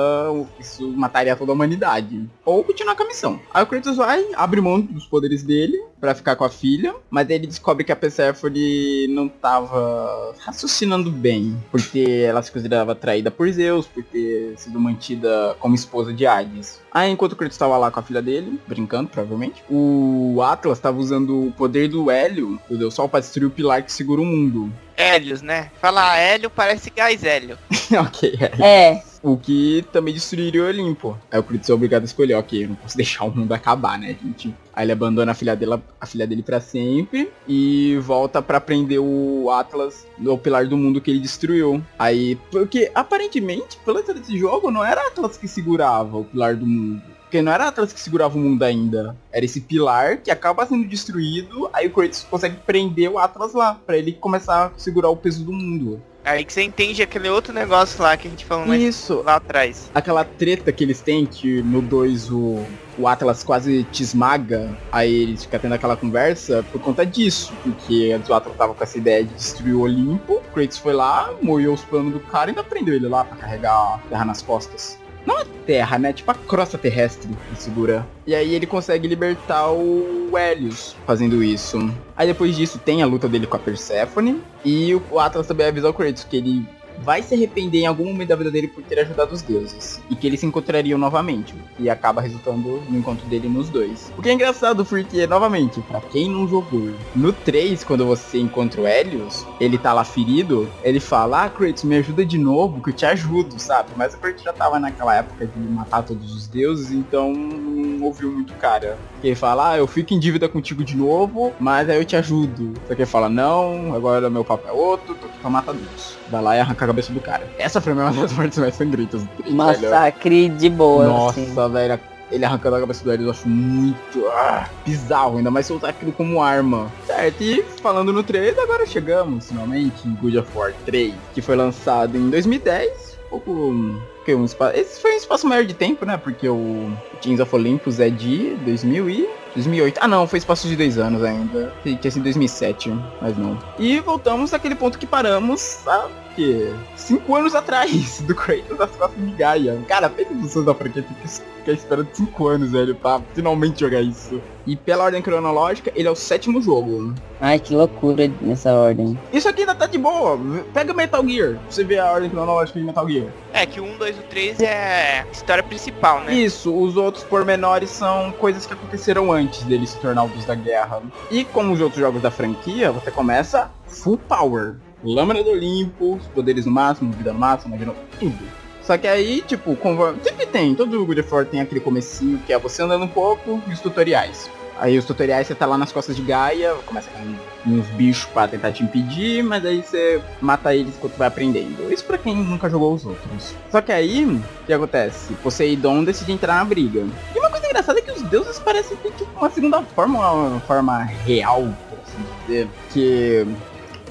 [0.60, 2.28] Isso mataria toda a humanidade.
[2.44, 3.40] Ou continuar com a missão.
[3.53, 7.30] Aí o Kratos vai, abre mão dos poderes dele pra ficar com a filha, mas
[7.30, 13.49] ele descobre que a Perséfone não tava raciocinando bem, porque ela se considerava traída por
[13.49, 16.81] Zeus, por ter sido mantida como esposa de Hades.
[16.91, 20.99] Aí enquanto o Kratos tava lá com a filha dele, brincando provavelmente, o Atlas tava
[20.99, 24.25] usando o poder do Hélio, do Deus Sol, pra destruir o pilar que segura o
[24.25, 24.69] mundo.
[24.98, 25.72] Hélios, né?
[25.82, 27.57] Falar Hélio parece gás Hélio.
[27.99, 28.91] ok, é.
[28.91, 31.18] É, O que também destruiria o Olimpo.
[31.32, 33.98] Aí o Kratos é obrigado a escolher, ok, eu não posso deixar o mundo acabar,
[33.98, 34.53] né, gente?
[34.74, 38.99] Aí ele abandona a filha, dela, a filha dele pra sempre e volta pra prender
[38.99, 41.82] o Atlas no pilar do mundo que ele destruiu.
[41.98, 47.02] Aí, porque aparentemente, história desse jogo, não era Atlas que segurava o pilar do mundo.
[47.34, 49.18] Porque não era Atlas que segurava o mundo ainda.
[49.31, 53.80] Era esse pilar que acaba sendo destruído, aí o Kratos consegue prender o Atlas lá,
[53.88, 55.99] pra ele começar a segurar o peso do mundo.
[56.23, 59.89] Aí que você entende aquele outro negócio lá que a gente falou Isso, lá atrás.
[59.95, 62.64] aquela treta que eles têm, que no 2 o,
[62.99, 68.14] o Atlas quase te esmaga, aí eles ficam tendo aquela conversa por conta disso, porque
[68.15, 71.34] antes o Atlas tava com essa ideia de destruir o Olimpo, o Kratos foi lá,
[71.41, 74.43] moeu os planos do cara e ainda prendeu ele lá pra carregar a terra nas
[74.43, 75.01] costas.
[75.25, 76.13] Não a terra, né?
[76.13, 78.05] Tipo a crosta terrestre que segura.
[78.27, 81.77] E aí ele consegue libertar o Helios fazendo isso.
[82.15, 84.41] Aí depois disso tem a luta dele com a Persephone.
[84.65, 86.67] E o Atlas também avisa o Kratos que ele
[86.99, 90.02] vai se arrepender em algum momento da vida dele por ter ajudado os deuses.
[90.10, 91.53] E que eles se encontrariam novamente.
[91.80, 94.11] E acaba resultando no encontro dele nos dois.
[94.18, 98.82] O que é engraçado, porque, novamente, pra quem não jogou, no 3, quando você encontra
[98.82, 102.90] o Helios, ele tá lá ferido, ele fala, ah, Kratos, me ajuda de novo, que
[102.90, 103.90] eu te ajudo, sabe?
[103.95, 108.32] Mas o Kratos já tava naquela época de matar todos os deuses, então não ouviu
[108.32, 108.98] muito cara.
[109.24, 112.74] Ele fala, ah, eu fico em dívida contigo de novo, mas aí eu te ajudo.
[112.88, 116.18] Só que ele fala, não, agora meu papo é outro, tô aqui pra matar Deus.
[116.30, 117.47] Vai lá e arranca a cabeça do cara.
[117.57, 119.55] Essa foi uma das mortes mais sangrentas três, velho.
[119.55, 121.72] massacre de boa, Nossa, assim.
[121.72, 121.99] velho.
[122.31, 125.89] Ele arrancando a cabeça do Helios, eu acho muito ah, bizarro, ainda mais se usar
[125.89, 126.91] aquilo como arma.
[127.05, 131.55] Certo, e falando no 3, agora chegamos finalmente em God of War 3, que foi
[131.55, 134.01] lançado em 2010, pouco.
[134.26, 136.15] Que um espaço, esse foi um espaço maior de tempo, né?
[136.18, 136.91] Porque o
[137.22, 139.99] Teams of Olympus é de 2000 e 2008.
[140.01, 141.73] Ah, não, foi espaço de dois anos ainda.
[141.84, 143.57] Tinha sido 2007, mas não.
[143.77, 146.73] E voltamos daquele ponto que paramos há, que
[147.03, 149.77] Cinco anos atrás, do Kratos das costas de Gaia.
[149.89, 154.41] Cara, pensa nos da franquia que fica esperando cinco anos, velho, pra finalmente jogar isso.
[154.65, 157.13] E pela ordem cronológica, ele é o sétimo jogo.
[157.41, 159.19] Ai, que loucura nessa ordem.
[159.34, 160.39] Isso aqui ainda tá de boa.
[160.73, 163.27] Pega Metal Gear, pra você ver a ordem cronológica de Metal Gear.
[163.51, 166.34] É que o 1, 2 e o 3 é a história principal, né?
[166.34, 170.56] Isso, os outros pormenores são coisas que aconteceram antes dele se tornar o Deus da
[170.56, 171.02] Guerra.
[171.30, 174.76] E como os outros jogos da franquia, você começa full power.
[175.03, 177.78] Lâmina do Olimpo, poderes no máximo, vida no máximo,
[178.20, 178.64] tudo.
[178.82, 179.78] Só que aí, tipo,
[180.24, 183.61] sempre tem, todo God of War tem aquele comecinho que é você andando um pouco
[183.68, 184.49] e os tutoriais.
[184.84, 188.49] Aí os tutoriais você tá lá nas costas de Gaia, começa com uns bichos pra
[188.49, 191.89] tentar te impedir, mas aí você mata eles enquanto vai aprendendo.
[191.89, 193.55] Isso pra quem nunca jogou os outros.
[193.72, 195.35] Só que aí, o que acontece?
[195.35, 197.07] Poseidon decide entrar na briga.
[197.34, 200.60] E uma coisa engraçada é que os deuses parecem ter tipo uma segunda forma, uma
[200.60, 202.68] forma real, por assim dizer.
[202.91, 203.47] Que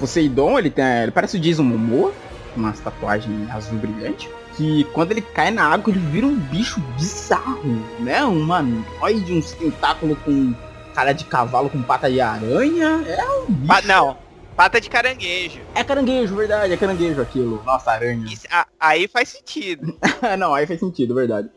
[0.00, 1.02] Poseidon, ele tem.
[1.02, 2.14] Ele parece o Jason Momoa,
[2.56, 4.26] uma tatuagem azul brilhante
[4.56, 8.24] que quando ele cai na água, ele vira um bicho bizarro, né?
[8.24, 10.54] Um humanoide, um tentáculo com
[10.94, 13.02] cara de cavalo com pata de aranha.
[13.06, 13.66] É um bicho.
[13.66, 14.16] Pa não,
[14.56, 15.60] pata de caranguejo.
[15.74, 17.62] É caranguejo, verdade, é caranguejo aquilo.
[17.64, 18.26] Nossa, aranha.
[18.26, 19.96] Isso, a, aí faz sentido.
[20.38, 21.48] não, aí faz sentido, verdade.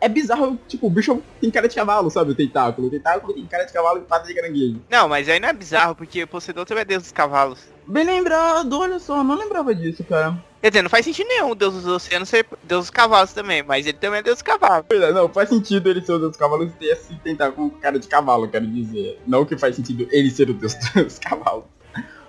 [0.00, 2.32] É bizarro, tipo, o bicho tem cara de cavalo, sabe?
[2.32, 2.88] O tentáculo.
[2.88, 4.80] O tentáculo tem cara de cavalo e pata de caranguejo.
[4.90, 7.60] Não, mas aí não é bizarro, porque o Poseidon também é deus dos cavalos.
[7.86, 10.36] Bem lembrado, olha só, não lembrava disso, cara.
[10.60, 13.62] Quer dizer, não faz sentido nenhum o deus dos oceanos ser deus dos cavalos também,
[13.62, 14.86] mas ele também é deus dos cavalos.
[15.14, 17.98] Não, faz sentido ele ser o deus dos cavalos e ter esse tentar com cara
[17.98, 19.20] de cavalo, quero dizer.
[19.24, 21.64] Não que faz sentido ele ser o deus dos cavalos.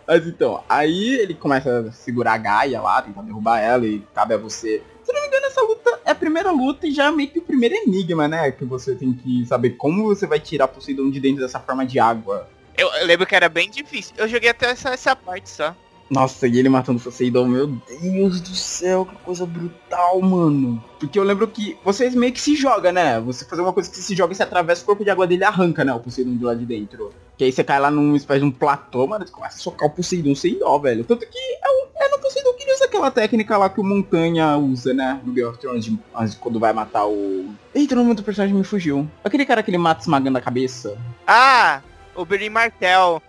[0.07, 4.33] Mas então, aí ele começa a segurar a Gaia lá, tentar derrubar ela e cabe
[4.33, 4.81] a você.
[5.03, 7.39] Se não me engano, essa luta é a primeira luta e já é meio que
[7.39, 8.51] o primeiro enigma, né?
[8.51, 11.99] Que você tem que saber como você vai tirar Poseidon de dentro dessa forma de
[11.99, 12.47] água.
[12.77, 14.13] Eu, eu lembro que era bem difícil.
[14.17, 15.75] Eu joguei até essa, essa parte só.
[16.09, 17.67] Nossa, e ele matando o Poseidon, meu
[18.01, 20.83] Deus do céu, que coisa brutal, mano.
[20.99, 23.19] Porque eu lembro que vocês meio que se joga, né?
[23.19, 25.43] Você fazer uma coisa que se joga e você atravessa o corpo de água dele
[25.43, 25.93] arranca, né?
[25.93, 27.13] O Poseidon de lá de dentro.
[27.37, 29.87] Que aí você cai lá numa espécie de um platô, mano, você começa a socar
[29.87, 31.03] o Poseidon sem dó, velho.
[31.03, 33.83] Tanto que é, o, é no Poseidon que ele usa aquela técnica lá que o
[33.83, 35.21] Montanha usa, né?
[35.23, 35.91] No Game of Thrones,
[36.39, 37.53] quando vai matar o...
[37.73, 39.07] Eita, o nome do personagem me fugiu.
[39.23, 40.97] Aquele cara que ele mata esmagando a cabeça.
[41.27, 41.81] Ah,
[42.15, 43.21] o Billy Martel.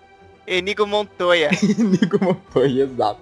[0.50, 1.48] Enigo Montoya.
[1.62, 3.20] Enigo Montoya, exato.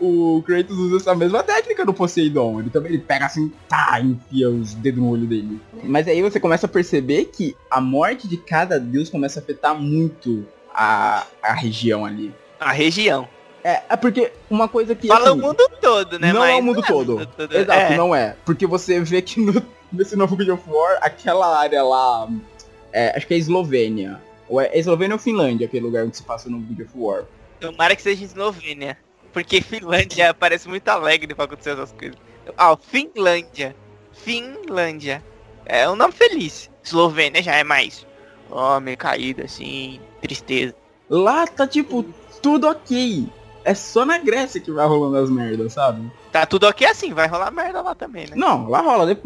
[0.00, 2.60] O Kratos usa essa mesma técnica no Poseidon.
[2.60, 5.60] Ele também ele pega assim, tá, enfia os dedos no olho dele.
[5.82, 9.74] Mas aí você começa a perceber que a morte de cada deus começa a afetar
[9.74, 12.32] muito a, a região ali.
[12.60, 13.28] A região.
[13.64, 15.08] É, é porque uma coisa que.
[15.08, 16.32] Fala assim, o mundo todo, né?
[16.32, 17.12] Não Mas é o mundo, não todo.
[17.12, 17.56] É mundo todo.
[17.56, 17.96] Exato, é.
[17.96, 18.36] não é.
[18.44, 19.60] Porque você vê que no,
[19.92, 22.28] nesse novo God of War, aquela área lá.
[22.92, 24.20] É, acho que é Eslovênia
[24.52, 27.24] ou é Eslovênia ou Finlândia, aquele lugar onde se passa no God of War?
[27.58, 28.98] Tomara que seja Eslovênia.
[29.32, 32.18] Porque Finlândia parece muito alegre pra acontecer essas coisas.
[32.58, 33.74] Ah, Finlândia.
[34.12, 35.24] Finlândia.
[35.64, 36.70] É um nome feliz.
[36.84, 38.06] Eslovênia já é mais.
[38.50, 40.74] Homem caído assim, tristeza.
[41.08, 42.04] Lá tá tipo
[42.42, 43.26] tudo ok.
[43.64, 46.12] É só na Grécia que vai rolando as merdas, sabe?
[46.30, 48.36] Tá tudo ok assim, vai rolar merda lá também, né?
[48.36, 49.16] Não, lá rola,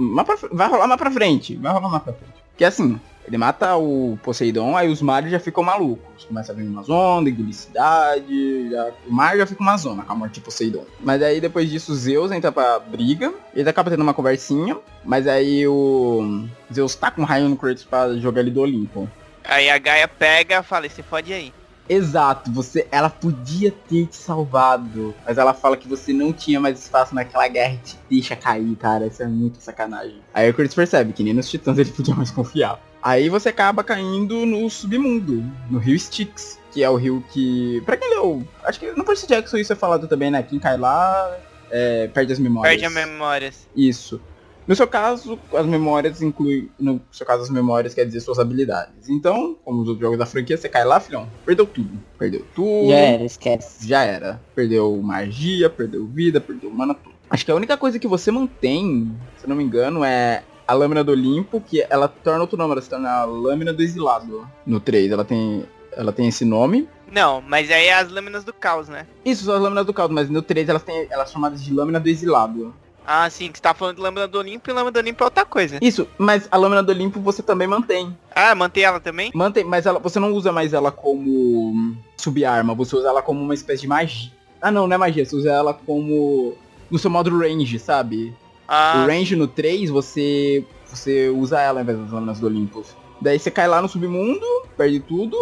[0.53, 1.57] vai rolar mais pra frente.
[1.57, 2.35] Vai rolar mais pra frente.
[2.57, 6.25] Que assim, ele mata o Poseidon, aí os mares já ficam malucos.
[6.25, 8.71] Começa a vir uma onda, engolir cidade.
[8.71, 8.91] Já...
[9.07, 10.85] O mar já fica uma zona com a morte de Poseidon.
[11.01, 13.35] Mas aí depois disso, Zeus entra pra briga.
[13.55, 14.79] Ele acaba tendo uma conversinha.
[15.05, 19.11] Mas aí o Zeus tá com um raio no Kratos pra jogar ele do Olimpo.
[19.45, 21.53] Aí a Gaia pega e fala, você pode aí.
[21.89, 26.79] Exato, você, ela podia ter te salvado, mas ela fala que você não tinha mais
[26.79, 29.07] espaço naquela guerra e te deixa cair, cara.
[29.07, 30.21] Isso é muito sacanagem.
[30.35, 32.81] Aí o Kratos percebe que nem nos Titãs ele podia mais confiar.
[33.03, 37.81] Aí você acaba caindo no submundo, no rio Styx, que é o rio que.
[37.87, 40.43] Pra quem leu, acho que no Percy Jackson isso é falado também, né?
[40.43, 41.39] Quem cai lá
[41.71, 42.73] é, perde as memórias.
[42.73, 43.69] Perde as memórias.
[43.77, 44.21] Isso.
[44.67, 46.69] No seu caso, as memórias incluem.
[46.79, 49.09] No seu caso, as memórias quer dizer suas habilidades.
[49.09, 51.29] Então, como os outros jogos da franquia, você cai lá, filhão.
[51.45, 51.99] Perdeu tudo.
[52.19, 52.89] Perdeu tudo.
[52.89, 53.89] Já era, esquece.
[53.89, 54.41] Já era.
[54.55, 57.15] Perdeu magia, perdeu vida, perdeu mana, tudo.
[57.31, 61.05] Acho que a única coisa que você mantém, se não me engano, é a lâmina
[61.05, 64.49] do Olimpo, que ela torna outro nome, ela se torna a lâmina do exilado.
[64.65, 66.89] No 3, ela tem, ela tem esse nome.
[67.11, 69.07] Não, mas aí é as lâminas do caos, né?
[69.25, 71.73] Isso, são as lâminas do caos, mas no 3 elas têm elas são chamadas de
[71.73, 72.75] lâmina do exilado.
[73.07, 75.27] Ah, sim, que você tá falando de lâmina do Olimpo e lâmina do Olimpo é
[75.27, 75.79] outra coisa.
[75.81, 78.17] Isso, mas a lâmina do Olimpo você também mantém.
[78.35, 79.31] Ah, mantém ela também?
[79.33, 83.55] Mantém, mas ela, você não usa mais ela como subarma, você usa ela como uma
[83.55, 84.33] espécie de magia.
[84.61, 86.57] Ah não, não é magia, você usa ela como
[86.91, 88.35] no seu modo range, sabe?
[88.67, 89.05] Ah.
[89.05, 92.89] O range no 3, você você usa ela ao invés das lâminas do Olympus.
[93.21, 94.47] Daí você cai lá no submundo,
[94.77, 95.37] perde tudo,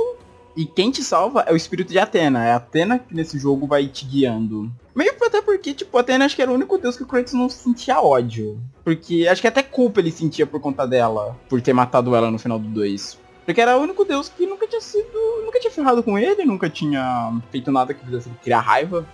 [0.56, 2.44] e quem te salva é o espírito de Atena.
[2.44, 4.70] É a Atena que nesse jogo vai te guiando.
[4.94, 7.48] Meio até porque, tipo, Atena acho que era o único deus que o Kratos não
[7.48, 8.60] sentia ódio.
[8.84, 12.38] Porque acho que até culpa ele sentia por conta dela, por ter matado ela no
[12.38, 13.18] final do 2.
[13.44, 15.42] Porque era o único deus que nunca tinha sido.
[15.44, 19.06] nunca tinha ferrado com ele, nunca tinha feito nada que fizesse ele criar raiva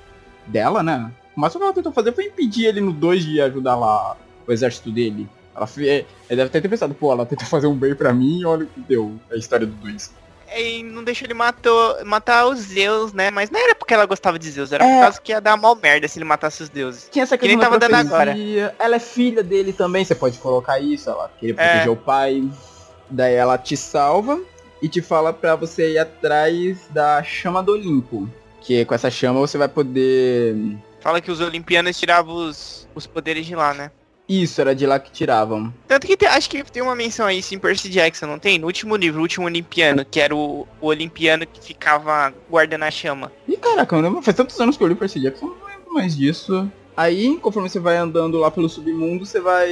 [0.47, 1.11] dela, né?
[1.35, 4.17] Mas o que ela tentou fazer foi impedir ele no 2 de ajudar lá
[4.47, 5.29] o exército dele.
[5.55, 8.65] Ela, ele deve ter pensado, pô, ela tentou fazer um bem pra mim e olha
[8.65, 10.13] o que deu a história do 2.
[10.59, 13.31] E não deixou ele matou, matar os Zeus, né?
[13.31, 14.95] Mas não era porque ela gostava de Zeus, era É.
[14.97, 17.09] por causa que ia dar mal merda se ele matasse os deuses.
[17.11, 18.75] Tinha essa Que questão da tava dando profecia.
[18.79, 21.69] Ela é filha dele também, você pode colocar isso, ela queria É.
[21.69, 22.49] proteger o pai.
[23.09, 24.41] Daí ela te salva
[24.81, 28.29] e te fala pra você ir atrás da chama do Olimpo.
[28.61, 30.55] Que com essa chama você vai poder.
[31.01, 33.91] Fala que os olimpianos tiravam os, os poderes de lá, né?
[34.31, 35.75] Isso, era de lá que tiravam.
[35.89, 38.61] Tanto que tem- acho que tem uma menção aí, sim, Percy Jackson, não tem?
[38.61, 42.91] No último livro, o último olimpiano, que era o, o olimpiano que ficava guardando a
[42.93, 43.33] chama.
[43.49, 46.17] E caraca, eu lembro, faz tantos anos que eu li Percy Jackson, não lembro mais
[46.17, 46.71] disso.
[46.97, 49.69] Aí, conforme você vai andando lá pelo submundo, você vai.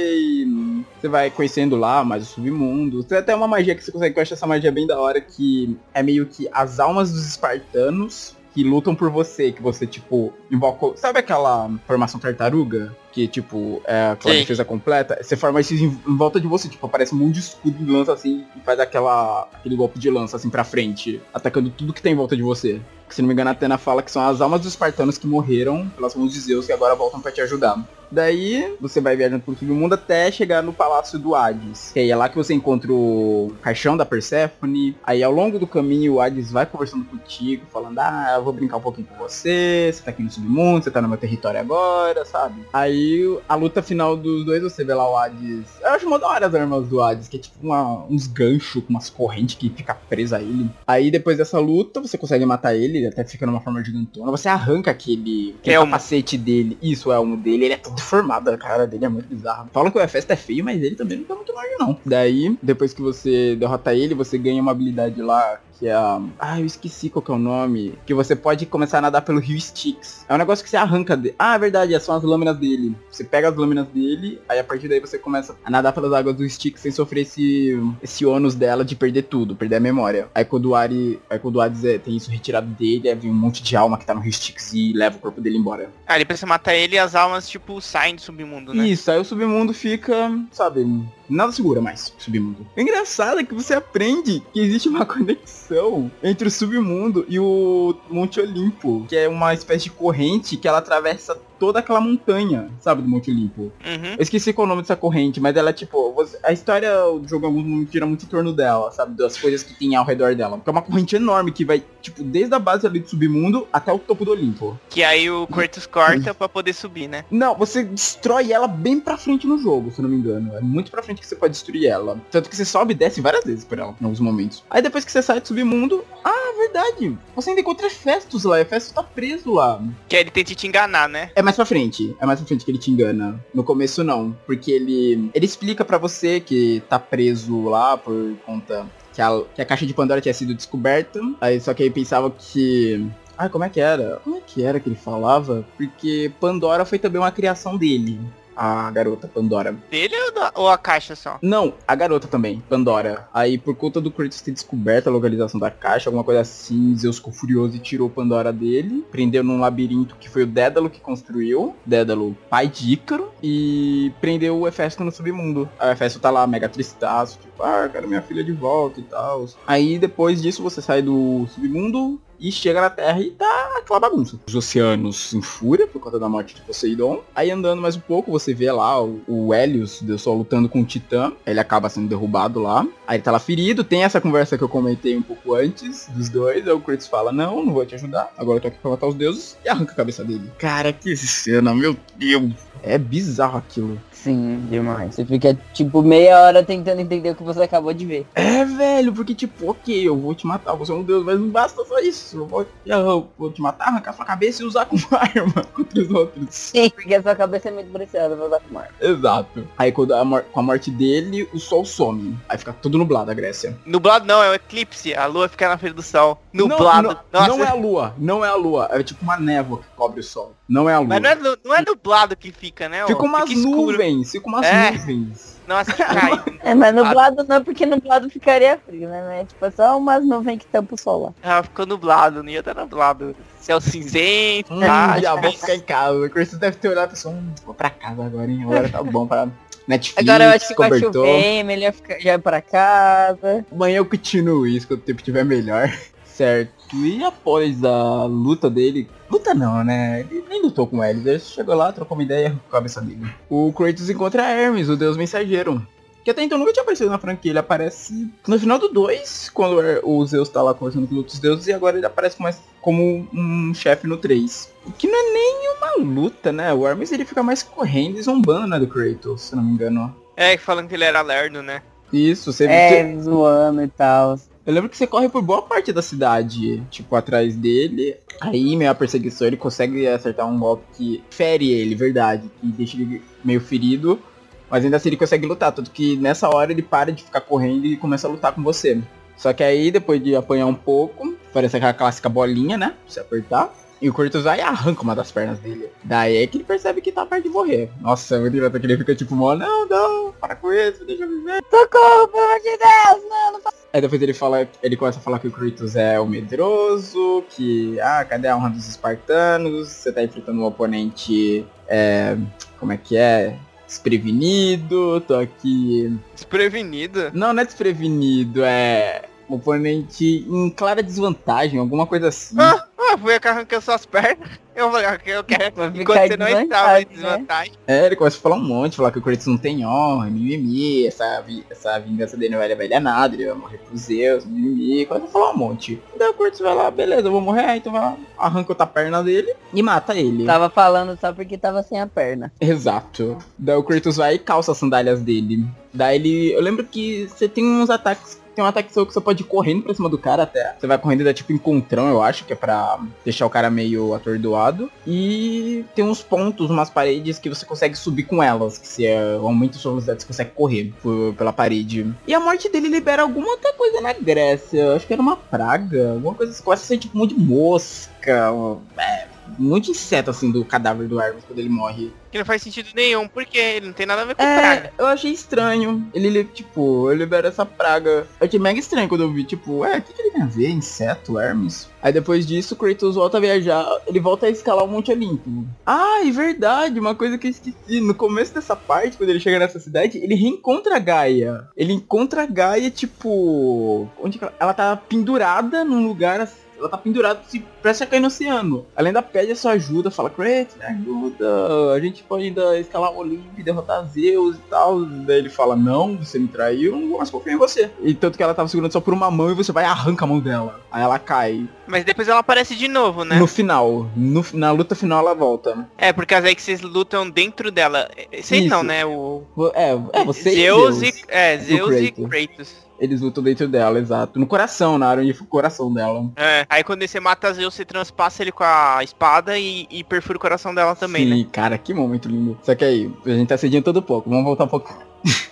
[0.99, 3.03] Você vai conhecendo lá mais o submundo.
[3.03, 5.21] Tem até uma magia que você consegue, que eu acho essa magia bem da hora,
[5.21, 10.33] que é meio que as almas dos espartanos que lutam por você, que você, tipo,
[10.49, 10.97] invoca.
[10.97, 12.95] Sabe aquela formação tartaruga?
[13.11, 14.41] Que, tipo, é aquela Sim.
[14.41, 15.17] defesa completa?
[15.21, 17.91] Você forma isso em, em volta de você, tipo, aparece um monte de escudo de
[17.91, 22.01] lança assim e faz aquela, aquele golpe de lança assim pra frente, atacando tudo que
[22.01, 22.79] tem em volta de você.
[23.07, 25.25] Que, se não me engano, a Atena fala que são as almas dos espartanos que
[25.25, 27.83] morreram pelas mãos de Zeus que agora voltam pra te ajudar.
[28.11, 31.91] Daí, você vai viajando pelo submundo até chegar no Palácio do Hades.
[31.93, 34.95] Que aí é lá que você encontra o caixão da Persephone.
[35.03, 38.77] Aí, ao longo do caminho, o Hades vai conversando contigo, falando, ah, eu vou brincar
[38.77, 42.25] um pouquinho com você, você tá aqui no submundo, você tá no meu território agora,
[42.25, 42.61] sabe?
[42.73, 42.98] Aí,
[43.47, 45.65] a luta final dos dois, você vê lá o Hades...
[45.81, 48.83] Eu acho mó da hora as armas do Hades, que é tipo uma- uns ganchos
[48.83, 50.69] com umas correntes que fica presa a ele.
[50.87, 54.31] Aí, depois dessa luta, você consegue matar ele, ele até fica numa forma gigantona.
[54.31, 55.91] Você arranca aquele, aquele Elmo.
[55.91, 56.77] capacete dele.
[56.81, 57.65] Isso, o elmo dele.
[57.65, 59.69] Ele é todo deformado, a cara dele é muito bizarro.
[59.71, 61.97] Falam que o Hefesto é feio, mas ele também não tá muito longe, não.
[62.05, 66.21] Daí, depois que você derrota ele, você ganha uma habilidade lá que é a...
[66.37, 67.97] Ah, eu esqueci qual que é o nome.
[68.05, 70.25] Que você pode começar a nadar pelo rio Styx.
[70.27, 71.35] É um negócio que você arranca dele.
[71.39, 72.95] Ah, é verdade, são as lâminas dele.
[73.09, 76.35] Você pega as lâminas dele, aí a partir daí você começa a nadar pelas águas
[76.35, 80.27] do Styx sem sofrer esse, esse ônus dela de perder tudo, perder a memória.
[80.35, 83.31] Aí quando o Ari, aí quando o Hades é, tem isso retirado dele, aí vem
[83.31, 85.89] um monte de alma que tá no rio Styx e leva o corpo dele embora.
[86.05, 88.85] Ah, depois você mata ele e as almas, tipo, saem do submundo, né?
[88.85, 90.85] Isso, aí o submundo fica, sabe,
[91.29, 92.65] nada segura mais o submundo.
[92.75, 97.95] O engraçado é que você aprende que existe uma conexão entre o submundo e o
[98.09, 103.01] Monte Olimpo, que é uma espécie de corrente que ela atravessa toda aquela montanha, sabe,
[103.01, 103.63] do Monte Olimpo.
[103.63, 104.13] Uhum.
[104.17, 106.13] Eu esqueci qual é o nome dessa corrente, mas ela é tipo.
[106.13, 109.15] você- a história do jogo em alguns momentos gira muito em torno dela, sabe?
[109.15, 110.57] Das coisas que tem ao redor dela.
[110.57, 113.91] Porque é uma corrente enorme que vai, tipo, desde a base ali do submundo até
[113.91, 114.79] o topo do Olimpo.
[114.89, 117.25] Que aí o Kratos corta pra poder subir, né?
[117.29, 120.55] Não, você destrói ela bem pra frente no jogo, se eu não me engano.
[120.55, 122.19] É muito pra frente que você pode destruir ela.
[122.31, 124.63] Tanto que você sobe e desce várias vezes por ela, em alguns momentos.
[124.69, 127.17] Aí depois que você sai do submundo, ah, verdade.
[127.35, 128.59] Você ainda encontra Hefestos lá.
[128.59, 129.81] Hefestos tá preso lá.
[130.07, 131.31] Que aí ele tenta te enganar, né?
[131.35, 132.15] É mais pra frente.
[132.19, 133.43] É mais pra frente que ele te engana.
[133.53, 134.35] No começo não.
[134.45, 135.29] Porque ele.
[135.33, 139.85] Ele explica pra você que tá preso lá por conta que a, que a caixa
[139.85, 141.19] de Pandora tinha sido descoberta.
[141.41, 143.05] Aí só que ele pensava que.
[143.37, 144.17] Ai, como é que era?
[144.23, 145.65] Como é que era que ele falava?
[145.77, 148.19] Porque Pandora foi também uma criação dele.
[148.61, 149.73] A garota Pandora.
[149.89, 151.39] Dele ou, da- ou a caixa só?
[151.41, 153.25] Não, a garota também, Pandora.
[153.33, 157.15] Aí, por conta do Kratos ter descoberto a localização da caixa, alguma coisa assim, Zeus
[157.17, 159.05] ficou furioso e tirou Pandora dele.
[159.09, 161.73] Prendeu num labirinto que foi o Dédalo que construiu.
[161.85, 163.31] Dédalo, pai de Ícaro.
[163.41, 165.69] E prendeu o Hefesto no submundo.
[165.79, 169.03] Aí o Hefesto tá lá, mega tristaço, tipo, ah, quero minha filha de volta e
[169.03, 169.45] tal.
[169.65, 174.39] Aí, depois disso, você sai do submundo e chega na Terra e tá aquela bagunça.
[174.47, 177.21] Os oceanos em fúria por conta da morte de Poseidon.
[177.35, 180.81] Aí andando mais um pouco, você vê lá o, o Helios, Deus Sol, lutando com
[180.81, 181.31] o Titã.
[181.45, 182.87] Ele acaba sendo derrubado lá.
[183.07, 183.83] Aí ele tá lá ferido.
[183.83, 186.67] Tem essa conversa que eu comentei um pouco antes dos dois.
[186.67, 188.31] Aí o Kratos fala, não, não vou te ajudar.
[188.37, 189.57] Agora eu tô aqui pra matar os deuses.
[189.65, 190.49] E arranca a cabeça dele.
[190.57, 192.53] Cara, que cena, meu Deus.
[192.81, 193.99] É bizarro aquilo.
[194.11, 195.15] Sim, demais.
[195.15, 198.27] Você fica, tipo, meia hora tentando entender o que você acabou de ver.
[198.35, 201.47] É, velho, porque tipo, ok, eu vou te matar, você é um deus, mas não
[201.47, 202.28] basta só isso.
[202.37, 206.09] Eu vou, eu vou te matar, arrancar sua cabeça e usar como arma contra os
[206.09, 206.45] outros.
[206.49, 208.89] Sim, porque a sua cabeça é muito preciosa pra usar com arma.
[208.99, 209.67] Exato.
[209.77, 212.37] Aí quando a com a morte dele, o sol some.
[212.47, 213.77] Aí fica tudo nublado a Grécia.
[213.85, 215.13] Nublado não, é o eclipse.
[215.13, 216.41] A lua fica na frente do sol.
[216.53, 217.07] Não, Nublado.
[217.31, 218.87] Não, Nossa, não é a lua, não é a lua.
[218.91, 220.53] É tipo uma névoa que cobre o sol.
[220.67, 221.07] Não é a lua.
[221.07, 223.05] mas não é, não é nublado que fica, né?
[223.07, 223.91] Fica umas escuro.
[223.91, 224.91] nuvens, fica umas É.
[224.91, 225.58] nuvens.
[225.69, 226.31] Nossa, que cai.
[226.61, 229.23] É, mas nublado não é porque nublado ficaria frio, né?
[229.25, 231.33] Mas, tipo, é só umas nuvens que tampam o sol lá.
[231.41, 233.33] ah, ficou nublado, não ia estar nublado.
[233.61, 235.17] Céu cinzento, Hum, tá?
[235.19, 236.17] já vou ficar em casa.
[236.19, 238.63] O Chris deve ter olhado e pensou, hum, vou pra casa agora, hein?
[238.63, 239.47] Agora tá bom pra
[239.87, 241.25] Netflix, Agora eu acho que vai cobertor.
[241.25, 243.65] chover, melhor ficar, já ir pra casa.
[243.71, 245.91] Amanhã eu continuo isso quando o tempo estiver melhor.
[246.39, 246.95] Certo.
[246.95, 249.09] E após a luta dele.
[249.29, 250.21] Luta não, né?
[250.21, 251.25] Ele nem lutou com eles.
[251.25, 253.27] Ele chegou lá, trocou uma ideia com a cabeça dele.
[253.49, 255.85] O Kratos encontra Hermes, o deus mensageiro.
[256.23, 257.51] Que até então nunca tinha aparecido na franquia.
[257.51, 261.39] Ele aparece no final do 2, quando o Zeus tá lá conversando com os outros
[261.39, 264.71] deuses, e agora ele aparece mais como um chefe no 3.
[264.85, 266.73] O que não é nem uma luta, né?
[266.73, 270.15] O Hermes ele fica mais correndo e zombando, né, do Kratos, se não me engano.
[270.37, 271.81] É, falando que ele era lerdo, né?
[272.13, 274.39] Isso, você É, zoando e tal.
[274.69, 278.15] Eu lembro que você corre por boa parte da cidade, tipo, atrás dele.
[278.39, 282.51] Aí, meio a perseguição, ele consegue acertar um golpe que fere ele, verdade.
[282.61, 284.21] Que deixa ele meio ferido.
[284.69, 285.71] Mas ainda assim ele consegue lutar.
[285.71, 289.01] Tanto que nessa hora ele para de ficar correndo e começa a lutar com você.
[289.35, 292.89] Só que aí, depois de apanhar um pouco, parece aquela clássica bolinha, né?
[292.89, 293.73] Pra você apertar.
[294.01, 295.89] E o Kratos vai e arranca uma das pernas dele.
[296.03, 297.89] Daí é que ele percebe que tá perto de morrer.
[297.99, 301.23] Nossa, é muito engraçado que ele fica tipo, mó, não, não, para com isso, deixa
[301.23, 301.61] eu viver.
[301.69, 303.59] Socorro, pelo amor de Deus, não, não
[303.91, 307.99] Aí depois ele fala, ele começa a falar que o Kratos é o medroso, que,
[307.99, 309.89] ah, cadê a honra dos espartanos?
[309.89, 312.37] Você tá enfrentando um oponente, é,
[312.79, 313.57] como é que é?
[313.87, 316.15] Desprevenido, tô aqui...
[316.35, 317.31] Desprevenido?
[317.33, 322.55] Não, não é desprevenido, é um oponente em clara desvantagem, alguma coisa assim.
[322.59, 324.49] Ah, ah foi que arrancou suas pernas.
[324.75, 325.85] Eu falei, eu quero.
[325.93, 327.73] Enquanto você não estava em desvantagem.
[327.73, 327.77] Né?
[327.85, 331.05] É, ele começa a falar um monte, falar que o Kratos não tem honra, mimimi,
[331.05, 335.25] essa, essa vingança dele não vai levar nada, ele vai morrer pro Zeus, mimimi, começa
[335.25, 336.01] a falar um monte.
[336.17, 339.21] Daí o Kratos vai lá, beleza, eu vou morrer, então vai lá, arranca outra perna
[339.21, 340.45] dele e mata ele.
[340.45, 342.51] Tava falando só porque tava sem a perna.
[342.61, 343.37] Exato.
[343.57, 345.65] Daí o Kratos vai e calça as sandálias dele.
[345.93, 346.53] Daí ele.
[346.53, 349.45] Eu lembro que você tem uns ataques tem um ataque seu que você pode ir
[349.45, 350.75] correndo pra cima do cara até.
[350.77, 354.13] Você vai correndo da tipo encontrão, eu acho, que é pra deixar o cara meio
[354.13, 354.91] atordoado.
[355.07, 358.77] E tem uns pontos, umas paredes que você consegue subir com elas.
[358.77, 362.13] Que se é, aumenta sua velocidade, você consegue correr por, pela parede.
[362.27, 364.93] E a morte dele libera alguma outra coisa na Grécia.
[364.93, 366.11] Acho que era uma praga.
[366.11, 368.53] Alguma coisa que começa a ser tipo um monte de mosca.
[368.97, 369.27] É,
[369.59, 372.11] muito inseto, assim, do cadáver do Hermes quando ele morre.
[372.31, 374.93] Que não faz sentido nenhum, porque ele não tem nada a ver com é, praga.
[374.97, 376.07] Eu achei estranho.
[376.13, 378.27] Ele, tipo, ele libera essa praga.
[378.39, 380.45] Eu achei mega estranho quando eu vi, tipo, é, o que, que, ele tem a
[380.45, 380.69] ver?
[380.69, 381.89] Inseto, Hermes?
[382.01, 385.65] Aí depois disso, Kratos volta a viajar, ele volta a escalar o Monte Olimpo.
[385.85, 387.99] Ah, é verdade, uma coisa que eu esqueci.
[387.99, 391.67] No começo dessa parte, quando ele chega nessa cidade, ele reencontra a Gaia.
[391.75, 394.07] Ele encontra a Gaia, tipo.
[394.21, 398.19] Onde ela, ela tá pendurada num lugar assim ela tá pendurada, se presta a cair
[398.19, 398.85] no oceano.
[398.95, 403.11] Além da pede a sua ajuda, fala, Kratos, me ajuda, a gente pode ainda escalar
[403.11, 405.05] o Olimpo e derrotar Zeus e tal.
[405.05, 407.89] Daí ele fala, não, você me traiu, não vou mais confiar em você.
[408.01, 410.25] E tanto que ela tava segurando só por uma mão e você vai e arranca
[410.25, 410.79] a mão dela.
[410.91, 411.67] Aí ela cai.
[411.87, 413.37] Mas depois ela aparece de novo, né?
[413.37, 414.07] No final.
[414.15, 415.87] No, na luta final ela volta.
[415.97, 418.09] É, porque as vocês lutam dentro dela.
[418.41, 419.05] Sei não, né?
[419.05, 419.43] O...
[419.73, 421.07] É, é você Zeus e.
[421.07, 422.88] E, é, Zeus e Kratos.
[422.99, 424.39] Eles lutam dentro dela, exato.
[424.39, 426.29] No coração, na área onde fica o coração dela.
[426.35, 430.37] É, aí quando você mata Zeus, você transpassa ele com a espada e, e perfura
[430.37, 431.35] o coração dela também, Sim, né?
[431.37, 432.57] Sim, cara, que momento lindo.
[432.61, 434.29] Só que aí, a gente tá cedendo todo pouco.
[434.29, 434.93] Vamos voltar um pouco.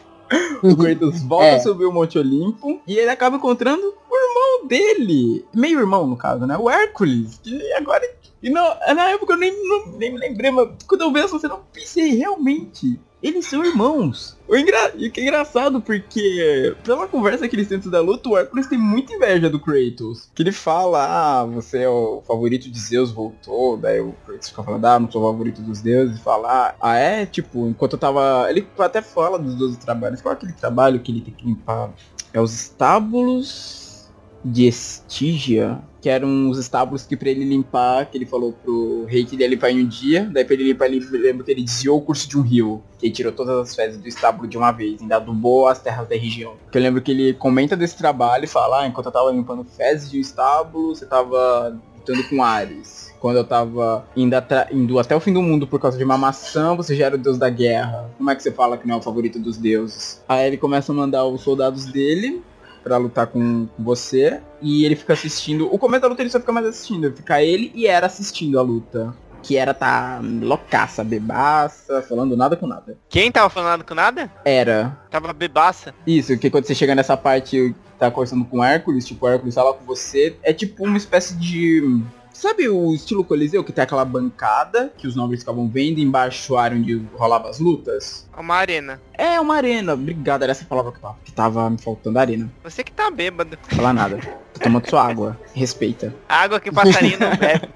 [0.61, 1.56] o Kratos volta é.
[1.56, 5.45] a subir o Monte Olimpo e ele acaba encontrando o irmão dele.
[5.53, 6.57] Meio irmão, no caso, né?
[6.57, 7.40] O Hércules.
[7.44, 8.03] Que agora.
[8.41, 8.64] E não,
[8.94, 11.64] na época eu nem, não, nem me lembrei, mas quando eu vi essa cena, eu
[11.74, 12.99] pensei realmente.
[13.22, 14.38] Eles são irmãos.
[14.48, 14.94] O engra...
[14.95, 18.77] E que é engraçado, porque pela conversa que eles têm da luta, o Hércules tem
[18.77, 20.30] muita inveja do Kratos.
[20.35, 21.06] Que ele fala,
[21.41, 23.77] ah, você é o favorito de Zeus, voltou.
[23.77, 26.19] Daí o Kratos fica falando, ah, não sou o favorito dos deuses.
[26.19, 28.48] E fala, ah, é, tipo, enquanto eu tava...
[28.49, 30.22] Ele até fala dos 12 trabalhos.
[30.22, 31.91] Qual é aquele trabalho que ele tem que limpar?
[32.31, 34.10] É os estábulos
[34.45, 39.25] de Estígia que eram os estábulos que pra ele limpar, que ele falou pro rei
[39.25, 41.61] que ele ia limpar em um dia, daí pra ele limpar, ele lembra que ele
[41.61, 44.57] desviou o curso de um rio, que ele tirou todas as fezes do estábulo de
[44.57, 46.53] uma vez, ainda adubou as terras da região.
[46.71, 49.65] Que eu lembro que ele comenta desse trabalho e fala, ah, enquanto eu tava limpando
[49.65, 53.13] fezes de um estábulo, você tava lutando com Ares.
[53.19, 54.35] Quando eu tava indo,
[54.71, 57.17] indo, até o fim do mundo por causa de uma maçã, você já era o
[57.17, 58.09] deus da guerra.
[58.17, 60.23] Como é que você fala que não é o favorito dos deuses?
[60.25, 62.41] Aí ele começa a mandar os soldados dele
[62.88, 64.39] para lutar com você.
[64.61, 65.68] E ele fica assistindo.
[65.73, 67.11] O começo da luta ele só fica mais assistindo.
[67.14, 69.14] Fica ele e era assistindo a luta.
[69.43, 72.97] Que era tá loucaça, bebaça, falando nada com nada.
[73.07, 74.31] Quem tava falando nada com nada?
[74.43, 74.97] Era.
[75.11, 75.93] Tava bebaça.
[76.05, 79.55] Isso, que quando você chega nessa parte, tá conversando com o Hércules, tipo, o Hércules
[79.55, 82.01] fala com você, é tipo uma espécie de
[82.38, 86.61] Sabe o estilo Coliseu, que tem aquela bancada que os nobres ficavam vendo embaixo a
[86.61, 88.30] área onde rolava as lutas?
[88.38, 89.01] Uma arena.
[89.11, 89.95] É, uma arena.
[89.95, 92.47] Obrigado, era essa palavra que tava, que tava me faltando, arena.
[92.64, 93.57] Você que tá bêbado.
[93.69, 94.19] Falar nada.
[94.53, 95.35] Tô tomando sua água.
[95.51, 96.14] Respeita.
[96.30, 97.69] Água que passarinho não bebe.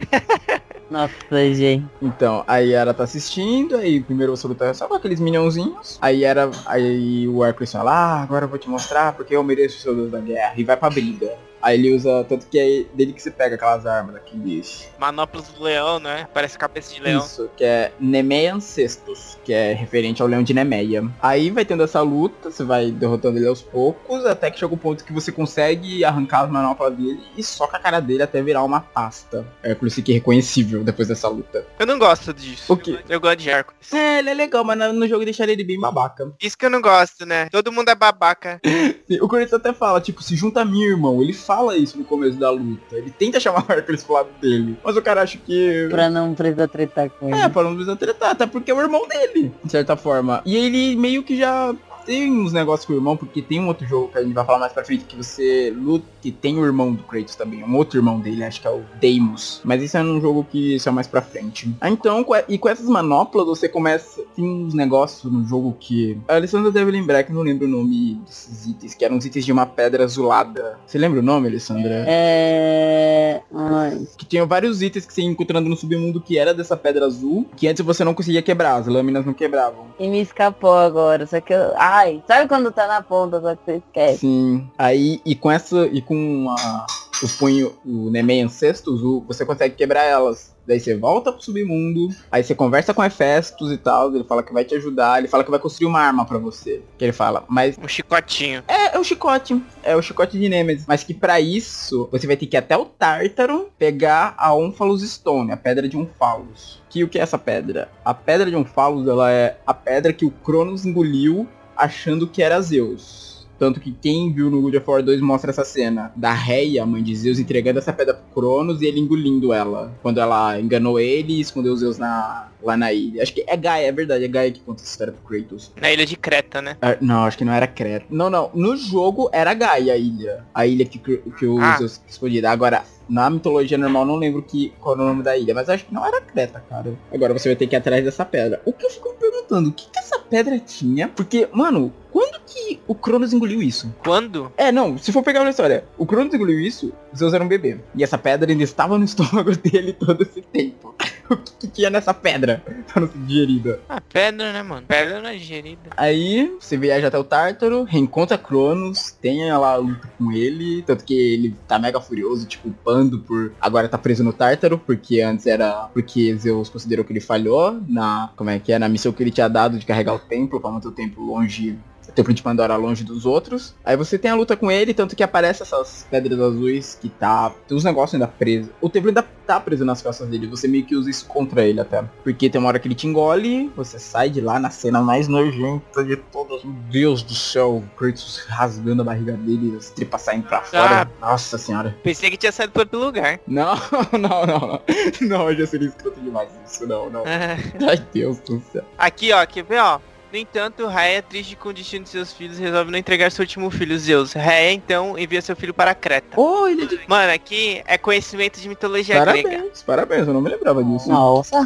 [0.91, 1.15] Nossa,
[1.55, 1.89] gente.
[1.99, 5.97] Então, aí ela tá assistindo, aí primeiro você luta só com aqueles minhãozinhos.
[5.99, 6.51] Aí era.
[6.67, 9.95] Aí o Hércules fala, ah, agora eu vou te mostrar porque eu mereço o seu
[9.95, 10.53] Deus da guerra.
[10.55, 11.35] E vai pra briga.
[11.61, 14.89] Aí ele usa, tanto que é dele que você pega aquelas armas daqueles.
[14.97, 16.27] Manoplas do leão, né?
[16.33, 17.23] Parece cabeça de leão.
[17.23, 21.03] Isso, que é Nemeian Cestus, que é referente ao leão de Nemeia.
[21.21, 24.77] Aí vai tendo essa luta, você vai derrotando ele aos poucos, até que chega o
[24.77, 28.63] ponto que você consegue arrancar as manoplas dele e soca a cara dele até virar
[28.63, 29.45] uma pasta.
[29.63, 31.65] Hércules fica reconhecível depois dessa luta.
[31.79, 32.71] Eu não gosto disso.
[32.71, 32.99] O quê?
[33.09, 33.93] Eu gosto de Hércules.
[33.93, 36.31] É, ele é legal, mas no- no jogo deixaria ele bem babaca.
[36.41, 37.49] Isso que eu não gosto, né?
[37.49, 38.59] Todo mundo é babaca.
[39.21, 41.21] O Corinthians até fala, tipo, se junta a mim, irmão.
[41.21, 42.98] Ele fala isso no começo da luta.
[42.98, 44.78] Ele tenta chamar o Hércules pro lado dele.
[44.84, 45.88] Mas o cara acha que.
[45.90, 47.38] Pra não precisar tretar com ele.
[47.38, 50.41] É, pra não precisar tretar, até porque é o irmão dele, de certa forma.
[50.45, 51.76] E ele meio que já
[52.11, 54.45] tem uns negócios com o irmão, porque tem um outro jogo que a gente vai
[54.45, 57.73] falar mais pra frente, que você luta, que tem o irmão do Kratos também, um
[57.77, 59.61] outro irmão dele, acho que é o Deimos.
[59.63, 61.73] Mas isso é num jogo que isso é mais pra frente.
[61.79, 66.17] Ah, Então, e com essas manoplas, você começa, tem uns negócios no jogo que...
[66.27, 69.25] A Alessandra deve lembrar, que eu não lembro o nome desses itens, que eram os
[69.25, 70.79] itens de uma pedra azulada.
[70.85, 72.03] Você lembra o nome, Alessandra?
[72.05, 73.41] É.
[73.53, 74.05] Ai.
[74.17, 77.47] que tinha vários itens que você ia encontrando no submundo que era dessa pedra azul,
[77.55, 79.85] que antes você não conseguia quebrar, as lâminas não quebravam.
[79.97, 81.71] E me escapou agora, só que eu.
[82.02, 84.18] Ai, sabe quando tá na ponta, só que você esquece?
[84.19, 84.68] Sim.
[84.78, 86.86] Aí, e com essa, e com a,
[87.23, 90.49] o punho, o Nemeian Cestus, o- você consegue quebrar elas.
[90.65, 94.53] Daí você volta pro submundo, aí você conversa com Hefestus e tal, ele fala que
[94.53, 96.82] vai te ajudar, ele fala que vai construir uma arma pra você.
[96.98, 98.64] Que ele fala, mas Um chicotinho.
[98.68, 100.86] é, é o chicote, é o chicote de Nemesis.
[100.88, 105.02] Mas que pra isso, você vai ter que ir até o Tártaro pegar a Omphalos
[105.07, 106.80] Stone, a pedra de Omphalos.
[106.90, 107.90] Que o que é essa pedra?
[108.06, 111.48] A pedra de Omphalos, ela é a pedra que o Cronos engoliu
[111.81, 113.47] achando que era Zeus.
[113.57, 117.03] Tanto que quem viu no God of War 2 mostra essa cena da Reia, mãe
[117.03, 119.93] de Zeus, entregando essa pedra pro Cronos e ele engolindo ela.
[120.01, 123.21] Quando ela enganou ele e escondeu Zeus na, lá na ilha.
[123.23, 125.71] Acho que é Gaia, é verdade, é Gaia que conta essa história pro Kratos.
[125.79, 126.77] Na ilha de Creta, né?
[126.81, 128.05] Ah, Não, acho que não era Creta.
[128.09, 128.49] Não, não.
[128.53, 130.45] No jogo era Gaia a ilha.
[130.53, 131.77] A ilha que, que o Ah.
[131.77, 132.49] Zeus escolhida.
[132.51, 135.53] Agora, na mitologia normal, não lembro que, qual era o nome da ilha.
[135.53, 136.93] Mas acho que não era Creta, cara.
[137.13, 138.61] Agora você vai ter que ir atrás dessa pedra.
[138.65, 141.07] O que eu fico me perguntando, o que, que essa pedra tinha?
[141.09, 143.93] Porque, mano, quando que o Cronos engoliu isso?
[144.03, 144.51] Quando?
[144.57, 147.77] É, não, se for pegar na história, o Cronos engoliu isso, Zeus era um bebê.
[147.95, 150.95] E essa pedra ainda estava no estômago dele todo esse tempo.
[151.35, 153.79] O que, que tinha nessa pedra pra não ser digerida?
[153.87, 154.85] Ah, pedra, né, mano?
[154.87, 155.89] Pedra não é digerida.
[155.95, 161.05] Aí você viaja até o Tártaro, reencontra Cronos, tem lá a luta com ele, tanto
[161.05, 165.47] que ele tá mega furioso, tipo, pando por agora tá preso no Tártaro, porque antes
[165.47, 169.23] era porque Zeus considerou que ele falhou na, como é que é, na missão que
[169.23, 171.77] ele tinha dado de carregar o templo, pra manter o templo longe
[172.11, 173.75] templo de Pandora longe dos outros.
[173.83, 177.51] Aí você tem a luta com ele, tanto que aparece essas pedras azuis que tá.
[177.67, 178.71] Tem os negócios ainda presos.
[178.81, 180.47] O templo ainda tá preso nas costas dele.
[180.47, 182.03] Você meio que usa isso contra ele até.
[182.23, 185.27] Porque tem uma hora que ele te engole, você sai de lá na cena mais
[185.27, 186.63] nojenta de todas.
[186.63, 191.09] Meu Deus do céu, o Kratos rasgando a barriga dele, as tripas saindo pra fora.
[191.19, 191.95] Nossa senhora.
[192.03, 193.39] Pensei que tinha saído por outro lugar.
[193.47, 193.75] Não,
[194.13, 194.81] não, não, não.
[195.21, 196.88] Não, já seria escroto demais isso.
[196.88, 197.21] Não, não.
[197.21, 197.57] Ah,
[197.89, 198.83] Ai, Deus do céu.
[198.97, 199.99] Aqui, ó, quer ver, ó?
[200.31, 203.69] No entanto, Raia, triste com o destino de seus filhos, resolve não entregar seu último
[203.69, 204.31] filho, Zeus.
[204.31, 206.39] Raia, então, envia seu filho para Creta.
[206.39, 206.99] Oh, ele é de...
[207.05, 209.49] Mano, aqui é conhecimento de mitologia grega.
[209.49, 211.09] Parabéns, parabéns, eu não me lembrava disso.
[211.09, 211.63] Nossa.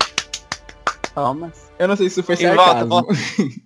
[1.14, 1.70] Palmas.
[1.78, 2.90] Eu não sei se isso foi E volta, sarcasmo.
[2.90, 3.14] volta.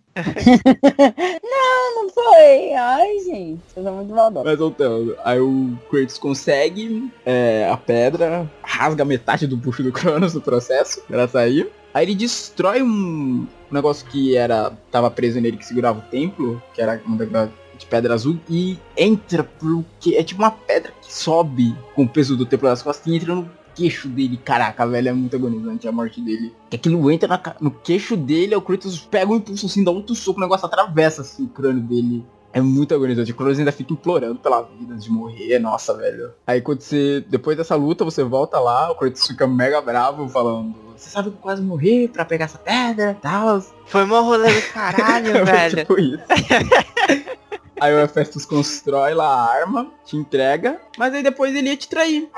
[1.43, 2.73] Não, não foi.
[2.73, 3.61] Ai, gente.
[3.67, 4.49] Vocês são muito maldosos.
[4.49, 10.33] Mas voltando, aí o Kratos consegue é, a pedra, rasga metade do bucho do Cronos
[10.33, 11.69] no processo, pra sair.
[11.93, 16.81] Aí ele destrói um negócio que era tava preso nele que segurava o templo, que
[16.81, 21.75] era uma de pedra azul, e entra pro que é tipo uma pedra que sobe
[21.95, 23.49] com o peso do templo das costas e entra no
[23.79, 24.37] queixo dele.
[24.43, 26.53] Caraca, velho, é muito agonizante a morte dele.
[26.69, 30.13] Que aquilo entra na no queixo dele, o Kratos pega um impulso assim, dá outro
[30.13, 32.25] soco, o negócio atravessa assim o crânio dele.
[32.51, 33.31] É muito agonizante.
[33.31, 35.59] O Cronos ainda fica implorando pela vida de morrer.
[35.59, 36.31] Nossa, velho.
[36.47, 37.23] Aí quando você.
[37.29, 40.73] Depois dessa luta, você volta lá, o Kratos fica mega bravo falando.
[40.97, 43.61] Você sabe que eu quase morri pra pegar essa pedra e tal.
[43.85, 45.75] Foi mó rolê do caralho, velho.
[45.77, 46.23] tipo isso.
[47.81, 51.87] aí o Hephaestus constrói lá a arma, te entrega, mas aí depois ele ia te
[51.87, 52.29] trair.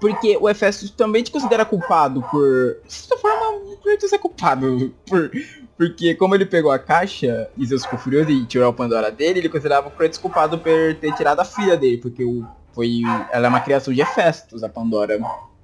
[0.00, 2.80] Porque o Hephaestus também te considera culpado por.
[2.84, 5.30] De certa forma, Kratos é culpado por.
[5.76, 9.40] Porque como ele pegou a caixa e Zeus ficou furioso e tirou a Pandora dele,
[9.40, 13.46] ele considerava o Kratos culpado por ter tirado a filha dele, porque o, foi, ela
[13.46, 15.18] é uma criação de Hephaestus, a Pandora.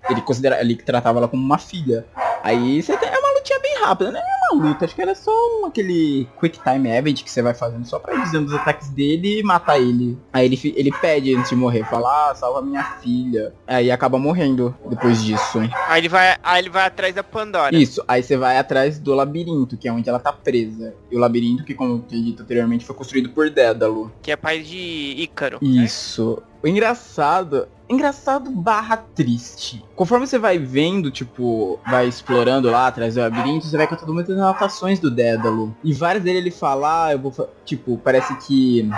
[0.08, 2.06] Ele considera, ele tratava ela como uma filha.
[2.42, 4.22] Aí você tem, é uma lutinha bem rápida, né?
[4.52, 7.86] Uma luta, acho que era só um, aquele quick time event que você vai fazendo
[7.86, 10.18] só pra ir dizendo os ataques dele e matar ele.
[10.32, 13.54] Aí ele, ele pede antes de morrer, fala, ah, salva minha filha.
[13.66, 15.60] Aí acaba morrendo depois disso.
[15.88, 17.74] Aí ele vai, aí ele vai atrás da Pandora.
[17.74, 20.94] Isso, aí você vai atrás do labirinto, que é onde ela tá presa.
[21.10, 24.12] E o labirinto, que como eu dito anteriormente, foi construído por Dédalo.
[24.20, 25.58] Que é pai de Ícaro.
[25.62, 26.42] Isso.
[26.62, 29.84] O engraçado engraçado barra triste.
[29.94, 34.36] Conforme você vai vendo, tipo, vai explorando lá atrás do labirinto, você vai contando muitas
[34.42, 35.74] anotações do Dédalo.
[35.82, 37.32] E várias dele ele fala, ah, eu vou.
[37.64, 38.90] Tipo, parece que.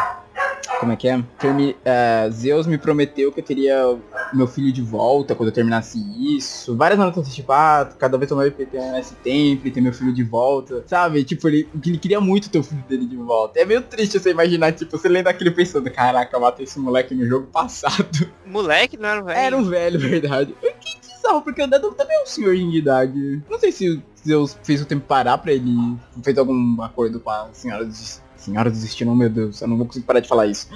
[0.80, 1.22] Como é que é?
[1.38, 3.96] Termi uh, Zeus me prometeu que eu teria
[4.32, 5.98] meu filho de volta quando eu terminasse
[6.36, 6.76] isso.
[6.76, 10.12] Várias anotações, tipo, ah, cada vez eu mais terminar esse tempo e ter meu filho
[10.12, 10.82] de volta.
[10.86, 11.22] Sabe?
[11.24, 13.60] Tipo, ele, ele queria muito ter o filho dele de volta.
[13.60, 17.14] É meio triste você imaginar, tipo, você lendo aquilo pensando, caraca, eu matei esse moleque
[17.14, 18.28] no jogo passado.
[18.44, 19.38] Moleque não era um velho?
[19.38, 20.54] Era um velho, verdade.
[20.60, 23.42] Que bizarro, porque o Dedo também é um senhor de idade.
[23.48, 25.96] Não sei se Zeus fez o tempo parar pra ele.
[26.22, 29.86] Fez algum acordo com a senhora de Senhora do Destino, meu Deus, eu não vou
[29.86, 30.68] conseguir parar de falar isso.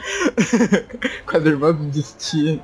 [1.26, 2.62] com as irmãs do destino.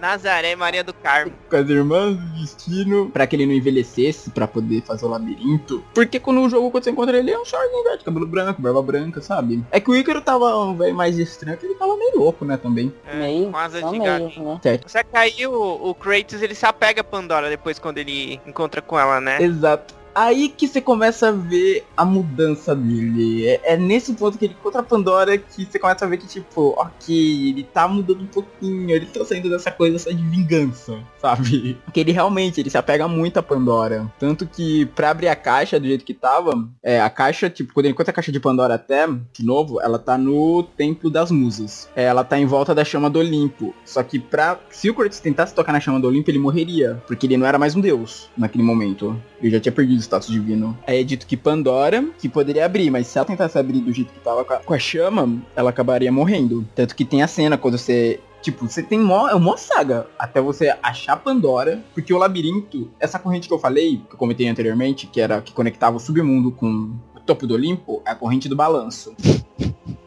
[0.00, 1.32] Nazaré Maria do Carmo.
[1.50, 5.84] Com as irmãs do destino, pra que ele não envelhecesse, pra poder fazer o labirinto.
[5.94, 8.80] Porque quando o jogo, quando você encontra ele, é um shortinho velho, cabelo branco, barba
[8.80, 9.62] branca, sabe?
[9.70, 12.56] É que o Ícaro tava um velho mais estranho, que ele tava meio louco, né,
[12.56, 12.90] também.
[13.06, 14.42] É, Meio, com asas só de galinha.
[14.42, 14.60] né?
[14.62, 14.90] Certo.
[14.90, 18.80] Só que aí o, o Kratos, ele se apega a Pandora depois quando ele encontra
[18.80, 19.42] com ela, né?
[19.42, 19.99] Exato.
[20.14, 23.46] Aí que você começa a ver a mudança dele.
[23.46, 26.26] É, é nesse ponto que ele encontra a Pandora que você começa a ver que,
[26.26, 30.98] tipo, ok, ele tá mudando um pouquinho, ele tá saindo dessa coisa só de vingança,
[31.20, 31.78] sabe?
[31.84, 34.10] Porque ele realmente, ele se apega muito a Pandora.
[34.18, 37.86] Tanto que pra abrir a caixa do jeito que tava, é, a caixa, tipo, quando
[37.86, 41.88] ele encontra a caixa de Pandora até, de novo, ela tá no Templo das Musas.
[41.94, 43.74] É, ela tá em volta da chama do Olimpo.
[43.84, 44.58] Só que pra.
[44.70, 47.02] Se o Kratos tentasse tocar na chama do Olimpo, ele morreria.
[47.06, 49.20] Porque ele não era mais um deus naquele momento.
[49.40, 50.76] Ele já tinha perdido status divino.
[50.86, 54.12] Aí é dito que Pandora, que poderia abrir, mas se ela tentasse abrir do jeito
[54.12, 56.66] que tava com a, com a chama, ela acabaria morrendo.
[56.74, 60.40] Tanto que tem a cena quando você Tipo, você tem mó, é uma saga até
[60.40, 65.06] você achar Pandora, porque o labirinto, essa corrente que eu falei, que eu comentei anteriormente,
[65.06, 68.56] que era que conectava o submundo com o topo do Olimpo, é a corrente do
[68.56, 69.14] balanço.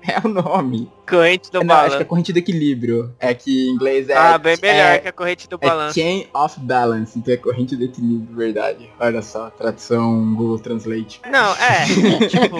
[0.07, 0.91] É o nome.
[1.09, 1.97] Corrente do Não, acho balanço.
[1.97, 3.13] que é corrente do equilíbrio.
[3.19, 4.15] É que em inglês é.
[4.17, 5.93] Ah, bem melhor é, que a corrente do é balanço.
[5.95, 8.89] chain of balance, então é corrente do equilíbrio, verdade.
[8.99, 11.21] Olha só, tradução Google Translate.
[11.29, 11.85] Não, é.
[12.27, 12.57] tipo,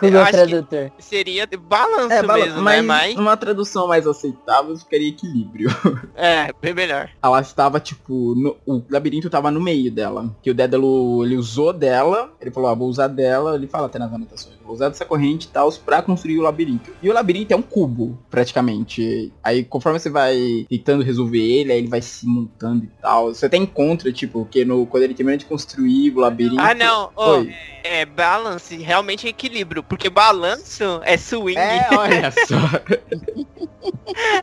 [0.00, 0.90] Google acho Tradutor.
[0.98, 2.82] seria de balanço É, bala- mesmo, mas né?
[2.82, 5.70] Mas, numa tradução mais aceitável ficaria equilíbrio.
[6.16, 7.10] é, bem melhor.
[7.22, 10.34] Ela estava, tipo, no- o labirinto tava no meio dela.
[10.42, 13.98] Que o Dédalo, ele usou dela, ele falou, ah, vou usar dela, ele fala até
[13.98, 16.83] nas anotações, vou usar dessa corrente e tal, pra construir o labirinto.
[17.02, 19.32] E o labirinto é um cubo, praticamente.
[19.42, 23.34] Aí, conforme você vai tentando resolver ele, aí ele vai se montando e tal.
[23.34, 26.60] Você até encontra, tipo, que no, quando ele termina de construir o labirinto...
[26.60, 27.10] Ah, não.
[27.14, 27.54] Oi.
[27.82, 29.82] é balance, realmente é equilíbrio.
[29.82, 31.58] Porque balanço é swing.
[31.58, 32.56] É, olha só.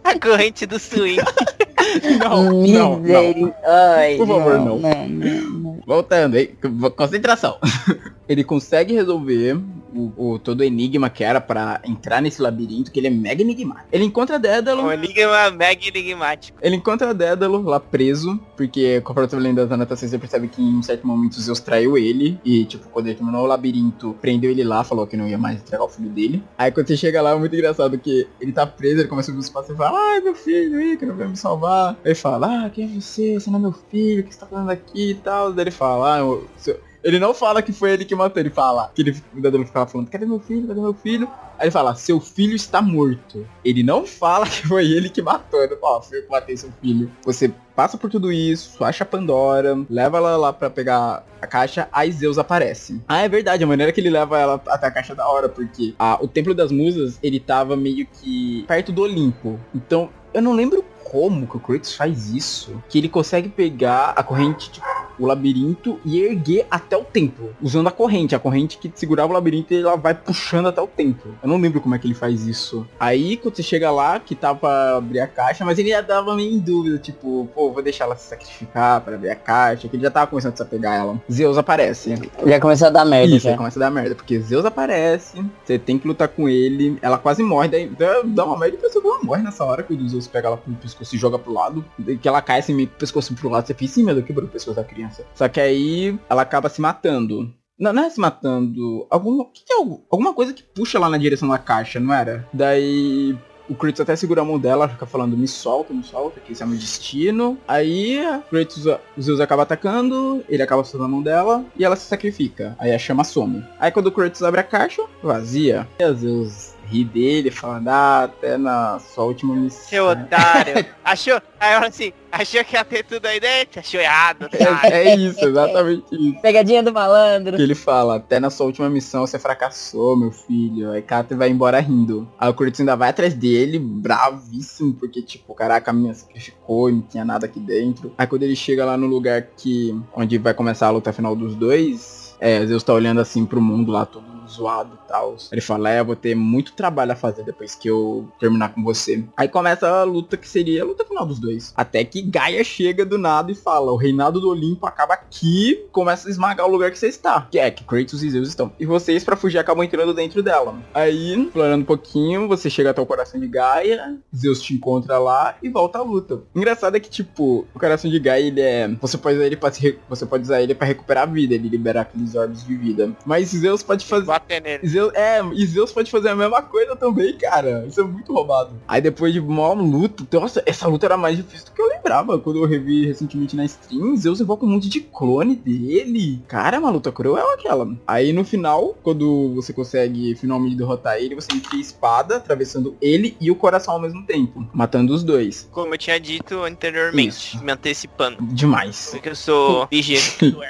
[0.04, 1.22] A corrente do swing.
[2.20, 3.56] não, não, não.
[3.66, 4.78] Ai, Por favor, não.
[4.78, 5.82] não, não, não.
[5.86, 6.56] Voltando, hein?
[6.96, 7.58] Concentração.
[8.32, 9.60] Ele consegue resolver
[9.94, 13.42] o, o- todo o enigma que era pra entrar nesse labirinto, que ele é mega
[13.42, 13.88] enigmático.
[13.92, 16.58] Ele encontra Dédalo, Um enigma mega enigmático.
[16.62, 20.62] ele encontra Dédalo lá preso, porque conforme eu tô lendo as anotações, você percebe que
[20.62, 24.50] em um certo momento Zeus traiu ele, e tipo, quando ele terminou o labirinto, prendeu
[24.50, 26.42] ele lá, falou que não ia mais entregar o filho dele.
[26.58, 29.34] Aí quando você chega lá, é muito engraçado, que ele tá preso, ele começa a
[29.34, 31.90] subir os passos e fala, ai meu filho, Ícaro, veio me salvar.
[31.96, 33.34] Aí ele fala, ah, quem é você?
[33.40, 35.52] Você não é meu filho, o que você tá fazendo aqui e tal.
[35.52, 38.50] Daí ele fala, ah, eu- seu- ele não fala que foi ele que matou, ele
[38.50, 41.28] fala que ele, o Dédalo ficava falando, cadê meu filho, cadê meu filho?
[41.58, 43.48] Aí ele fala, seu filho está morto.
[43.64, 45.64] Ele não fala que foi ele que matou.
[45.64, 47.12] Ele fala, foi eu que matei seu filho.
[47.24, 51.88] Você passa por tudo isso, acha a Pandora, leva ela lá pra pegar a caixa,
[51.92, 53.02] aí Zeus aparece.
[53.08, 55.50] Ah, é verdade, a maneira que ele leva ela até a caixa é da hora,
[55.50, 59.60] porque ah, o Templo das Musas, ele tava meio que perto do Olimpo.
[59.74, 64.24] Então, eu não lembro como que o Kratos faz isso, que ele consegue pegar a
[64.24, 64.86] corrente, tipo,
[65.20, 69.34] o labirinto e erguer até o templo, usando a corrente, a corrente que segurava o
[69.34, 71.36] labirinto e ela vai puxando até o templo.
[71.44, 72.88] Eu não lembro como é que ele faz isso.
[72.98, 76.34] Aí, quando você chega lá, que tá pra abrir a caixa, mas ele já dava
[76.34, 79.96] meio em dúvida, tipo, pô, vou deixar ela se sacrificar pra abrir a caixa, que
[79.98, 81.22] ele já tava começando a se apegar a ela.
[81.30, 82.16] Zeus aparece.
[82.46, 83.58] Já começou a dar merda Isso, já.
[83.58, 87.44] começa a dar merda, porque Zeus aparece, você tem que lutar com ele, ela quase
[87.44, 87.88] morre, daí
[88.24, 90.78] dá- uma merda e que ela morre nessa hora que o Zeus pega ela pelo
[91.02, 91.84] pescoço e joga pro lado,
[92.22, 94.52] que ela cai assim, meio o pescoço pro lado, você fica cima do quebrou o
[94.52, 95.26] pescoço da criança.
[95.34, 97.54] Só que aí ela acaba se matando.
[97.78, 99.08] Não, não é se matando.
[99.10, 99.78] Alguma, que é
[100.10, 102.48] alguma coisa que puxa lá na direção da caixa, não era?
[102.54, 103.36] Daí
[103.68, 106.62] o Kratos até segura a mão dela, fica falando, me solta, me solta, que esse
[106.62, 107.58] é meu destino.
[107.68, 108.20] Aí
[108.50, 112.76] Kratos, o Zeus acaba atacando, ele acaba soltando a mão dela e ela se sacrifica.
[112.78, 113.64] Aí a chama some.
[113.80, 115.88] Aí quando o Kratos abre a caixa, vazia.
[116.00, 119.88] E a Zeus ri dele, falando, ah, até na sua última missão.
[119.88, 120.86] Seu otário.
[121.04, 121.42] Achou?
[121.60, 123.80] Aí ela assim, achou que ia ter tudo aí dentro?
[123.80, 124.50] Achou errado.
[124.52, 126.42] É, é isso, exatamente isso.
[126.42, 127.56] Pegadinha do malandro.
[127.56, 130.92] Que ele fala, até na sua última missão você fracassou, meu filho.
[130.92, 132.28] Aí Kato vai embora rindo.
[132.40, 136.94] Aí o Kurtz ainda vai atrás dele, bravíssimo, porque, tipo, caraca, a minha sacrificou e
[136.94, 138.12] não tinha nada aqui dentro.
[138.18, 139.96] Aí quando ele chega lá no lugar que.
[140.16, 143.92] onde vai começar a luta final dos dois, é, Zeus tá olhando assim pro mundo
[143.92, 145.36] lá, todo zoado e tal.
[145.52, 148.84] Ele fala, é, eu vou ter muito trabalho a fazer depois que eu terminar com
[148.84, 149.24] você.
[149.36, 151.74] Aí começa a luta que seria a luta final dos dois.
[151.76, 156.28] Até que Gaia chega do nada e fala, o reinado do Olimpo acaba aqui, começa
[156.28, 157.48] a esmagar o lugar que você está.
[157.50, 158.72] Que é, que Kratos e Zeus estão.
[158.80, 160.76] E vocês, pra fugir, acabam entrando dentro dela.
[160.94, 165.56] Aí, explorando um pouquinho, você chega até o coração de Gaia, Zeus te encontra lá
[165.62, 166.42] e volta à luta.
[166.56, 168.88] Engraçado é que, tipo, o coração de Gaia, ele é...
[169.02, 169.98] Você pode usar ele pra, se...
[170.10, 173.12] você pode usar ele pra recuperar a vida, ele libera aqueles orbes de vida.
[173.26, 174.32] Mas Zeus pode fazer...
[174.42, 174.88] Bater nele.
[174.88, 177.86] Zeus, é, e Zeus pode fazer a mesma coisa também, cara.
[177.88, 178.72] Isso é muito roubado.
[178.88, 182.40] Aí depois de uma luta, nossa, essa luta era mais difícil do que eu lembrava.
[182.40, 186.42] Quando eu revi recentemente na stream, Zeus invoca um monte de clone dele.
[186.48, 187.88] Cara, é uma luta cruel aquela.
[188.08, 193.36] Aí no final, quando você consegue finalmente derrotar ele, você enfia a espada, atravessando ele
[193.40, 194.68] e o coração ao mesmo tempo.
[194.74, 195.68] Matando os dois.
[195.72, 197.64] Como eu tinha dito anteriormente, Isso.
[197.64, 198.38] me antecipando.
[198.42, 199.10] Demais.
[199.12, 200.24] Porque eu sou ligeiro.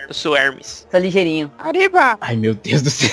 [0.08, 0.88] Eu sou Hermes.
[0.90, 1.52] Tá ligeirinho.
[1.58, 2.18] Arriba!
[2.20, 3.10] Ai, meu Deus do céu.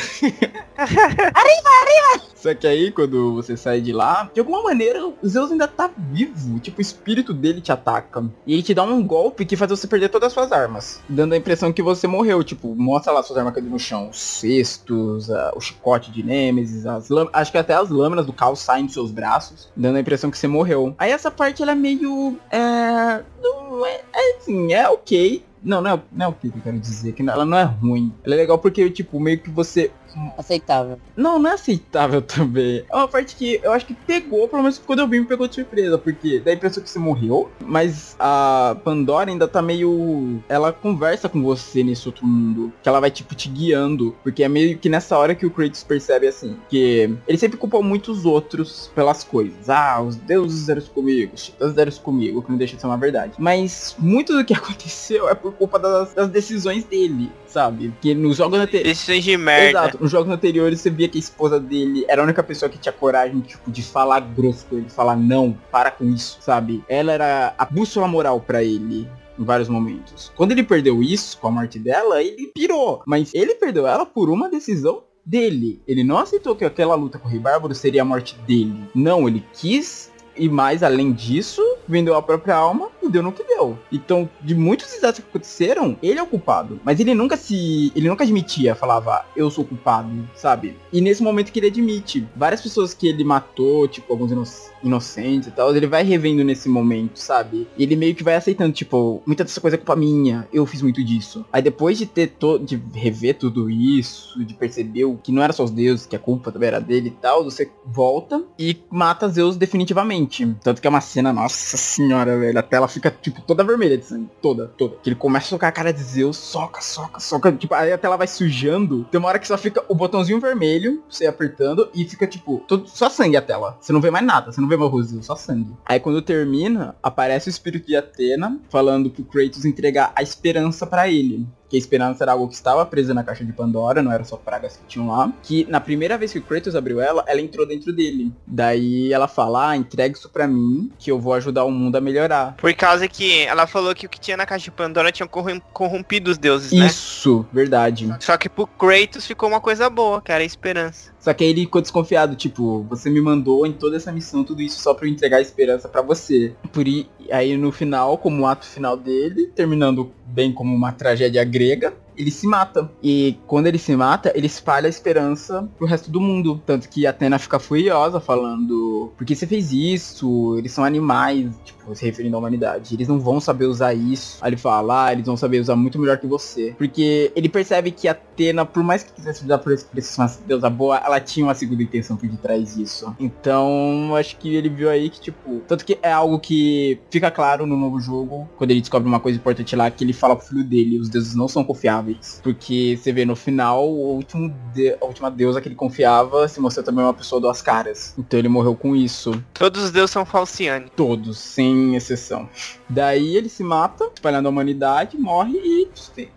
[0.77, 2.29] Arriba, arriba!
[2.35, 5.91] Só que aí, quando você sai de lá, de alguma maneira, o Zeus ainda tá
[5.97, 6.61] vivo.
[6.61, 8.25] Tipo, o espírito dele te ataca.
[8.47, 11.01] E ele te dá um golpe que faz você perder todas as suas armas.
[11.09, 12.45] Dando a impressão que você morreu.
[12.45, 14.11] Tipo, mostra lá suas armas caídas no chão.
[14.11, 17.35] Os cestos, a- o chicote de Nemesis, as lâminas.
[17.35, 19.69] Acho que até as lâminas do caos saem dos seus braços.
[19.77, 20.95] Dando a impressão que você morreu.
[20.97, 22.39] Aí essa parte, ela é meio...
[22.53, 23.21] É...
[23.43, 25.45] Não é, é assim, é ok.
[25.69, 27.13] Não, não é, não é o que eu quero dizer.
[27.13, 28.13] Que ela não é ruim.
[28.25, 29.91] Ela é legal porque, tipo, meio que você
[30.37, 30.99] Aceitável.
[31.17, 32.85] não, não é aceitável também.
[32.91, 35.47] É uma parte que eu acho que pegou, pelo menos quando eu vi, me pegou
[35.47, 35.99] de surpresa.
[35.99, 40.43] Porque a impressão que você morreu, mas a Pandora ainda tá meio.
[40.49, 42.73] Ela conversa com você nesse outro mundo.
[42.83, 44.17] Que ela vai, tipo, te guiando.
[44.23, 46.57] Porque é meio que nessa hora que o Kratos percebe assim.
[46.69, 49.69] Que ele sempre culpa muitos outros pelas coisas.
[49.69, 52.97] Ah, os deuses eram comigo, os titãs eram comigo, que não deixa de ser uma
[52.97, 53.33] verdade.
[53.39, 57.93] Mas muito do que aconteceu é por culpa das, das decisões dele, sabe?
[58.01, 58.99] Que nos jogos anteriores.
[58.99, 59.69] Decisões de merda.
[59.69, 59.99] Exato.
[60.01, 62.93] Nos jogos anteriores você via que a esposa dele era a única pessoa que tinha
[62.93, 66.83] coragem, tipo, de falar grosso com ele, falar não, para com isso, sabe?
[66.89, 69.09] Ela era a bússola moral pra ele.
[69.39, 70.33] Em vários momentos.
[70.35, 73.05] Quando ele perdeu isso com a morte dela, ele pirou.
[73.07, 75.81] Mas ele perdeu ela por uma decisão dele.
[75.87, 78.89] Ele não aceitou que aquela luta com o Rei Bárbaro seria a morte dele.
[78.95, 80.08] Não, ele quis.
[80.39, 83.79] E mais além disso, vendeu a própria alma e deu no que deu.
[83.91, 86.81] Então, de muitos desastres que aconteceram, ele é o culpado.
[86.85, 87.93] Mas ele nunca se.
[87.95, 90.77] Ele nunca admitia, falava, eu sou culpado, sabe?
[90.93, 94.45] E nesse momento que ele admite, várias pessoas que ele matou, tipo, alguns ino-
[94.83, 97.67] inocentes e tal, ele vai revendo nesse momento, sabe?
[97.77, 100.83] E ele meio que vai aceitando, tipo, muita dessa coisa é culpa minha, eu fiz
[100.83, 101.45] muito disso.
[101.53, 102.65] Aí depois de ter todo.
[102.65, 106.19] de rever tudo isso, de perceber o que não era só os deuses, que a
[106.19, 110.47] culpa também era dele e tal, você volta e mata Zeus definitivamente.
[110.63, 112.59] Tanto que é uma cena, nossa senhora, velho.
[112.59, 114.29] A tela fica, tipo, toda vermelha de sangue.
[114.41, 114.97] Toda, toda.
[115.03, 117.53] Que ele começa a socar a cara de Zeus, soca, soca, soca.
[117.53, 119.05] Tipo, aí a tela vai sujando.
[119.11, 122.89] Tem uma hora que só fica o botãozinho vermelho, você apertando, e fica, tipo, todo,
[122.89, 123.77] só sangue a tela.
[123.81, 125.73] Você não vê mais nada, você não vê mais o Zeus, só sangue.
[125.85, 131.09] Aí quando termina, aparece o espírito de Atena, falando pro Kratos entregar a esperança pra
[131.09, 134.25] ele que a esperança era algo que estava presa na caixa de Pandora, não era
[134.25, 135.33] só pragas que tinham lá.
[135.43, 138.33] Que na primeira vez que o Kratos abriu ela, ela entrou dentro dele.
[138.47, 142.01] Daí ela fala, ah, entrega isso pra mim, que eu vou ajudar o mundo a
[142.01, 142.55] melhorar.
[142.57, 145.61] Por causa que ela falou que o que tinha na caixa de Pandora tinha corrom-
[145.73, 146.87] corrompido os deuses, né?
[146.87, 148.09] Isso, verdade.
[148.21, 151.13] Só que pro Kratos ficou uma coisa boa, que era a esperança.
[151.21, 154.63] Só que aí ele ficou desconfiado, tipo, você me mandou em toda essa missão, tudo
[154.63, 156.55] isso só pra eu entregar a esperança pra você.
[156.73, 156.85] Por
[157.31, 162.31] aí no final, como o ato final dele, terminando bem como uma tragédia grega, ele
[162.31, 162.91] se mata.
[163.03, 166.61] E quando ele se mata, ele espalha a esperança pro resto do mundo.
[166.67, 170.57] Tanto que Atena fica furiosa falando, por que você fez isso?
[170.59, 172.95] Eles são animais, tipo, se referindo à humanidade.
[172.95, 174.39] Eles não vão saber usar isso.
[174.41, 176.75] Aí ele fala, ah, eles vão saber usar muito melhor que você.
[176.77, 180.99] Porque ele percebe que Atena, por mais que quisesse usar por preço uma deusa boa,
[180.99, 183.15] ela tinha uma segunda intenção por detrás disso.
[183.21, 187.67] Então, acho que ele viu aí que, tipo, tanto que é algo que fica claro
[187.67, 190.65] no novo jogo, quando ele descobre uma coisa importante lá, que ele fala pro filho
[190.65, 192.08] dele, os deuses não são confiáveis.
[192.43, 196.61] Porque você vê no final, o último de- a última deusa que ele confiava se
[196.61, 198.15] mostrou também uma pessoa duas caras.
[198.19, 199.33] Então ele morreu com isso.
[199.55, 200.91] Todos os deuses são falciane.
[200.95, 202.49] Todos, sem exceção.
[202.89, 205.89] Daí ele se mata, espalhando a humanidade, morre e,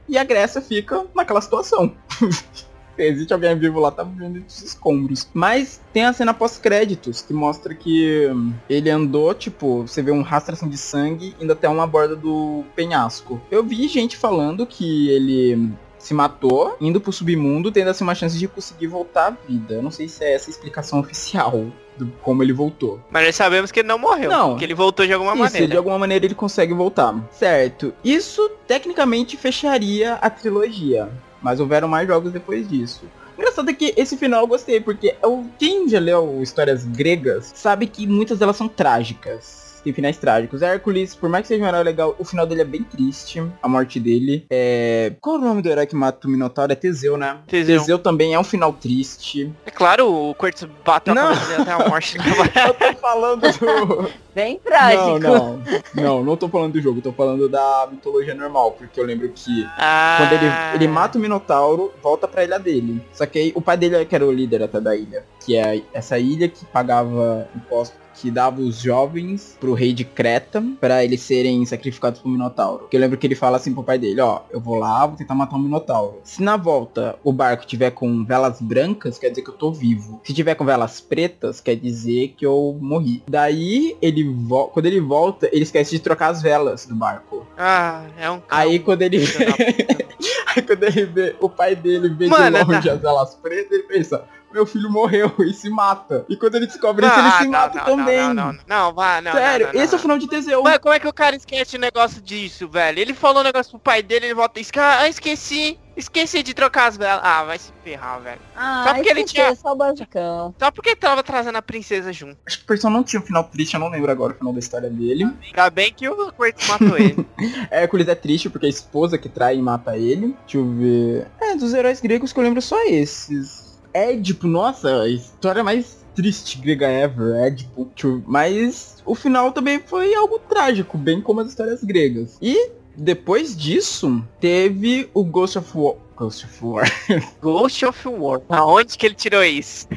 [0.10, 1.94] e a Grécia fica naquela situação.
[3.08, 5.28] existe alguém vivo lá, tá vivendo os escombros.
[5.34, 8.28] Mas tem a cena pós-créditos, que mostra que
[8.70, 13.42] ele andou, tipo, você vê um rastro de sangue indo até uma borda do penhasco.
[13.50, 18.38] Eu vi gente falando que ele se matou, indo pro submundo, tendo assim uma chance
[18.38, 19.76] de conseguir voltar à vida.
[19.76, 21.68] Eu não sei se é essa a explicação oficial
[21.98, 23.00] do como ele voltou.
[23.10, 24.30] Mas nós sabemos que ele não morreu.
[24.30, 24.58] Não.
[24.58, 25.68] Que ele voltou de alguma Isso, maneira.
[25.68, 27.16] de alguma maneira ele consegue voltar.
[27.32, 27.94] Certo.
[28.04, 31.10] Isso tecnicamente fecharia a trilogia.
[31.42, 33.02] Mas houveram mais jogos depois disso.
[33.38, 35.16] Engraçado é que esse final eu gostei, porque
[35.58, 39.61] quem já leu histórias gregas sabe que muitas delas são trágicas.
[39.84, 40.62] Tem finais trágicos.
[40.62, 43.44] Hércules, por mais que seja um herói legal, o final dele é bem triste.
[43.62, 44.46] A morte dele.
[44.50, 45.14] É.
[45.20, 46.72] Qual é o nome do herói que mata o Minotauro?
[46.72, 47.38] É Teseu, né?
[47.48, 47.98] Teseu.
[48.00, 49.52] também é um final triste.
[49.66, 51.32] É claro, o Quartz bateu Não.
[51.32, 52.18] até a morte.
[52.22, 54.10] Eu tô falando do.
[54.34, 55.20] Bem trágico.
[55.20, 55.64] Não, não.
[55.94, 59.68] Não, não tô falando do jogo, tô falando da mitologia normal, porque eu lembro que
[59.78, 60.46] ah, quando ele,
[60.76, 63.02] ele mata o Minotauro, volta pra ilha dele.
[63.14, 65.26] Só que aí o pai dele é que era o líder até da ilha.
[65.46, 70.64] Que é essa ilha que pagava impostos, que dava os jovens pro rei de Creta
[70.80, 72.88] pra eles serem sacrificados pro Minotauro.
[72.88, 75.18] Que eu lembro que ele fala assim pro pai dele, ó, eu vou lá, vou
[75.18, 76.20] tentar matar o Minotauro.
[76.24, 80.22] Se na volta o barco tiver com velas brancas, quer dizer que eu tô vivo.
[80.24, 83.24] Se tiver com velas pretas, quer dizer que eu morri.
[83.28, 84.24] Daí ele
[84.72, 87.46] quando ele volta, ele esquece de trocar as velas do barco.
[87.58, 89.20] Ah, é um Aí quando ele.
[90.54, 92.94] Aí quando ele vê, o pai dele vê Mano, de longe tá.
[92.94, 96.26] as velas pretas, ele pensa, meu filho morreu e se mata.
[96.30, 98.18] E quando ele descobre Não, isso, ele se não, mata não, também.
[98.20, 99.32] Não, não, não, não, vá, não.
[99.32, 100.02] Sério, não, não, esse é o não.
[100.02, 100.64] final de Teseu.
[100.64, 103.00] Mas como é que o cara esquece o negócio disso, velho?
[103.00, 105.78] Ele falou um negócio pro pai dele, ele volta e ah, esqueci.
[105.96, 107.22] Esqueci de trocar as velas.
[107.24, 108.40] Ah, vai se ferrar, velho.
[108.56, 110.56] Ah, Só porque ele tinha- é Só o basicão.
[110.58, 112.38] Só porque tava trazendo a princesa junto.
[112.48, 114.54] Acho que o personagem não tinha um final triste, eu não lembro agora o final
[114.54, 115.30] da história dele.
[115.44, 117.26] Ainda bem que o Quartz matou ele.
[117.70, 120.36] Hércules é triste porque a esposa que trai e mata ele.
[120.44, 121.28] Deixa eu ver.
[121.40, 123.71] É, dos heróis gregos que eu lembro só esses.
[123.94, 127.90] Édipo, nossa, a história mais triste grega ever, Édipo.
[128.26, 132.38] Mas o final também foi algo trágico, bem como as histórias gregas.
[132.42, 135.96] E depois disso, teve o Ghost of War.
[136.16, 136.86] Ghost of War.
[137.42, 138.42] Ghost of War.
[138.50, 139.88] Aonde que ele tirou isso?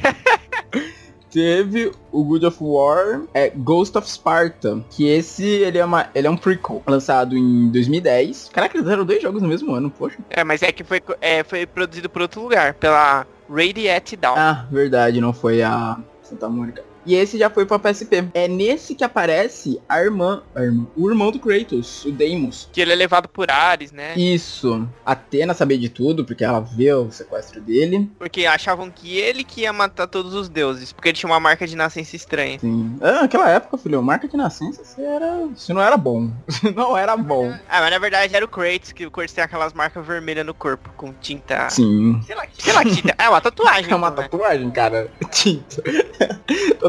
[1.34, 6.28] teve o God of War é Ghost of Sparta, que esse ele é, uma, ele
[6.28, 8.50] é um prequel, lançado em 2010.
[8.52, 10.16] Caraca, eles fizeram dois jogos no mesmo ano, poxa.
[10.30, 14.34] É, mas é que foi, é, foi produzido por outro lugar, pela Radiate Down.
[14.36, 16.82] Ah, verdade, não foi a Santa Mônica.
[17.06, 18.28] E esse já foi pra PSP.
[18.34, 22.68] É nesse que aparece a irmã, a irmã o irmão do Kratos, o Deimos.
[22.72, 24.14] Que ele é levado por Ares, né?
[24.16, 24.88] Isso.
[25.04, 28.10] Atena sabia de tudo, porque ela vê o sequestro dele.
[28.18, 30.92] Porque achavam que ele que ia matar todos os deuses.
[30.92, 32.58] Porque ele tinha uma marca de nascença estranha.
[32.58, 32.96] Sim.
[33.00, 35.48] Ah, naquela época, filho, marca de nascença, isso, era...
[35.54, 36.30] isso não era bom.
[36.74, 37.52] Não era bom.
[37.68, 40.54] Ah, mas na verdade era o Kratos, que o Kratos tem aquelas marcas vermelhas no
[40.54, 41.68] corpo, com tinta...
[41.70, 42.20] Sim.
[42.26, 43.14] Sei lá, sei lá, tinta.
[43.18, 43.84] É uma tatuagem.
[43.94, 44.16] É uma né?
[44.16, 45.08] tatuagem, cara.
[45.30, 45.82] Tinta.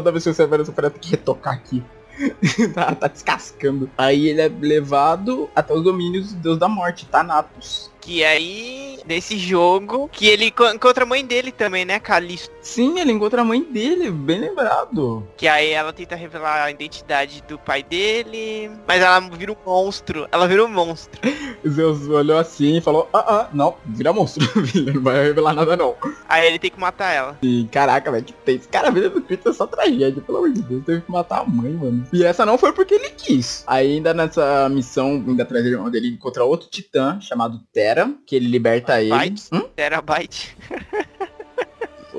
[0.06, 1.82] Toda vez que você vai, você parece que retocar aqui.
[2.72, 3.90] tá, tá descascando.
[3.98, 7.90] Aí ele é levado até os domínios do Deus da Morte, Thanatos.
[8.00, 12.54] Que aí, nesse jogo, que ele co- encontra a mãe dele também, né, Calisto.
[12.66, 15.26] Sim, ele encontra a mãe dele, bem lembrado.
[15.36, 18.70] Que aí ela tenta revelar a identidade do pai dele.
[18.86, 20.26] Mas ela vira um monstro.
[20.32, 21.20] Ela vira um monstro.
[21.66, 24.44] Zeus olhou assim e falou, ah, ah, não, vira monstro,
[24.92, 25.94] não vai revelar nada não.
[26.28, 27.38] Aí ele tem que matar ela.
[27.40, 28.56] E caraca, velho, que tem.
[28.56, 31.10] Esse cara, a vida do Kratos é só tragédia, pelo amor de Deus, teve que
[31.10, 32.04] matar a mãe, mano.
[32.12, 33.62] E essa não foi porque ele quis.
[33.66, 38.34] Aí ainda nessa missão, ainda atrás dele, onde ele encontra outro titã chamado Terra, que
[38.34, 39.34] ele liberta ele.
[39.52, 39.68] Hum?
[39.76, 40.56] Terabyte.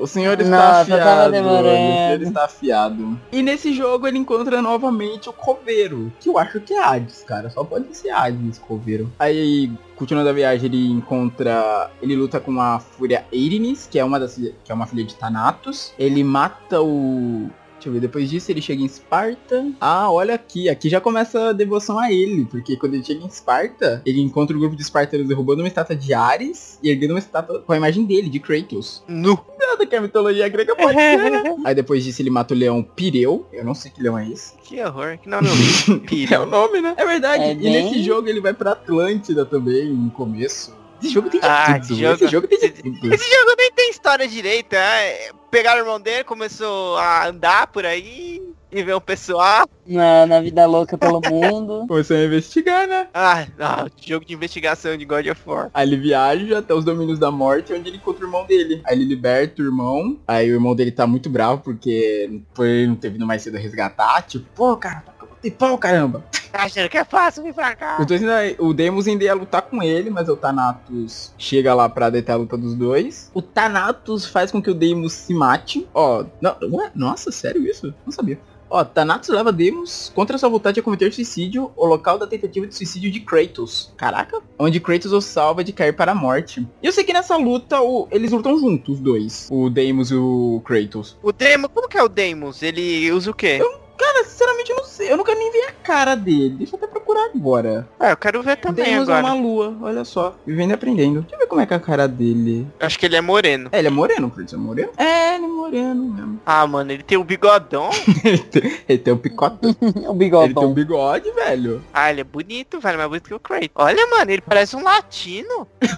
[0.00, 1.30] O senhor está Nossa, afiado.
[1.30, 3.20] O senhor está afiado.
[3.32, 6.12] E nesse jogo ele encontra novamente o Coveiro.
[6.20, 7.50] Que eu acho que é Hades, cara.
[7.50, 9.10] Só pode ser Hades, Coveiro.
[9.18, 11.90] Aí, continuando a viagem, ele encontra.
[12.00, 15.14] Ele luta com a Fúria Erinis, que é uma das que é uma filha de
[15.14, 15.92] Thanatos.
[15.98, 17.50] Ele mata o.
[17.78, 19.70] Deixa eu ver, depois disso ele chega em Esparta.
[19.80, 23.26] Ah, olha aqui, aqui já começa a devoção a ele, porque quando ele chega em
[23.28, 27.20] Esparta, ele encontra o grupo de espartanos derrubando uma estátua de Ares e erguendo uma
[27.20, 29.02] estátua com a imagem dele, de Kratos.
[29.06, 29.38] Nu.
[29.58, 31.56] Nada que a mitologia grega pode ser, né?
[31.64, 33.46] Aí depois disso ele mata o leão Pireu.
[33.52, 34.54] Eu não sei que leão é esse.
[34.64, 35.16] que horror.
[35.18, 35.50] Que não, não.
[36.00, 36.34] Pira.
[36.36, 36.94] É o nome, né?
[36.96, 37.44] É verdade.
[37.44, 40.74] É e bem- nesse jogo ele vai pra Atlântida também, no começo.
[41.02, 41.94] Esse jogo tem de Ah, tudo.
[41.96, 43.14] jogo- Esse jogo tem de tudo.
[43.14, 44.76] Esse jogo nem tem história direita.
[44.76, 49.66] É, pegaram o irmão dele, começou a andar por aí e ver um pessoal.
[49.86, 51.86] Na, na vida louca pelo mundo.
[51.88, 53.08] Começou a investigar, né?
[53.14, 55.70] Ah, não, jogo de investigação de God of War.
[55.72, 58.82] Aí ele viaja até os domínios da morte, onde ele encontra o irmão dele.
[58.84, 60.18] Aí ele liberta o irmão.
[60.28, 64.20] Aí o irmão dele tá muito bravo, porque foi, não teve mais cedo a resgatar.
[64.22, 65.02] Tipo, pô, cara,
[65.42, 66.24] e pau, caramba.
[66.50, 67.98] Tá achando que é fácil vir pra cá?
[68.00, 71.88] Os dois ainda, o Deimos ainda ia lutar com ele, mas o Thanatos chega lá
[71.88, 73.30] pra deter a luta dos dois.
[73.34, 75.86] O Thanatos faz com que o Deimos se mate.
[75.94, 77.92] Ó, não, ué, nossa, sério isso?
[78.04, 78.38] Não sabia.
[78.70, 82.74] Ó, Thanatos leva Deimos contra sua vontade a cometer suicídio, o local da tentativa de
[82.74, 83.92] suicídio de Kratos.
[83.96, 84.40] Caraca.
[84.58, 86.66] Onde Kratos o salva de cair para a morte.
[86.82, 89.48] E eu sei que nessa luta o- eles lutam juntos, os dois.
[89.50, 91.16] O Deimos e o Kratos.
[91.22, 92.62] O Deimos, como que é o Deimos?
[92.62, 93.58] Ele usa o quê?
[93.96, 94.87] Cara, sinceramente eu não sei.
[95.08, 96.50] Eu nunca nem vi a cara dele.
[96.58, 97.88] Deixa eu até procurar agora.
[97.98, 99.34] Ah, eu quero ver também Deimos é agora.
[99.34, 100.36] uma lua, olha só.
[100.46, 101.20] Vivendo e aprendendo.
[101.22, 102.66] Deixa eu ver como é que é a cara dele.
[102.80, 103.68] Acho que ele é moreno.
[103.72, 104.90] É, ele é moreno, Kratos é moreno?
[104.96, 106.40] É, ele é moreno mesmo.
[106.44, 107.90] Ah, mano, ele tem o bigodão.
[108.24, 109.58] ele, tem, ele tem o picote.
[109.64, 110.72] o Ele tem um bigodão.
[110.72, 111.82] bigode, velho.
[111.92, 113.68] Ah, ele é bonito, velho, mais bonito que o Kratos.
[113.74, 115.66] Olha, mano, ele parece um latino.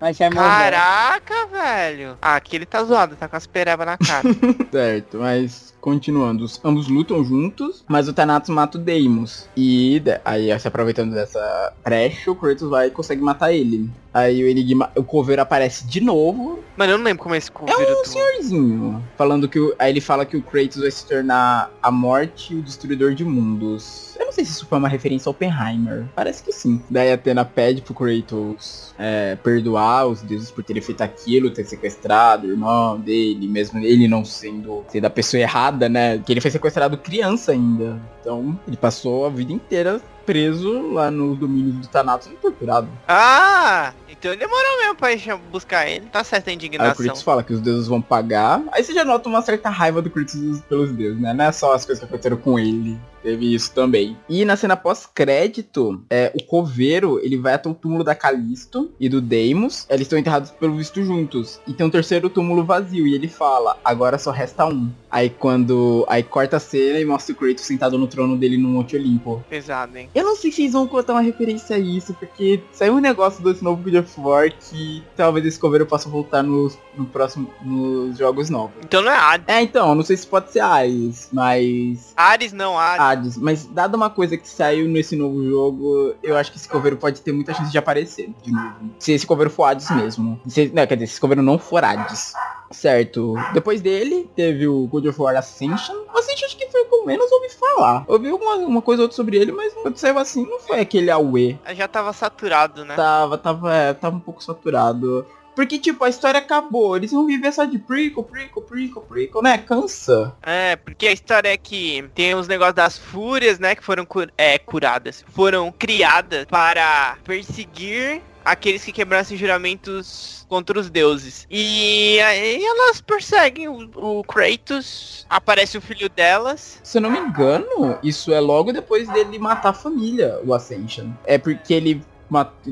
[0.00, 0.30] Mas é.
[0.30, 2.16] Caraca, velho.
[2.20, 4.24] Ah, aqui ele tá zoado, tá com as perebas na cara.
[4.70, 6.44] certo, mas continuando.
[6.44, 9.46] Os, ambos lutam juntos, mas o Thanatos mata o Deimos.
[9.54, 13.90] E aí, se aproveitando dessa brecha, o Kratos vai e consegue matar ele.
[14.12, 17.50] Aí o Enigma, o coveiro aparece de novo, Mano, eu não lembro como é esse
[17.50, 19.04] É coveiro um do- senhorzinho.
[19.16, 22.56] Falando que o, aí ele fala que o Kratos vai se tornar a morte e
[22.58, 24.03] o destruidor de mundos.
[24.18, 26.06] Eu não sei se isso foi uma referência a Oppenheimer.
[26.14, 26.82] Parece que sim.
[26.88, 31.64] Daí a Athena pede pro Kratos é, perdoar os deuses por terem feito aquilo, ter
[31.64, 36.18] sequestrado o irmão dele, mesmo ele não sendo, sendo a pessoa errada, né?
[36.18, 38.00] Que ele foi sequestrado criança ainda.
[38.20, 42.88] Então ele passou a vida inteira preso lá no domínio do Thanatos e torturado.
[43.06, 46.06] Ah, então ele demorou mesmo pra ir buscar ele.
[46.06, 47.04] Tá certa a Aí o indignação.
[47.04, 48.62] Kratos fala que os deuses vão pagar.
[48.72, 51.34] Aí você já nota uma certa raiva do Kratos pelos deuses, né?
[51.34, 52.98] Não é só as coisas que aconteceram com ele.
[53.24, 54.16] Teve isso também.
[54.28, 59.08] E na cena pós-crédito, é, o coveiro, ele vai até o túmulo da Calisto e
[59.08, 59.86] do Deimos.
[59.88, 61.58] Eles estão enterrados pelo visto juntos.
[61.66, 63.06] E tem um terceiro túmulo vazio.
[63.06, 64.90] E ele fala, agora só resta um.
[65.10, 66.04] Aí quando...
[66.06, 69.42] Aí corta a cena e mostra o Kratos sentado no trono dele no Monte Olimpo.
[69.48, 70.10] Pesado, hein?
[70.14, 73.42] Eu não sei se eles vão contar uma referência a isso, porque saiu um negócio
[73.42, 78.18] desse novo God of War que talvez esse coveiro possa voltar nos, no próximo, nos
[78.18, 78.74] jogos novos.
[78.84, 79.46] Então não é Hades.
[79.48, 82.12] É, então, não sei se pode ser Ares, mas...
[82.16, 83.13] Ares não, Hades.
[83.14, 86.96] Hades, mas dada uma coisa que saiu nesse novo jogo, eu acho que esse coveiro
[86.96, 88.74] pode ter muita chance de aparecer de novo.
[88.98, 90.40] Se esse coveiro for Hades mesmo.
[90.46, 92.34] Se, não, quer dizer, se esse coveiro não for Hades.
[92.70, 93.34] Certo.
[93.52, 95.94] Depois dele, teve o God of War Ascension.
[96.12, 98.04] O Ascension acho que foi eu menos ouvi falar.
[98.08, 101.10] Ouvi alguma uma coisa ou outra sobre ele, mas quando saiu assim, não foi aquele
[101.10, 101.56] auê.
[101.74, 102.96] Já tava saturado, né?
[102.96, 105.26] Tava, tava, é, tava um pouco saturado.
[105.54, 106.96] Porque, tipo, a história acabou.
[106.96, 109.58] Eles vão viver só de prequel, prequel, prequel, prequel, né?
[109.58, 110.34] Cansa.
[110.42, 114.26] É, porque a história é que tem os negócios das fúrias, né, que foram cu-
[114.36, 121.46] é, curadas, foram criadas para perseguir aqueles que quebrassem juramentos contra os deuses.
[121.50, 126.78] E aí elas perseguem o, o Kratos, aparece o filho delas.
[126.82, 131.06] Se eu não me engano, isso é logo depois dele matar a família, o Ascension.
[131.24, 132.02] É porque ele,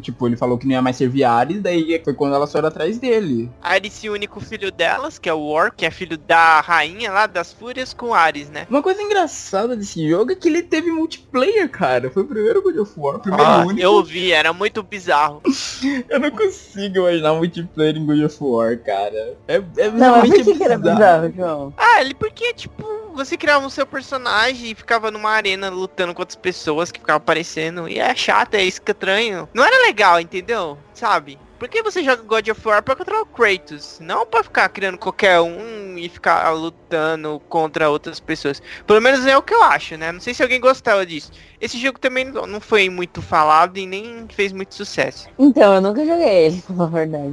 [0.01, 2.99] tipo, ele falou que não ia mais servir Ares, daí foi quando elas foram atrás
[2.99, 3.51] dele.
[3.75, 6.61] Ele se une com o filho delas, que é o War, que é filho da
[6.61, 8.67] rainha lá das fúrias, com Ares, né?
[8.71, 12.11] Uma coisa engraçada desse jogo é que ele teve multiplayer, cara.
[12.11, 13.81] Foi o primeiro God of War, o primeiro Ah, único.
[13.81, 15.43] eu vi, era muito bizarro.
[16.09, 19.37] Eu não consigo imaginar multiplayer em God of War, cara.
[19.49, 21.75] É, é Não, mas por que, que era bizarro, João?
[21.77, 26.23] Ah, ele porque, tipo, você criava o seu personagem e ficava numa arena lutando com
[26.23, 27.89] outras pessoas que ficavam aparecendo.
[27.89, 29.49] E é chato, é estranho.
[29.55, 30.79] Não era legal, entendeu?
[30.95, 31.39] Sabe?
[31.63, 34.01] Por que você joga God of War pra controlar o Kratos?
[34.01, 38.61] Não pra ficar criando qualquer um e ficar lutando contra outras pessoas.
[38.85, 40.11] Pelo menos é o que eu acho, né?
[40.11, 41.31] Não sei se alguém gostava disso.
[41.61, 45.29] Esse jogo também não foi muito falado e nem fez muito sucesso.
[45.39, 47.33] Então, eu nunca joguei ele, pra falar a verdade.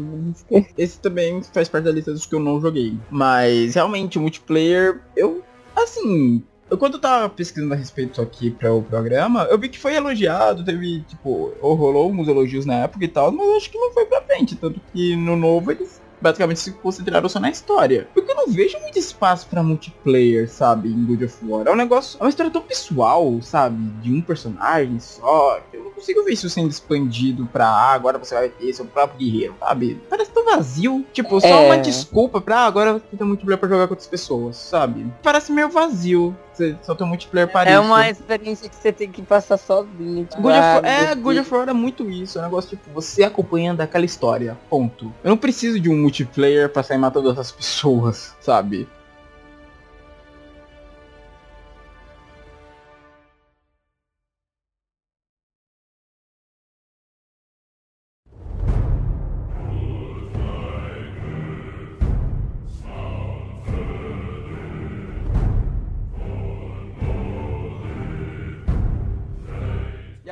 [0.77, 2.95] Esse também faz parte da lista dos que eu não joguei.
[3.09, 5.43] Mas realmente, o multiplayer, eu.
[5.83, 6.43] Assim.
[6.69, 9.95] Eu, quando eu tava pesquisando a respeito aqui para o programa, eu vi que foi
[9.95, 14.05] elogiado, teve, tipo, rolou alguns elogios na época e tal, mas acho que não foi
[14.05, 14.55] pra frente.
[14.55, 18.07] Tanto que no novo eles basicamente se concentraram só na história.
[18.13, 21.67] Porque eu não vejo muito espaço pra multiplayer, sabe, em God of War.
[21.67, 25.59] É um negócio, é uma história tão pessoal, sabe, de um personagem só.
[25.71, 28.85] que Eu não consigo ver isso sendo expandido pra, ah, agora você vai ter seu
[28.85, 30.01] próprio guerreiro, sabe?
[30.09, 31.05] Parece tão vazio.
[31.13, 31.65] Tipo, só É.
[31.65, 35.05] uma desculpa pra, ah, agora você tem multiplayer pra jogar com outras pessoas, sabe?
[35.23, 36.35] Parece meio vazio.
[36.59, 37.81] Você só tem um multiplayer É isso.
[37.81, 40.25] uma experiência que você tem que passar sozinho.
[40.25, 42.37] tipo, God ah, é, God of War é muito isso.
[42.37, 44.57] É um negócio tipo, você acompanhando aquela história.
[44.69, 45.13] Ponto.
[45.23, 48.89] Eu não preciso de um multiplayer pra sair matando outras pessoas, sabe?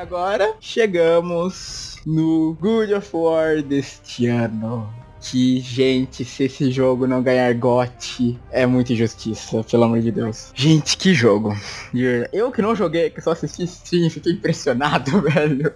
[0.08, 4.90] Agora chegamos no Good of War deste ano
[5.30, 10.52] que, gente, se esse jogo não ganhar GOT, é muita injustiça, pelo amor de Deus.
[10.56, 11.56] Gente, que jogo.
[12.32, 15.74] Eu que não joguei, que só assisti stream, fiquei impressionado, velho.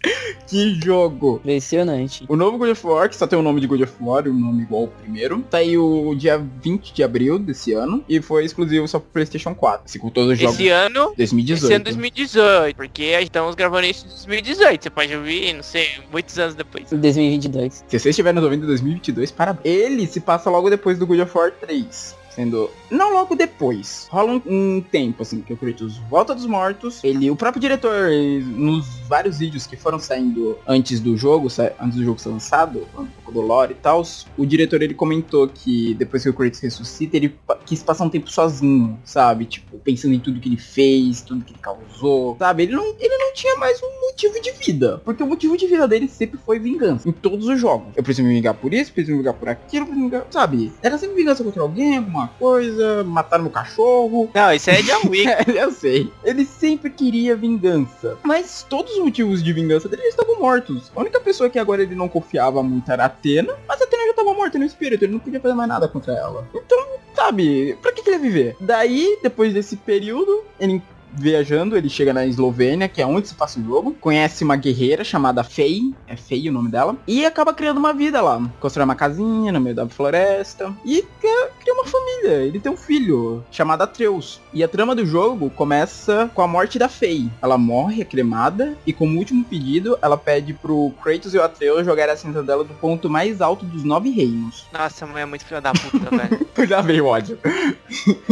[0.47, 1.37] Que jogo.
[1.37, 2.25] Impressionante.
[2.29, 4.33] O novo God of War, que só tem o nome de God of War, um
[4.33, 8.99] nome igual ao primeiro, saiu dia 20 de abril desse ano e foi exclusivo só
[8.99, 9.83] pro Playstation 4.
[9.85, 10.55] Assim, com todos os jogos.
[10.55, 11.13] Esse ano...
[11.17, 11.65] 2018.
[11.65, 14.83] Esse ano 2018, porque estamos gravando isso em 2018.
[14.83, 16.89] Você pode ouvir, não sei, muitos anos depois.
[16.89, 17.83] 2022.
[17.87, 19.65] Se você estiver nos ouvindo em 2022, parabéns.
[19.65, 22.20] Ele se passa logo depois do God of War 3.
[22.35, 22.69] Sendo.
[22.89, 24.07] Não logo depois.
[24.09, 27.03] Rola um, um, tempo, assim, que o Kratos volta dos mortos.
[27.03, 27.29] Ele.
[27.29, 28.09] O próprio diretor,
[28.41, 31.47] nos vários vídeos que foram saindo antes do jogo,
[31.79, 34.03] antes do jogo ser lançado, um pouco do lore e tal,
[34.37, 37.35] o diretor ele comentou que depois que o Kratos ressuscita, ele
[37.65, 39.45] quis passar um tempo sozinho, sabe?
[39.45, 42.63] Tipo, pensando em tudo que ele fez, tudo que ele causou, sabe?
[42.63, 45.01] Ele não, ele não tinha mais um motivo de vida.
[45.03, 47.07] Porque o motivo de vida dele sempre foi vingança.
[47.07, 47.93] Em todos os jogos.
[47.95, 50.27] Eu preciso me vingar por isso, preciso me vingar por aquilo, preciso me vingar.
[50.29, 50.71] Sabe?
[50.81, 54.29] Era sempre vingança contra alguém, alguma coisa, matar meu cachorro.
[54.33, 55.27] Não, isso é John Wick.
[55.55, 56.11] eu sei.
[56.23, 58.17] Ele sempre queria vingança.
[58.23, 60.91] Mas todos os motivos de vingança dele estavam mortos.
[60.95, 63.53] A única pessoa que agora ele não confiava muito era a Atena.
[63.67, 65.03] Mas a Atena já estava morta no espírito.
[65.03, 66.47] Ele não podia fazer mais nada contra ela.
[66.53, 66.77] Então,
[67.15, 68.55] sabe, pra que, que ele ia viver?
[68.59, 70.81] Daí, depois desse período, ele
[71.13, 75.03] viajando, ele chega na Eslovênia, que é onde se passa o jogo, conhece uma guerreira
[75.03, 78.41] chamada Fei, é Fei o nome dela, e acaba criando uma vida lá.
[78.59, 82.43] Constrói uma casinha no meio da floresta e cria uma família.
[82.43, 84.39] Ele tem um filho chamado Atreus.
[84.53, 87.29] E a trama do jogo começa com a morte da Fei.
[87.41, 91.85] Ela morre, é cremada, e como último pedido, ela pede pro Kratos e o Atreus
[91.85, 94.65] jogarem a cinza dela do ponto mais alto dos nove reinos.
[94.71, 96.47] Nossa, a mãe é muito filha da puta, velho.
[96.67, 97.37] já veio ódio.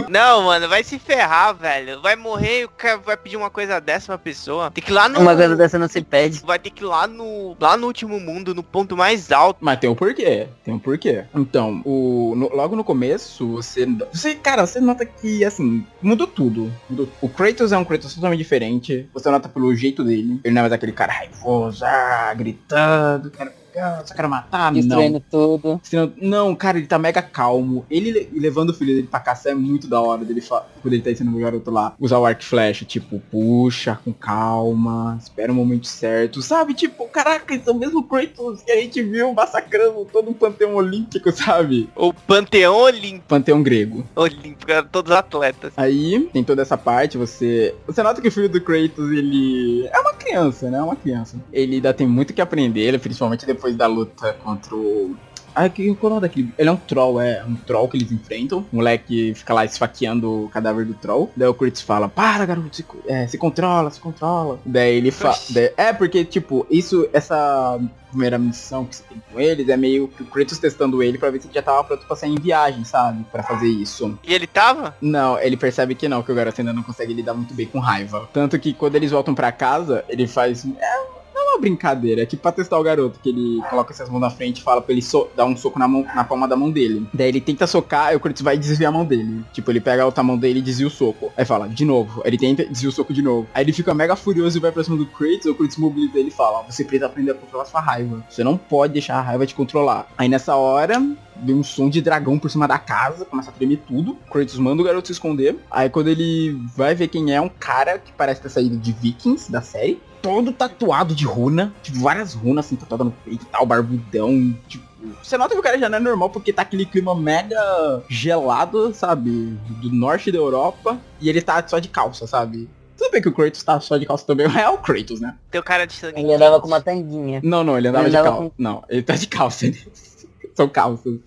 [0.08, 2.02] Não, mano, vai se ferrar, velho.
[2.02, 4.72] Vai morrer o cara vai pedir uma coisa dessa pra pessoa.
[4.72, 5.20] Tem que ir lá no.
[5.20, 6.42] Uma coisa dessa não se pede.
[6.46, 7.56] Vai ter que ir lá no.
[7.60, 9.58] Lá no último mundo, no ponto mais alto.
[9.62, 10.48] Mas tem um porquê.
[10.64, 11.26] Tem um porquê.
[11.36, 13.86] Então, o, no, logo no começo, você.
[14.14, 16.72] Você, cara, você nota que assim, mudou tudo.
[16.90, 17.10] Mudou.
[17.22, 19.10] O Kratos é um Kratos totalmente diferente.
[19.14, 20.40] Você nota pelo jeito dele.
[20.44, 25.14] Ele não é mais aquele cara raivoso, ah, gritando, cara ah, só quero matar, Destruindo
[25.14, 25.24] não.
[25.30, 25.82] tudo.
[26.22, 27.86] Não, cara, ele tá mega calmo.
[27.90, 30.42] Ele levando o filho dele pra caçar é muito da hora dele
[30.82, 31.94] quando ele tá ensinando o garoto lá.
[32.00, 36.42] Usar o arco flecha, tipo, puxa com calma, espera o momento certo.
[36.42, 40.34] Sabe, tipo, caraca, isso é o mesmo Kratos que a gente viu massacrando todo um
[40.34, 41.90] panteão olímpico, sabe?
[41.96, 43.28] O panteão olímpico.
[43.28, 44.06] Panteão grego.
[44.16, 45.74] Olímpico, todos atletas.
[45.76, 47.76] Aí, tem toda essa parte, você...
[47.86, 49.88] Você nota que o filho do Kratos, ele...
[49.92, 50.78] É uma criança, né?
[50.78, 51.38] É uma criança.
[51.52, 55.16] Ele ainda tem muito que aprender, principalmente depois depois da luta contra o.
[55.54, 56.54] Ah, que qual é o daquele?
[56.58, 58.66] Ele é um troll, é um troll que eles enfrentam.
[58.72, 61.32] O moleque fica lá esfaqueando o cadáver do troll.
[61.36, 64.60] Daí o Kratos fala, para garoto, se, é, se controla, se controla.
[64.66, 65.36] Daí ele fala.
[65.76, 67.80] É, porque, tipo, isso, essa
[68.10, 71.30] primeira missão que você tem com eles é meio que o Kratos testando ele pra
[71.30, 73.26] ver se ele já tava pronto pra sair em viagem, sabe?
[73.32, 74.18] Pra fazer isso.
[74.24, 74.96] E ele tava?
[75.02, 77.80] Não, ele percebe que não, que o garoto ainda não consegue lidar muito bem com
[77.80, 78.30] raiva.
[78.32, 80.66] Tanto que quando eles voltam pra casa, ele faz.
[80.66, 81.09] É,
[81.50, 84.60] uma brincadeira, é tipo pra testar o garoto, que ele coloca essas mãos na frente
[84.60, 87.08] e fala pra ele so dar um soco na, mão, na palma da mão dele.
[87.14, 89.44] Daí ele tenta socar, e o Kratos vai desviar a mão dele.
[89.54, 91.32] Tipo, ele pega a outra mão dele e desvia o soco.
[91.36, 92.22] Aí fala, de novo.
[92.26, 93.48] Ele tenta desvia o soco de novo.
[93.54, 96.30] Aí ele fica mega furioso e vai pra cima do Kratos, o Kratos mobiliza ele
[96.30, 98.24] e fala, você precisa aprender a controlar sua raiva.
[98.30, 100.08] Você não pode deixar a raiva te controlar.
[100.18, 101.02] Aí nessa hora,
[101.42, 104.18] vem um som de dragão por cima da casa, começa a tremer tudo.
[104.32, 105.58] Kratos manda o garoto se esconder.
[105.70, 109.52] Aí quando ele vai ver quem é, um cara que parece ter saído de Vikings,
[109.52, 113.66] da série todo tatuado de runa, tipo, várias runas assim, tatuadas no peito e tal,
[113.66, 114.88] barbudão, tipo.
[115.24, 118.94] Você nota que o cara já não é normal porque tá aquele clima mega gelado,
[118.94, 119.58] sabe?
[119.82, 121.00] Do norte da Europa.
[121.22, 122.70] E ele tá só de calça, sabe?
[122.98, 125.38] Tudo bem que o Kratos tá só de calça também, mas é o Kratos, né?
[125.50, 126.20] Tem o cara de sangue.
[126.20, 127.40] Ele andava com uma tanguinha.
[127.42, 128.38] Não, não, ele andava ele de calça.
[128.38, 128.52] Com...
[128.58, 129.66] Não, ele tá de calça.
[130.54, 131.18] São calças.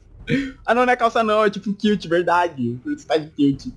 [0.66, 2.72] Ah, não, não é calça não, é tipo um kilt, verdade.
[2.74, 3.68] O Kratos tá de kilt.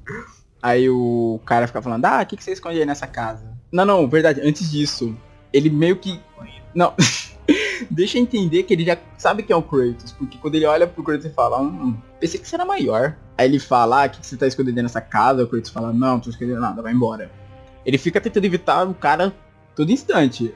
[0.65, 3.55] Aí o cara fica falando, ah, o que, que você esconde aí nessa casa?
[3.71, 5.15] Não, não, verdade, antes disso,
[5.53, 6.19] ele meio que.
[6.73, 6.91] Não.
[7.91, 11.03] Deixa entender que ele já sabe que é o Kratos, porque quando ele olha pro
[11.03, 13.15] Kratos e fala, hum, pensei que você era maior.
[13.37, 15.43] Aí ele fala, ah, o que, que você tá escondendo nessa casa?
[15.43, 17.29] O Kratos fala, não, não tô escondendo nada, vai embora.
[17.85, 19.31] Ele fica tentando evitar o cara
[19.75, 20.51] todo instante.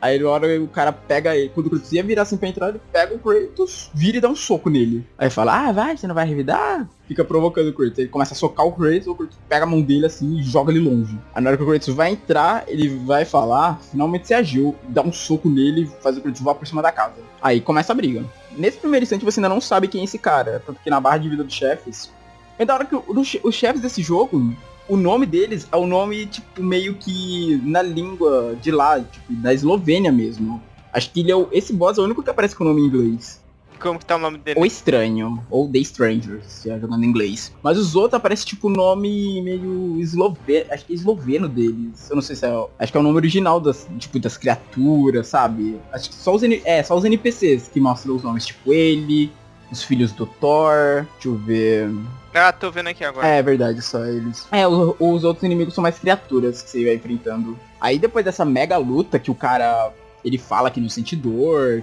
[0.00, 2.68] Aí na hora o cara pega ele, quando o Kratos ia virar assim pra entrar,
[2.70, 5.06] ele pega o Kratos, vira e dá um soco nele.
[5.18, 6.88] Aí fala, ah, vai, você não vai revidar?
[7.06, 7.98] Fica provocando o Kratos.
[7.98, 10.72] Ele começa a socar o Kratos, o Kratos pega a mão dele assim e joga
[10.72, 11.18] ele longe.
[11.34, 15.02] Aí na hora que o Kratos vai entrar, ele vai falar, finalmente você agiu, dá
[15.02, 17.16] um soco nele, faz o Kratos voar por cima da casa.
[17.42, 18.24] Aí começa a briga.
[18.56, 21.18] Nesse primeiro instante você ainda não sabe quem é esse cara, tanto que na barra
[21.18, 22.10] de vida dos chefes,
[22.58, 24.54] é da hora que os chefes desse jogo
[24.90, 29.54] o nome deles é o nome, tipo, meio que na língua de lá, tipo, da
[29.54, 30.60] Eslovênia mesmo.
[30.92, 32.82] Acho que ele é o, esse boss é o único que aparece com o nome
[32.82, 33.40] em inglês.
[33.78, 34.58] Como que tá o nome dele?
[34.58, 37.54] O Estranho, ou The Stranger, se já jogando em inglês.
[37.62, 42.10] Mas os outros aparece tipo o nome meio esloveno, acho que é esloveno deles.
[42.10, 45.28] Eu não sei se é, acho que é o nome original das, tipo, das criaturas,
[45.28, 45.80] sabe?
[45.92, 49.30] Acho que só os, é, só os NPCs que mostram os nomes, tipo ele,
[49.70, 51.90] os filhos do Thor, deixa eu ver...
[52.32, 53.26] Ah, tô vendo aqui agora.
[53.26, 54.46] É verdade, só eles.
[54.52, 57.58] É, os, os outros inimigos são mais criaturas que você vai enfrentando.
[57.80, 59.92] Aí depois dessa mega luta que o cara,
[60.24, 61.82] ele fala que não sente dor,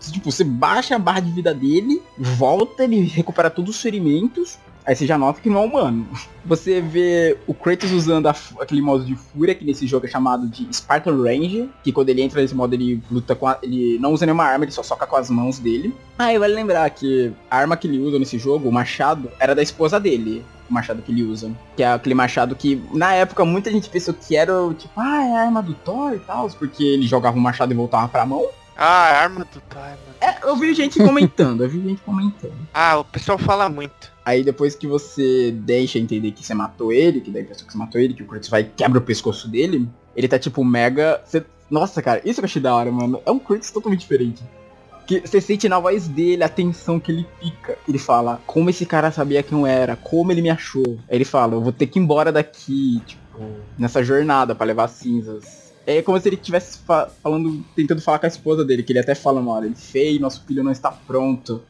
[0.00, 4.58] Tipo, você baixa a barra de vida dele, volta, ele recupera todos os ferimentos.
[4.86, 6.06] Aí você já nota que não é humano.
[6.44, 10.46] Você vê o Kratos usando a, aquele modo de fúria, que nesse jogo é chamado
[10.46, 14.12] de Spartan Range, que quando ele entra nesse modo ele luta com a, ele não
[14.12, 15.92] usa nenhuma arma, ele só soca com as mãos dele.
[16.16, 19.56] Ah, e vale lembrar que a arma que ele usa nesse jogo, o machado, era
[19.56, 20.44] da esposa dele.
[20.70, 21.50] O machado que ele usa.
[21.76, 25.36] Que é aquele machado que, na época, muita gente pensou que era, tipo, ah, é
[25.36, 28.46] a arma do Thor e tal, porque ele jogava o machado e voltava pra mão.
[28.76, 29.96] Ah, é arma do Time.
[30.20, 32.54] É, eu vi gente comentando, eu vi gente comentando.
[32.74, 34.15] Ah, o pessoal fala muito.
[34.26, 37.72] Aí depois que você deixa entender que você matou ele, que daí a pessoa que
[37.72, 41.22] você matou ele, que o Kratos vai quebra o pescoço dele, ele tá tipo mega.
[41.24, 41.44] Você...
[41.70, 43.22] Nossa, cara, isso que eu achei da hora, mano.
[43.24, 44.42] É um Kratos totalmente diferente.
[45.06, 47.78] Que você sente na voz dele a tensão que ele fica.
[47.88, 50.98] Ele fala, como esse cara sabia quem eu era, como ele me achou.
[51.08, 53.38] Aí ele fala, eu vou ter que ir embora daqui, tipo,
[53.78, 58.26] nessa jornada para levar cinzas é como se ele estivesse fa falando, tentando falar com
[58.26, 60.90] a esposa dele, que ele até fala uma hora, ele feio, nosso filho não está
[60.90, 61.62] pronto.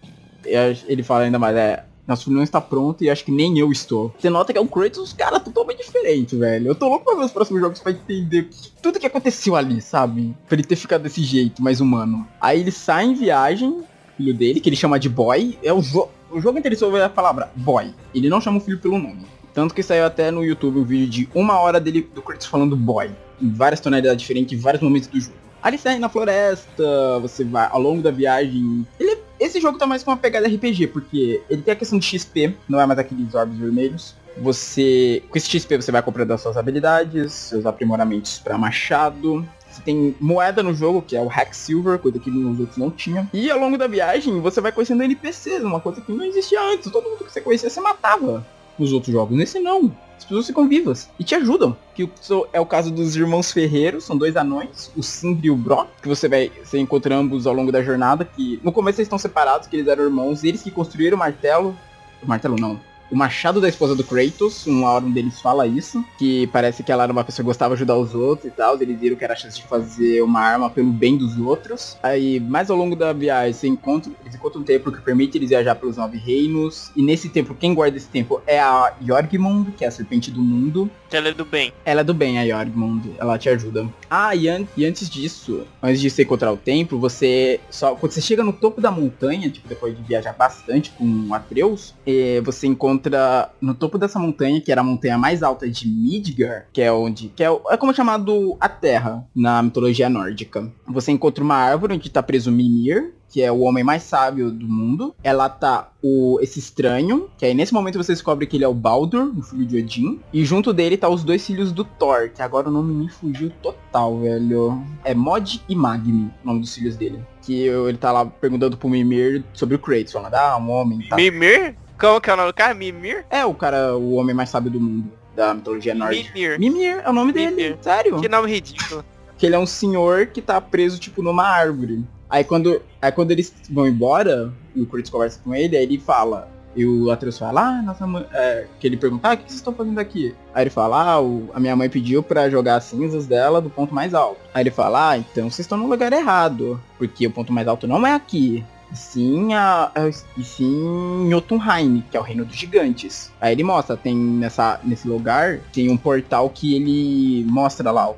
[0.43, 0.55] E
[0.89, 1.85] ele fala ainda mais, é,
[2.15, 4.15] filho não está pronto e acho que nem eu estou.
[4.19, 6.69] Você nota que é o Kratos, cara, totalmente diferente, velho.
[6.69, 8.49] Eu tô louco pra ver os próximos jogos pra entender
[8.81, 10.35] tudo que aconteceu ali, sabe?
[10.47, 12.27] Pra ele ter ficado desse jeito, mais humano.
[12.41, 13.83] Aí ele sai em viagem,
[14.17, 15.59] filho dele, que ele chama de boy.
[15.63, 17.93] É o, jo o jogo inteiro só a palavra boy.
[18.15, 19.27] Ele não chama o filho pelo nome.
[19.53, 22.77] Tanto que saiu até no YouTube um vídeo de uma hora dele do Kratos falando
[22.77, 23.11] boy
[23.41, 25.46] em várias tonalidades diferentes, em vários momentos do jogo.
[25.67, 28.87] Ali sai na floresta, você vai ao longo da viagem.
[29.01, 32.07] Ele, esse jogo tá mais com uma pegada RPG, porque ele tem a questão de
[32.07, 34.15] XP, não é mais aqueles orbes vermelhos.
[34.37, 39.83] Você, com esse XP você vai comprando as suas habilidades, seus aprimoramentos para machado, você
[39.83, 43.29] tem moeda no jogo, que é o Hack Silver, coisa que nos outros não tinha.
[43.35, 46.93] E ao longo da viagem, você vai conhecendo NPCs, uma coisa que não existia antes.
[46.93, 48.47] Todo mundo que você conhecia, você matava
[48.79, 49.37] nos outros jogos.
[49.37, 49.93] Nesse não.
[50.17, 51.77] As pessoas ficam vivas e te ajudam.
[51.95, 52.09] Que
[52.53, 56.09] é o caso dos irmãos Ferreiros, são dois anões, o Sindri e o Brock, que
[56.09, 59.69] você vai você encontra ambos ao longo da jornada, que no começo eles estão separados,
[59.69, 61.77] que eles eram irmãos, eles que construíram o martelo.
[62.23, 62.81] O martelo não,
[63.11, 66.91] o machado da esposa do Kratos, um hora um deles fala isso, que parece que
[66.91, 69.25] ela era uma pessoa que gostava de ajudar os outros e tal, eles viram que
[69.25, 71.97] era a chance de fazer uma arma pelo bem dos outros.
[72.03, 75.51] Aí, mais ao longo da viagem, você encontra, eles encontram um templo que permite eles
[75.51, 79.85] viajar pelos nove reinos, e nesse templo, quem guarda esse templo é a Jorgmund, que
[79.85, 80.91] é a serpente do mundo.
[81.13, 81.73] Ela é do bem.
[81.85, 83.89] Ela é do bem, a Jorgmund, ela te ajuda.
[84.11, 88.13] Ah, e, an e antes disso, antes de você encontrar o templo, você só, quando
[88.13, 92.67] você chega no topo da montanha, tipo, depois de viajar bastante com Atreus, eh, você
[92.67, 96.83] encontra encontra no topo dessa montanha, que era a montanha mais alta de Midgar, que
[96.83, 97.29] é onde.
[97.29, 100.71] que é, é como chamado a Terra na mitologia nórdica.
[100.87, 104.69] Você encontra uma árvore onde está preso Mimir, que é o homem mais sábio do
[104.69, 105.15] mundo.
[105.23, 108.75] Ela tá o esse estranho, que aí nesse momento você descobre que ele é o
[108.75, 110.21] Baldur, o filho de Odin.
[110.33, 113.51] E junto dele tá os dois filhos do Thor, que agora o nome me fugiu
[113.63, 114.83] total, velho.
[115.05, 117.21] É Mod e Magni, o nome dos filhos dele.
[117.43, 121.07] Que ele tá lá perguntando pro Mimir sobre o Kratos, falando, ah, um homem.
[121.09, 121.17] Tá.
[121.17, 121.77] Mimir?
[121.99, 122.75] Como que é o nome do cara?
[122.75, 123.25] Mimir?
[123.31, 126.31] É, o cara, o homem mais sábio do mundo, da mitologia nórdica.
[126.35, 126.59] Mimir.
[126.59, 127.55] Mimir, é o nome Mimir.
[127.55, 128.21] dele, sério.
[128.21, 129.05] Que nome ridículo.
[129.39, 132.05] Que ele é um senhor que tá preso, tipo, numa árvore.
[132.29, 136.51] Aí quando, aí quando eles vão embora, o Kratos conversa com ele, aí ele fala,
[136.75, 139.55] e o Atreus fala, ah, nossa mãe, é, que ele pergunta, ah, o que vocês
[139.55, 140.35] estão fazendo aqui?
[140.53, 143.71] Aí ele fala, ah, o, a minha mãe pediu para jogar as cinzas dela do
[143.71, 144.41] ponto mais alto.
[144.53, 147.87] Aí ele fala, ah, então vocês estão no lugar errado, porque o ponto mais alto
[147.87, 148.65] não é aqui
[148.97, 149.91] sim a,
[150.37, 153.33] e sim Jotunheim, que é o reino dos gigantes.
[153.41, 158.13] Aí ele mostra, tem nessa nesse lugar tem um portal que ele mostra lá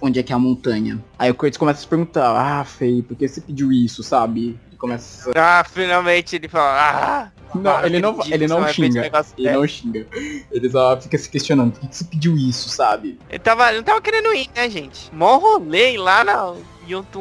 [0.00, 1.02] onde é que é a montanha.
[1.18, 4.58] Aí o Kratos começa a se perguntar: "Ah, Fei, por que você pediu isso?", sabe?
[4.68, 9.10] Ele começa Ah, finalmente ele fala: "Ah, não, ele não, ele não xinga.
[9.36, 10.06] Ele não xinga.
[10.50, 13.18] Ele só fica se questionando, por que, que você pediu isso, sabe?
[13.28, 15.10] Ele tava, não tava querendo ir, né, gente?
[15.12, 16.54] Mó rolê lá na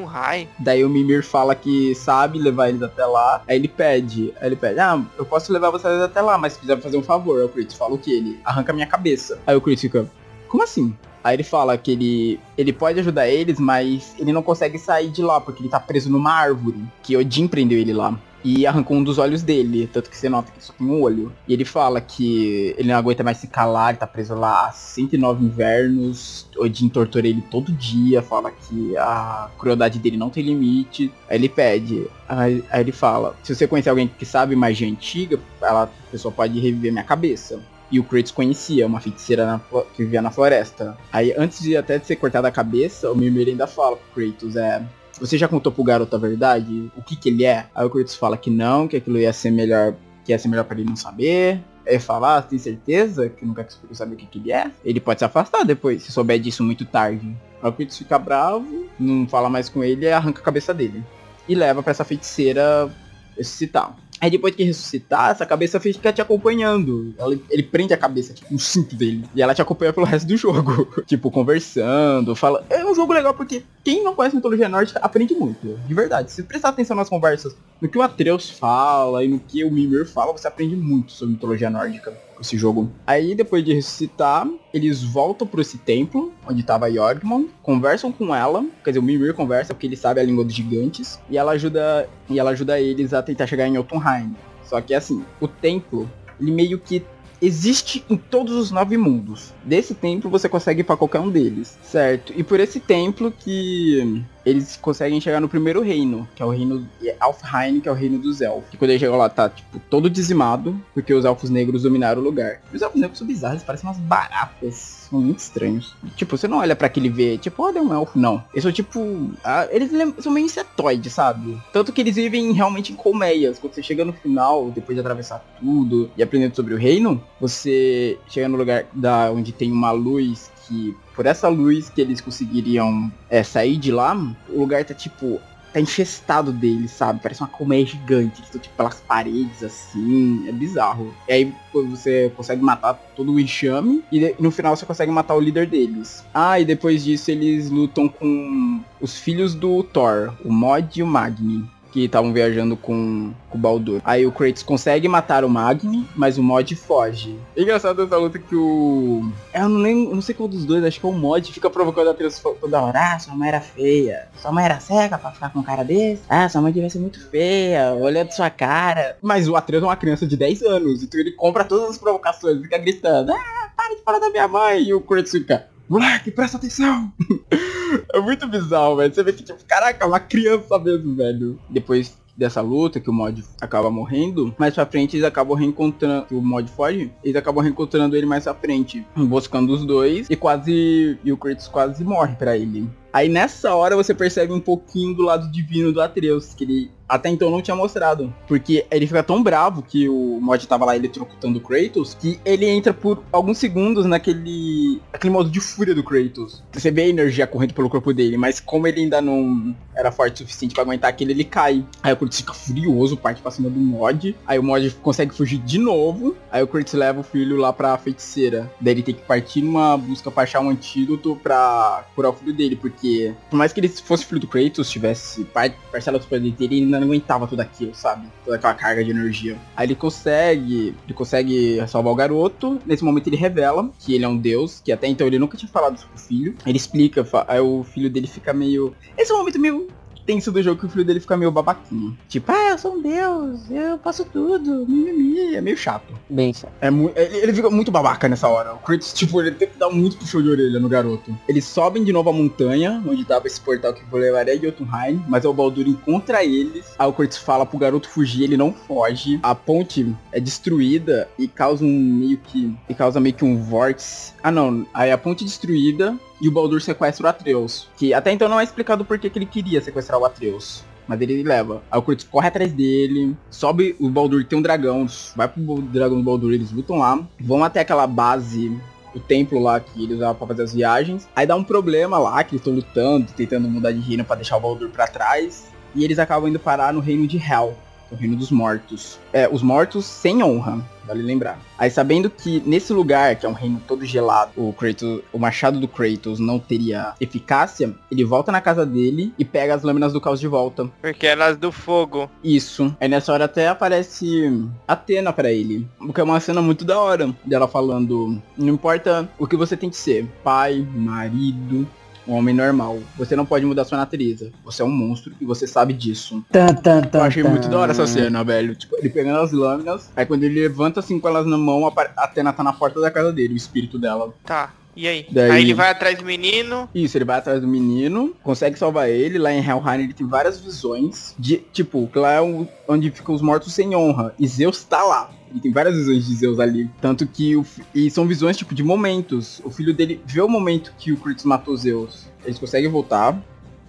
[0.06, 0.48] High.
[0.60, 3.42] Daí o Mimir fala que sabe levar eles até lá.
[3.48, 6.60] Aí ele pede, aí ele pede, ah, eu posso levar vocês até lá, mas se
[6.60, 7.40] quiser fazer um favor.
[7.40, 8.12] Aí o Kratos fala o que?
[8.12, 9.40] Ele arranca minha cabeça.
[9.48, 10.10] Aí o Kratos fica,
[10.50, 10.94] como assim?
[11.24, 15.22] Aí ele fala que ele, ele pode ajudar eles, mas ele não consegue sair de
[15.22, 18.20] lá, porque ele tá preso numa árvore, que Odin prendeu ele lá.
[18.44, 21.32] E arrancou um dos olhos dele, tanto que você nota que só tem um olho.
[21.48, 24.72] E ele fala que ele não aguenta mais se calar, ele tá preso lá há
[24.72, 31.12] 109 invernos, Odin tortura ele todo dia, fala que a crueldade dele não tem limite.
[31.30, 35.40] Aí ele pede, aí, aí ele fala, se você conhecer alguém que sabe magia antiga,
[35.62, 37.62] ela, a pessoa pode reviver minha cabeça.
[37.92, 39.62] E o Kratos conhecia uma feiticeira na,
[39.96, 40.98] que vivia na floresta.
[41.12, 44.56] Aí, antes de até de ser cortada a cabeça, o Mimir ainda fala pro Kratos,
[44.56, 44.84] é...
[45.20, 46.92] Você já contou pro garoto a verdade?
[46.98, 47.68] O que que ele é?
[47.74, 49.96] Aí o Kratos fala que não, que aquilo ia ser melhor,
[50.26, 51.62] que ia ser melhor para ele não saber.
[51.88, 54.72] Aí fala, ah, tem certeza que não quer que saber o que, que ele é?
[54.84, 57.36] Ele pode se afastar depois, se souber disso muito tarde.
[57.62, 61.04] Aí o Kratos fica bravo, não fala mais com ele e arranca a cabeça dele.
[61.48, 62.90] E leva para essa feiticeira
[63.38, 63.96] ressuscitar.
[64.24, 67.14] Aí depois que ressuscitar, essa cabeça fica te acompanhando.
[67.18, 69.26] Ela, ele prende a cabeça, tipo, no cinto dele.
[69.36, 70.88] E ela te acompanha pelo resto do jogo.
[71.06, 72.66] tipo, conversando, fala.
[72.70, 75.78] É um jogo legal porque quem não conhece mitologia nórdica aprende muito.
[75.86, 76.32] De verdade.
[76.32, 80.08] Se prestar atenção nas conversas, no que o Atreus fala e no que o Mimir
[80.08, 82.92] fala, você aprende muito sobre mitologia nórdica esse jogo.
[83.06, 88.64] Aí depois de ressuscitar, eles voltam para esse templo onde estava Jorgmund, conversam com ela,
[88.84, 92.08] quer dizer, o Mimir conversa porque ele sabe a língua dos gigantes e ela ajuda
[92.30, 94.36] e ela ajuda eles a tentar chegar em Jotunheim.
[94.64, 96.10] Só que assim, o templo
[96.40, 97.04] ele meio que
[97.44, 99.54] existe em todos os nove mundos.
[99.64, 102.34] Desse templo você consegue ir para qualquer um deles, certo?
[102.36, 106.88] E por esse templo que eles conseguem chegar no primeiro reino, que é o reino
[107.02, 108.74] de Alfheim, que é o reino dos elfos.
[108.74, 112.24] E quando eles chegam lá, tá, tipo, todo dizimado, porque os elfos negros dominaram o
[112.24, 112.62] lugar.
[112.72, 115.03] E os elfos negros são bizarros, parecem umas baratas.
[115.14, 115.96] São muito estranhos.
[116.16, 118.44] Tipo, você não olha para aquele ver, tipo, olha, é um elfo, não.
[118.52, 119.30] Eles são tipo.
[119.44, 121.62] Ah, eles são meio insetoides, sabe?
[121.72, 123.60] Tanto que eles vivem realmente em colmeias.
[123.60, 128.18] Quando você chega no final, depois de atravessar tudo e aprendendo sobre o reino, você
[128.28, 133.12] chega no lugar da onde tem uma luz que por essa luz que eles conseguiriam
[133.30, 134.16] é, sair de lá,
[134.50, 135.40] o lugar tá tipo.
[135.74, 137.20] Tá infestado deles, sabe?
[137.22, 138.36] Parece uma colmeia gigante.
[138.38, 140.48] Eles estão tipo pelas paredes assim.
[140.48, 141.14] É bizarro.
[141.28, 144.04] E aí você consegue matar todo o enxame.
[144.12, 146.24] E no final você consegue matar o líder deles.
[146.34, 151.08] Ah, e depois disso eles lutam com os filhos do Thor, o Mod e o
[151.08, 154.02] Magni que estavam viajando com, com o Baldur.
[154.04, 157.40] Aí o Kratos consegue matar o Magni, mas o Mod foge.
[157.56, 159.32] É engraçado essa luta que o...
[159.54, 162.08] Eu não lembro, não sei qual dos dois, acho que é o Mod fica provocando
[162.08, 163.14] a Atreus toda hora.
[163.14, 164.28] Ah, sua mãe era feia.
[164.42, 166.24] Sua mãe era cega pra ficar com um cara desse.
[166.28, 169.16] Ah, sua mãe devia ser muito feia, olhando sua cara.
[169.22, 172.60] Mas o Atreus é uma criança de 10 anos, então ele compra todas as provocações,
[172.60, 173.32] fica gritando.
[173.32, 174.82] Ah, para de falar da minha mãe.
[174.82, 175.73] E o Kratos fica...
[175.88, 177.12] Moleque, presta atenção!
[178.14, 179.14] é muito bizarro, velho.
[179.14, 181.60] Você vê que, tipo, caraca, é uma criança mesmo, velho.
[181.70, 186.42] Depois dessa luta, que o mod acaba morrendo, mais pra frente eles acabam reencontrando, o
[186.42, 191.32] mod foge, eles acabam reencontrando ele mais pra frente, buscando os dois, e quase, e
[191.32, 192.90] o Kratos quase morre pra ele.
[193.14, 197.30] Aí nessa hora você percebe um pouquinho do lado divino do Atreus, que ele até
[197.30, 198.34] então não tinha mostrado.
[198.48, 202.66] Porque ele fica tão bravo que o mod tava lá eletrocutando o Kratos, que ele
[202.66, 206.64] entra por alguns segundos naquele aquele modo de fúria do Kratos.
[206.72, 210.36] Você vê a energia correndo pelo corpo dele, mas como ele ainda não era forte
[210.36, 211.86] o suficiente para aguentar aquilo, ele cai.
[212.02, 214.36] Aí o Kratos fica furioso, parte pra cima do mod.
[214.48, 216.36] Aí o mod consegue fugir de novo.
[216.52, 218.72] Aí o Kratos leva o filho lá pra feiticeira.
[218.82, 222.54] Daí ele tem que partir numa busca pra achar um antídoto pra curar o filho
[222.54, 225.46] dele, porque porque, por mais que ele fosse filho do Kratos, tivesse
[225.92, 228.28] parcela dos poderes dele, ele não aguentava tudo aquilo, sabe?
[228.46, 229.58] Toda aquela carga de energia.
[229.76, 232.80] Aí ele consegue, ele consegue salvar o garoto.
[232.86, 235.70] Nesse momento ele revela que ele é um deus, que até então ele nunca tinha
[235.70, 236.56] falado isso pro filho.
[236.66, 238.96] Ele explica, aí o filho dele fica meio...
[239.18, 239.88] Esse é um momento meio
[240.26, 242.18] tenso do jogo que o filho dele fica meio babaquinho.
[242.28, 245.56] Tipo, ah, eu sou um deus, eu faço tudo, mimimi.
[245.56, 246.14] É meio chato.
[246.30, 246.72] Bem chato.
[246.82, 248.74] É ele, ele fica muito babaca nessa hora.
[248.74, 251.36] O Kratos, tipo, ele tem que dar muito puxão de orelha no garoto.
[251.48, 255.46] Eles sobem de novo a montanha, onde tava esse portal que levaria de Jotunheim, mas
[255.46, 256.86] o Baldur encontra eles.
[256.98, 259.40] Aí o Kratos fala pro garoto fugir, ele não foge.
[259.44, 262.74] A ponte é destruída e causa um meio que...
[262.90, 264.34] E causa meio que um vórtice.
[264.42, 264.86] Ah, não.
[264.94, 267.88] Aí a ponte é destruída e o Baldur sequestra o Atreus.
[267.96, 270.84] Que até então não é explicado por que, ele queria sequestrar o Atreus.
[271.08, 271.82] Mas ele leva.
[271.90, 275.08] Aí o Kratos corre atrás dele, sobe o Baldur, tem um dragão,
[275.38, 278.78] vai pro dragão do Baldur, eles lutam lá, vão até aquela base
[279.16, 281.30] o templo lá que eles usavam pra fazer as viagens.
[281.34, 284.58] Aí dá um problema lá, que eles estão lutando, tentando mudar de reino para deixar
[284.58, 285.72] o Baldur para trás.
[285.96, 287.78] E eles acabam indo parar no reino de Hel,
[288.12, 289.18] o reino dos mortos.
[289.32, 291.60] É, os mortos sem honra, vale lembrar.
[291.78, 295.80] Aí sabendo que nesse lugar, que é um reino todo gelado, o Kratos, o machado
[295.80, 300.22] do Kratos não teria eficácia, ele volta na casa dele e pega as lâminas do
[300.22, 300.90] caos de volta.
[301.02, 302.30] Porque elas do fogo.
[302.44, 302.96] Isso.
[303.00, 305.88] Aí nessa hora até aparece Atena para ele.
[306.00, 309.76] O que é uma cena muito da hora dela falando, não importa o que você
[309.76, 311.88] tem que ser, pai, marido,
[312.28, 313.00] um homem normal.
[313.18, 314.52] Você não pode mudar sua natureza.
[314.64, 316.44] Você é um monstro e você sabe disso.
[316.52, 318.76] Tan, tan, tan, Eu achei muito da hora essa cena, velho.
[318.76, 321.92] Tipo, ele pegando as lâminas, aí quando ele levanta assim com elas na mão, a
[322.24, 324.34] Atena tá na porta da casa dele, o espírito dela.
[324.46, 324.72] Tá.
[324.96, 325.26] E aí?
[325.32, 326.88] Daí- Aí ele vai atrás do menino.
[326.94, 329.40] Isso, ele vai atrás do menino, consegue salvar ele.
[329.40, 332.42] Lá em Helheim ele tem várias visões de, tipo, que lá é
[332.88, 334.36] onde ficam os mortos sem honra.
[334.40, 335.32] E Zeus tá lá.
[335.54, 336.90] Ele tem várias visões de Zeus ali.
[337.00, 337.64] Tanto que o,
[337.94, 339.62] e são visões, tipo, de momentos.
[339.64, 342.28] O filho dele vê o momento que o Kratos matou Zeus.
[342.44, 343.40] Eles conseguem voltar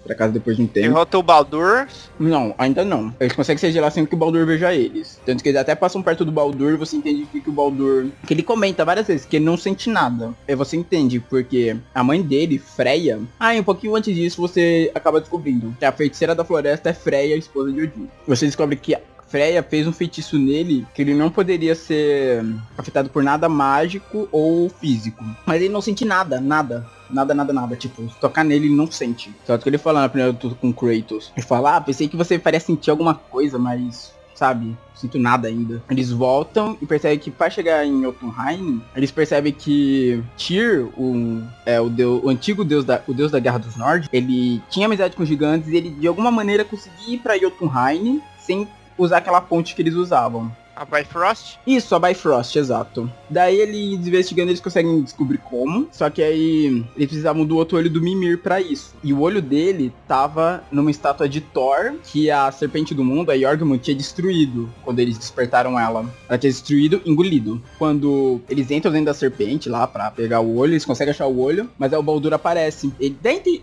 [0.05, 0.89] pra casa depois de um tempo.
[0.89, 1.89] Derrota o Baldur.
[2.19, 3.13] Não, ainda não.
[3.19, 5.21] Eles conseguem se lá sem que o Baldur veja eles.
[5.25, 8.07] Tanto que eles até passam perto do Baldur e você entende que, que o Baldur.
[8.27, 10.35] Que ele comenta várias vezes que ele não sente nada.
[10.47, 13.21] Aí você entende, porque a mãe dele, Freya.
[13.41, 16.93] Ah, e um pouquinho antes disso você acaba descobrindo que a feiticeira da floresta é
[16.93, 18.09] Freya, esposa de Odin.
[18.27, 18.97] Você descobre que.
[19.35, 22.45] Freya fez um feitiço nele que ele não poderia ser
[22.79, 25.25] afetado por nada mágico ou físico.
[25.45, 26.87] Mas ele não sente nada, nada.
[27.11, 27.75] Nada, nada, nada.
[27.75, 29.35] Tipo, tocar nele, ele não sente.
[29.45, 31.33] Só que ele fala na primeira luta com Kratos.
[31.37, 35.83] Ele fala, ah, pensei que você faria sentir alguma coisa, mas, sabe, sinto nada ainda.
[35.91, 41.81] Eles voltam e percebem que para chegar em Jotunheim, eles percebem que Tyr, o, é,
[41.81, 45.17] o, deus, o antigo deus da, o deus da Guerra dos Norte, ele tinha amizade
[45.17, 49.41] com os gigantes e ele de alguma maneira conseguia ir pra Jotunheim sem usar aquela
[49.41, 50.51] ponte que eles usavam.
[50.77, 51.57] A Bifrost.
[51.67, 53.11] Isso, a Bifrost, exato.
[53.31, 55.89] Daí ele, investigando, eles conseguem descobrir como.
[55.93, 58.95] Só que aí eles precisavam do outro olho do Mimir pra isso.
[59.03, 63.39] E o olho dele tava numa estátua de Thor, que a serpente do mundo, a
[63.39, 66.05] Jorgmund, tinha destruído quando eles despertaram ela.
[66.29, 67.63] Ela tinha destruído, engolido.
[67.79, 71.41] Quando eles entram dentro da serpente lá pra pegar o olho, eles conseguem achar o
[71.41, 72.93] olho, mas aí o Baldur aparece.
[72.99, 73.61] Ele dentro.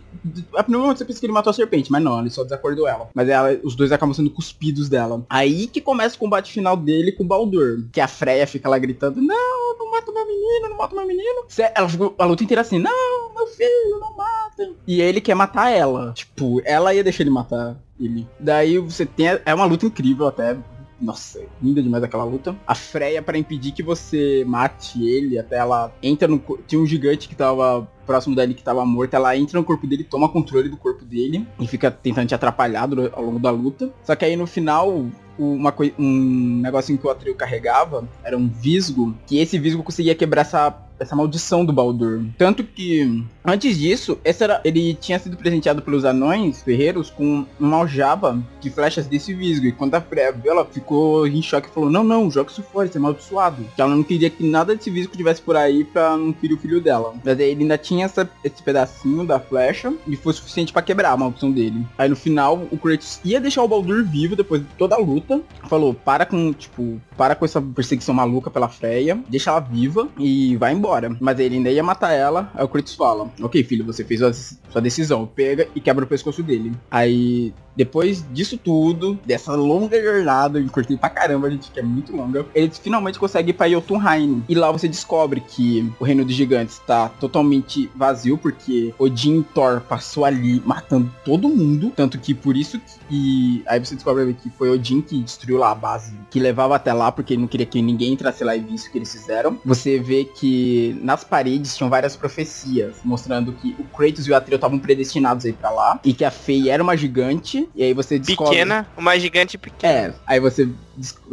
[0.55, 2.87] A primeiro momento você pensa que ele matou a serpente, mas não, ele só desacordou
[2.87, 3.09] ela.
[3.13, 5.25] Mas ela, os dois acabam sendo cuspidos dela.
[5.29, 7.85] Aí que começa o combate final dele com o Baldur.
[7.91, 11.45] Que a Freya fica lá gritando, não, não mata meu menino, não mata meu menino.
[11.73, 14.73] Ela ficou a luta inteira assim, não, meu filho, não mata.
[14.85, 16.13] E ele quer matar ela.
[16.13, 18.27] Tipo, ela ia deixar ele matar ele.
[18.39, 19.27] Daí você tem.
[19.45, 20.57] É uma luta incrível até.
[20.99, 22.55] Nossa, linda demais aquela luta.
[22.67, 26.39] A Freya, pra impedir que você mate ele, até ela entra no.
[26.67, 29.15] Tinha um gigante que tava próximo dele que tava morto.
[29.15, 32.87] Ela entra no corpo dele, toma controle do corpo dele e fica tentando te atrapalhar
[33.13, 33.91] ao longo da luta.
[34.03, 35.05] Só que aí no final,
[35.41, 40.41] uma um negocinho que o Atreus carregava era um visgo, que esse visgo conseguia quebrar
[40.41, 40.71] essa,
[41.01, 42.21] essa maldição do Baldur.
[42.37, 47.77] Tanto que, antes disso, esse era, ele tinha sido presenteado pelos anões ferreiros com uma
[47.77, 49.65] aljava de flechas desse visgo.
[49.65, 52.61] E quando a Freya viu, ela ficou em choque e falou, não, não, joga isso
[52.63, 53.65] fora, isso é amaldiçoado.
[53.75, 56.59] Que ela não queria que nada desse visgo tivesse por aí pra não ferir o
[56.59, 57.13] filho dela.
[57.23, 61.11] Mas aí ele ainda tinha essa- esse pedacinho da flecha e foi suficiente pra quebrar
[61.11, 61.85] a maldição dele.
[61.97, 65.41] Aí no final, o Kratos ia deixar o Baldur vivo depois de toda a luta.
[65.67, 70.55] Falou, para com, tipo, para com essa perseguição maluca pela Freya, deixa ela viva e
[70.57, 70.90] vai embora.
[71.19, 72.51] Mas ele ainda ia matar ela.
[72.53, 75.25] Aí o Kratos fala, ok filho, você fez a sua decisão.
[75.25, 76.71] Pega e quebra o pescoço dele.
[76.89, 82.15] Aí depois disso tudo, dessa longa jornada, eu curti pra caramba, gente, que é muito
[82.15, 84.43] longa, eles finalmente conseguem ir pra Jotunheim.
[84.47, 89.81] E lá você descobre que o reino dos gigantes tá totalmente vazio, porque Odin Thor
[89.81, 91.91] passou ali matando todo mundo.
[91.95, 93.63] Tanto que por isso que.
[93.65, 97.11] Aí você descobre que foi Odin que destruiu lá a base, que levava até lá,
[97.11, 99.57] porque ele não queria que ninguém entrasse lá e visse o que eles fizeram.
[99.65, 100.70] Você vê que
[101.01, 105.49] nas paredes tinham várias profecias, mostrando que o Kratos e o Atreus estavam predestinados a
[105.49, 108.51] ir pra lá, e que a Fei era uma gigante, e aí você descobre...
[108.55, 109.93] Pequena, uma gigante pequena.
[109.93, 110.67] É, aí você,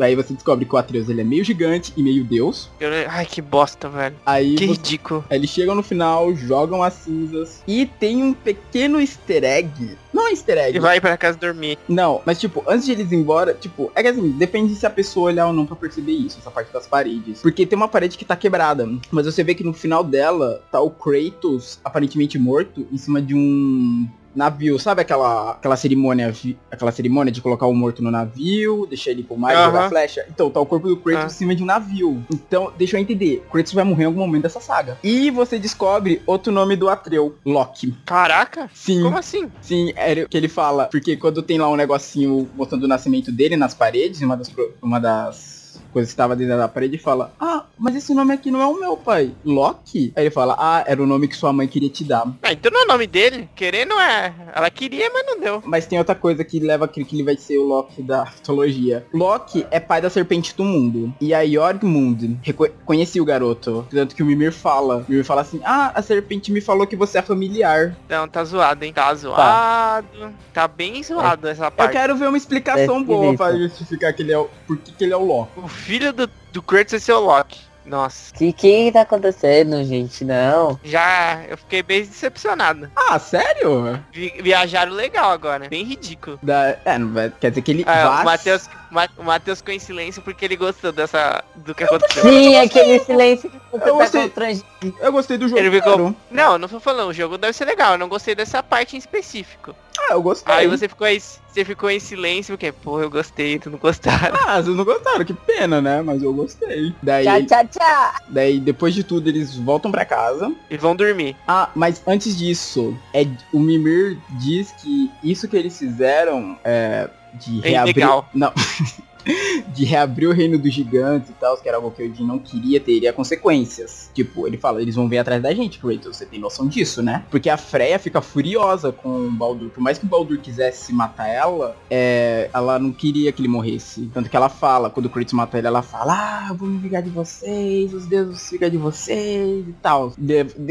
[0.00, 2.70] aí você descobre que o Atreus ele é meio gigante e meio deus.
[2.80, 4.16] Eu- Ai, que bosta, velho.
[4.26, 5.24] Aí Que você- ridículo.
[5.30, 9.96] Aí eles chegam no final, jogam as cinzas e tem um pequeno easter egg.
[10.12, 10.76] Não é easter egg.
[10.76, 11.78] E vai pra casa dormir.
[11.88, 14.90] Não, mas tipo, antes de eles ir embora, tipo, é que assim, depende se a
[14.90, 17.40] pessoa olhar ou não pra perceber isso, essa parte das paredes.
[17.42, 20.80] Porque tem uma parede que tá quebrada, mas você vê que no final dela tá
[20.80, 26.32] o Kratos aparentemente morto em cima de um navio, sabe aquela aquela cerimônia,
[26.70, 29.66] aquela cerimônia de colocar o morto no navio, deixar ele pro mar e Aham.
[29.66, 30.24] jogar flecha?
[30.28, 31.26] Então, tá o corpo do Kratos Ah.
[31.26, 32.22] em cima de um navio.
[32.32, 34.98] Então, deixa eu entender, Kratos vai morrer em algum momento dessa saga.
[35.02, 37.94] E você descobre outro nome do Atreu, Loki.
[38.04, 39.02] Caraca, Sim.
[39.02, 39.50] como assim?
[39.60, 40.84] Sim, era o que ele fala.
[40.86, 44.52] Porque quando tem lá um negocinho mostrando o nascimento dele nas paredes, uma das,
[44.82, 45.57] uma das
[45.92, 48.66] coisas que estava dentro da parede, ele fala, ah, mas esse nome aqui não é
[48.66, 49.32] o meu pai.
[49.44, 50.12] Loki?
[50.16, 52.26] Aí ele fala, ah, era o nome que sua mãe queria te dar.
[52.42, 53.48] Ah, então não é o nome dele.
[53.54, 54.32] Querendo é.
[54.54, 55.62] Ela queria, mas não deu.
[55.64, 58.24] Mas tem outra coisa que leva a crer que ele vai ser o Loki da
[58.36, 59.06] mitologia.
[59.12, 61.12] Loki é pai da serpente do mundo.
[61.20, 63.86] E a Jorgmund reco- conhecia o garoto.
[63.90, 64.98] Tanto que o Mimir fala.
[64.98, 67.96] O Mimir fala assim, ah, a serpente me falou que você é familiar.
[68.08, 68.92] Não, tá zoado, hein?
[68.92, 70.32] Tá zoado.
[70.52, 71.92] Tá, bem zoado essa Eu parte.
[71.92, 75.04] quero ver uma explicação É boa pra justificar que ele é o, por que, que
[75.04, 75.60] ele é o Loki.
[75.78, 77.68] Filho do, do Kratos vai ser o Loki.
[77.86, 78.34] Nossa.
[78.34, 80.22] Que que tá acontecendo, gente?
[80.22, 80.78] Não.
[80.84, 82.90] Já eu fiquei bem decepcionado.
[82.94, 83.98] Ah, sério?
[84.12, 85.70] Vi- viajaram legal agora.
[85.70, 86.38] Bem ridículo.
[86.42, 86.76] Da...
[86.84, 87.30] É, não vai...
[87.40, 90.44] quer dizer que ele Ah, vá- o Matheus Ma- o Matheus ficou em silêncio porque
[90.44, 91.42] ele gostou dessa.
[91.56, 92.22] do que aconteceu.
[92.24, 94.22] Sim, aquele silêncio que você Eu tá gostei.
[94.22, 94.66] constrangido.
[95.00, 95.58] Eu gostei do jogo.
[95.58, 96.14] Ele ficou-.
[96.30, 98.98] Não, não tô falando, o jogo deve ser legal, eu não gostei dessa parte em
[98.98, 99.74] específico.
[99.98, 100.54] Ah, eu gostei.
[100.54, 104.36] Aí você ficou aí, você ficou em silêncio porque, pô, eu gostei, tu não gostaram.
[104.46, 106.00] Ah, vocês não gostaram, que pena, né?
[106.02, 106.94] Mas eu gostei.
[107.02, 108.12] Daí, Tchau, tchau, tchau.
[108.28, 110.52] daí depois de tudo, eles voltam pra casa.
[110.70, 111.36] E vão dormir.
[111.46, 117.60] Ah, mas antes disso, é, o Mimir diz que isso que eles fizeram é, de
[117.66, 117.96] É reabrir.
[117.98, 118.28] ilegal.
[118.32, 118.52] Não.
[119.74, 122.38] de reabrir o reino dos gigantes e tal, que era algo que o Odin não
[122.38, 124.10] queria, teria consequências.
[124.14, 127.24] Tipo, ele fala, eles vão vir atrás da gente, Kratos, você tem noção disso, né?
[127.30, 129.70] Porque a Freya fica furiosa com o Baldur.
[129.70, 134.10] Por mais que o Baldur quisesse matar ela, é, ela não queria que ele morresse.
[134.12, 136.78] Tanto que ela fala, quando o Kratos mata ele, ela fala, ah, eu vou me
[136.78, 140.12] vingar de vocês, os deuses ficam de vocês e tal.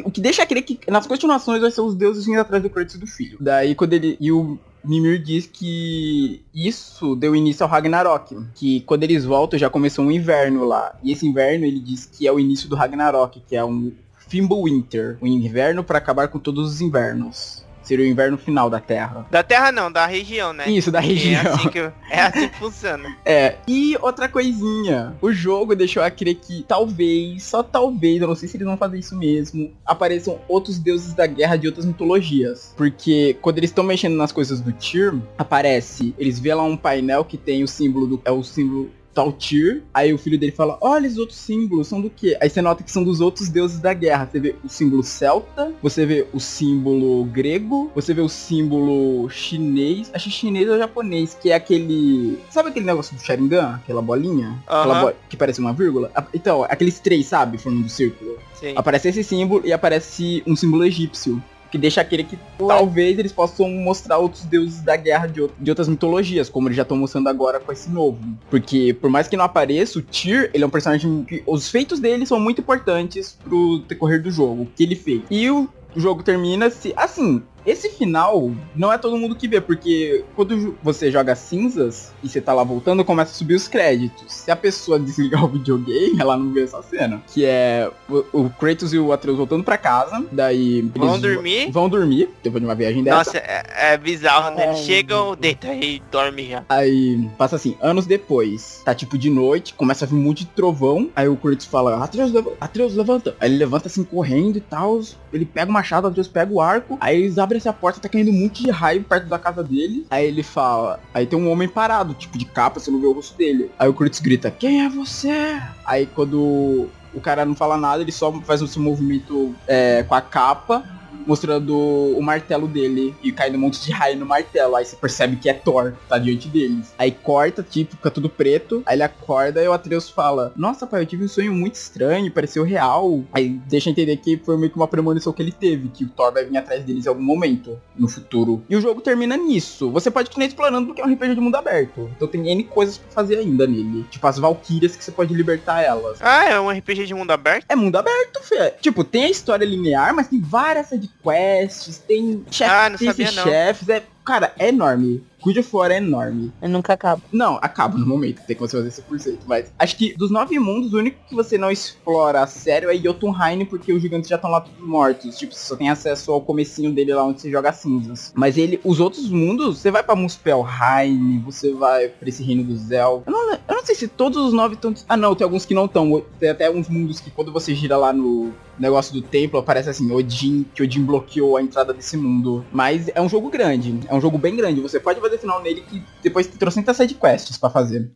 [0.04, 2.98] O que deixa crer que nas continuações vai ser os deuses indo atrás do Kratos
[2.98, 3.38] do filho.
[3.40, 4.18] Daí quando ele.
[4.20, 8.38] E o Mimir diz que isso deu início ao Ragnarok.
[8.56, 10.98] Que quando eles voltam já começou um inverno lá.
[11.04, 15.18] E esse inverno ele diz que é o início do Ragnarok, que é um Fimbulwinter.
[15.22, 17.67] Um inverno para acabar com todos os invernos.
[17.88, 19.26] Seria o inverno final da Terra.
[19.32, 20.70] Da terra não, da região, né?
[20.70, 21.54] Isso, da É região.
[21.54, 23.16] assim, que, é assim que funciona.
[23.26, 25.16] É, e outra coisinha.
[25.22, 28.76] O jogo deixou a crer que talvez, só talvez, eu não sei se eles vão
[28.76, 32.74] fazer isso mesmo, apareçam outros deuses da guerra de outras mitologias.
[32.76, 37.24] Porque quando eles estão mexendo nas coisas do Tyr, aparece, eles vê lá um painel
[37.24, 38.22] que tem o símbolo do.
[38.26, 39.82] É o símbolo tal Tyr.
[39.92, 42.38] Aí o filho dele fala, olha, os outros símbolos são do quê?
[42.40, 44.30] Aí você nota que são dos outros deuses da guerra.
[44.32, 50.12] Você vê o símbolo celta, você vê o símbolo grego, você vê o símbolo chinês.
[50.14, 52.38] Acho chinês ou japonês, que é aquele.
[52.52, 53.76] Sabe aquele negócio do Sharingan?
[53.84, 54.56] Aquela bolinha?
[54.68, 55.06] Aquela Aham.
[55.08, 56.12] bo- que parece uma vírgula?
[56.34, 57.58] Então, aqueles três, sabe?
[57.58, 58.38] Formando círculo.
[58.54, 58.74] Sim.
[58.76, 61.42] Aparece esse símbolo e aparece um símbolo egípcio.
[61.72, 65.88] Que deixa aquele que talvez eles possam mostrar outros deuses da guerra de, de outras
[65.88, 68.20] mitologias, como eles já estão mostrando agora com esse novo.
[68.50, 71.44] Porque, por mais que não apareça, o Tyr, ele é um personagem que.
[71.46, 75.22] Os feitos dele são muito importantes pro decorrer do jogo, o que ele fez.
[75.30, 76.94] E o jogo termina se.
[76.96, 82.30] Assim, esse final não é todo mundo que vê, porque quando você joga cinzas e
[82.30, 84.34] você tá lá voltando, começa a subir os créditos.
[84.34, 87.22] Se a pessoa desligar o videogame, ela não vê essa cena.
[87.28, 90.82] Que é o, o Kratos e o Atreus voltando pra casa, daí...
[90.96, 91.70] Vão dormir?
[91.72, 93.18] Vão dormir, depois de uma viagem dessa.
[93.18, 94.68] Nossa, é, é bizarro, né?
[94.68, 96.64] Eles Ai, chegam, deita e dorme já.
[96.70, 100.52] Aí passa assim, anos depois, tá tipo de noite, começa a vir um monte de
[100.52, 101.10] trovão.
[101.16, 103.36] Aí o Kratos fala, Atreus, leva- Atreus, levanta.
[103.40, 105.02] Aí ele levanta assim, correndo e tal.
[105.34, 106.98] Ele pega o machado, o Atreus pega o arco.
[107.02, 110.06] Aí eles abrem essa porta, tá caindo um monte de raio perto da casa dele.
[110.10, 113.14] Aí ele fala, aí tem um homem parado, tipo de capa, você não vê o
[113.14, 113.72] rosto dele.
[113.78, 115.62] Aí o Kratos grita, quem é você?
[115.86, 120.14] Aí quando o cara não fala nada, ele só faz o seu movimento é, com
[120.14, 120.84] a capa
[121.28, 124.76] mostrando o martelo dele e cai um monte de raio no martelo.
[124.76, 126.94] Aí você percebe que é Thor, tá diante deles.
[126.98, 128.82] Aí corta, tipo, fica tudo preto.
[128.86, 132.32] Aí ele acorda e o Atreus fala: Nossa, pai, eu tive um sonho muito estranho,
[132.32, 133.24] pareceu real.
[133.34, 136.32] Aí deixa entender que foi meio que uma premonição que ele teve, que o Thor
[136.32, 138.64] vai vir atrás deles em algum momento no futuro.
[138.70, 139.92] E o jogo termina nisso.
[139.92, 142.10] Você pode continuar explorando porque é um RPG de mundo aberto.
[142.16, 144.06] Então tem N coisas pra fazer ainda nele.
[144.10, 146.18] Tipo as Valkyrias que você pode libertar elas.
[146.22, 147.66] Ah, é um RPG de mundo aberto?
[147.68, 148.72] É mundo aberto, Fê.
[148.82, 150.92] Tipo, tem a história linear, mas tem várias
[151.32, 153.44] sidequests, tem chefes, Ah, sabia esses não.
[153.44, 153.90] chefes.
[153.90, 155.24] É, cara, é enorme.
[155.46, 156.52] Of War é enorme.
[156.62, 157.22] Eu nunca acabo.
[157.32, 159.38] Não, acaba no momento, tem que você fazer 100%.
[159.48, 162.98] Mas acho que dos nove mundos, o único que você não explora a sério é
[162.98, 165.38] Jotunheim, porque os gigantes já estão lá todos mortos.
[165.38, 168.34] Tipo, você só tem acesso ao comecinho dele lá onde você joga cinzas.
[168.36, 172.92] Mas ele, os outros mundos, você vai pra Muspelheim, você vai pra esse reino dos
[172.92, 173.26] Elfos.
[173.28, 174.94] Eu não, eu não sei se todos os nove estão...
[175.08, 176.22] Ah não, tem alguns que não estão.
[176.40, 180.12] Tem até uns mundos que quando você gira lá no negócio do templo, aparece assim,
[180.12, 182.66] Odin, que Odin bloqueou a entrada desse mundo.
[182.72, 184.82] Mas é um jogo grande, é um jogo bem grande.
[184.82, 188.12] Você pode fazer final nele que depois tem trocentas sidequests pra fazer.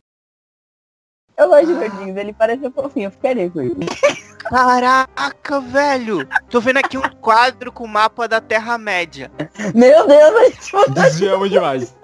[1.36, 3.86] Eu gosto de gordinhos, ele parece fofinho, eu ficaria com ele.
[4.44, 6.28] Caraca, velho!
[6.50, 9.30] Tô vendo aqui um quadro com o mapa da Terra-média.
[9.74, 11.94] Meu Deus, a gente Desviamos demais.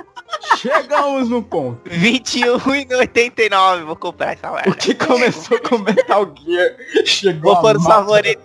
[0.56, 1.88] Chegamos no ponto.
[1.90, 3.84] 21,89.
[3.84, 4.74] Vou comprar essa O merda.
[4.76, 6.76] que começou com Metal Gear
[7.06, 8.44] chegou Vou a pôr os favoritos.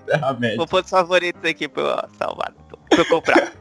[0.58, 2.54] Vou pôr os favoritos aqui pra eu salvar.
[2.90, 3.52] Pra eu comprar.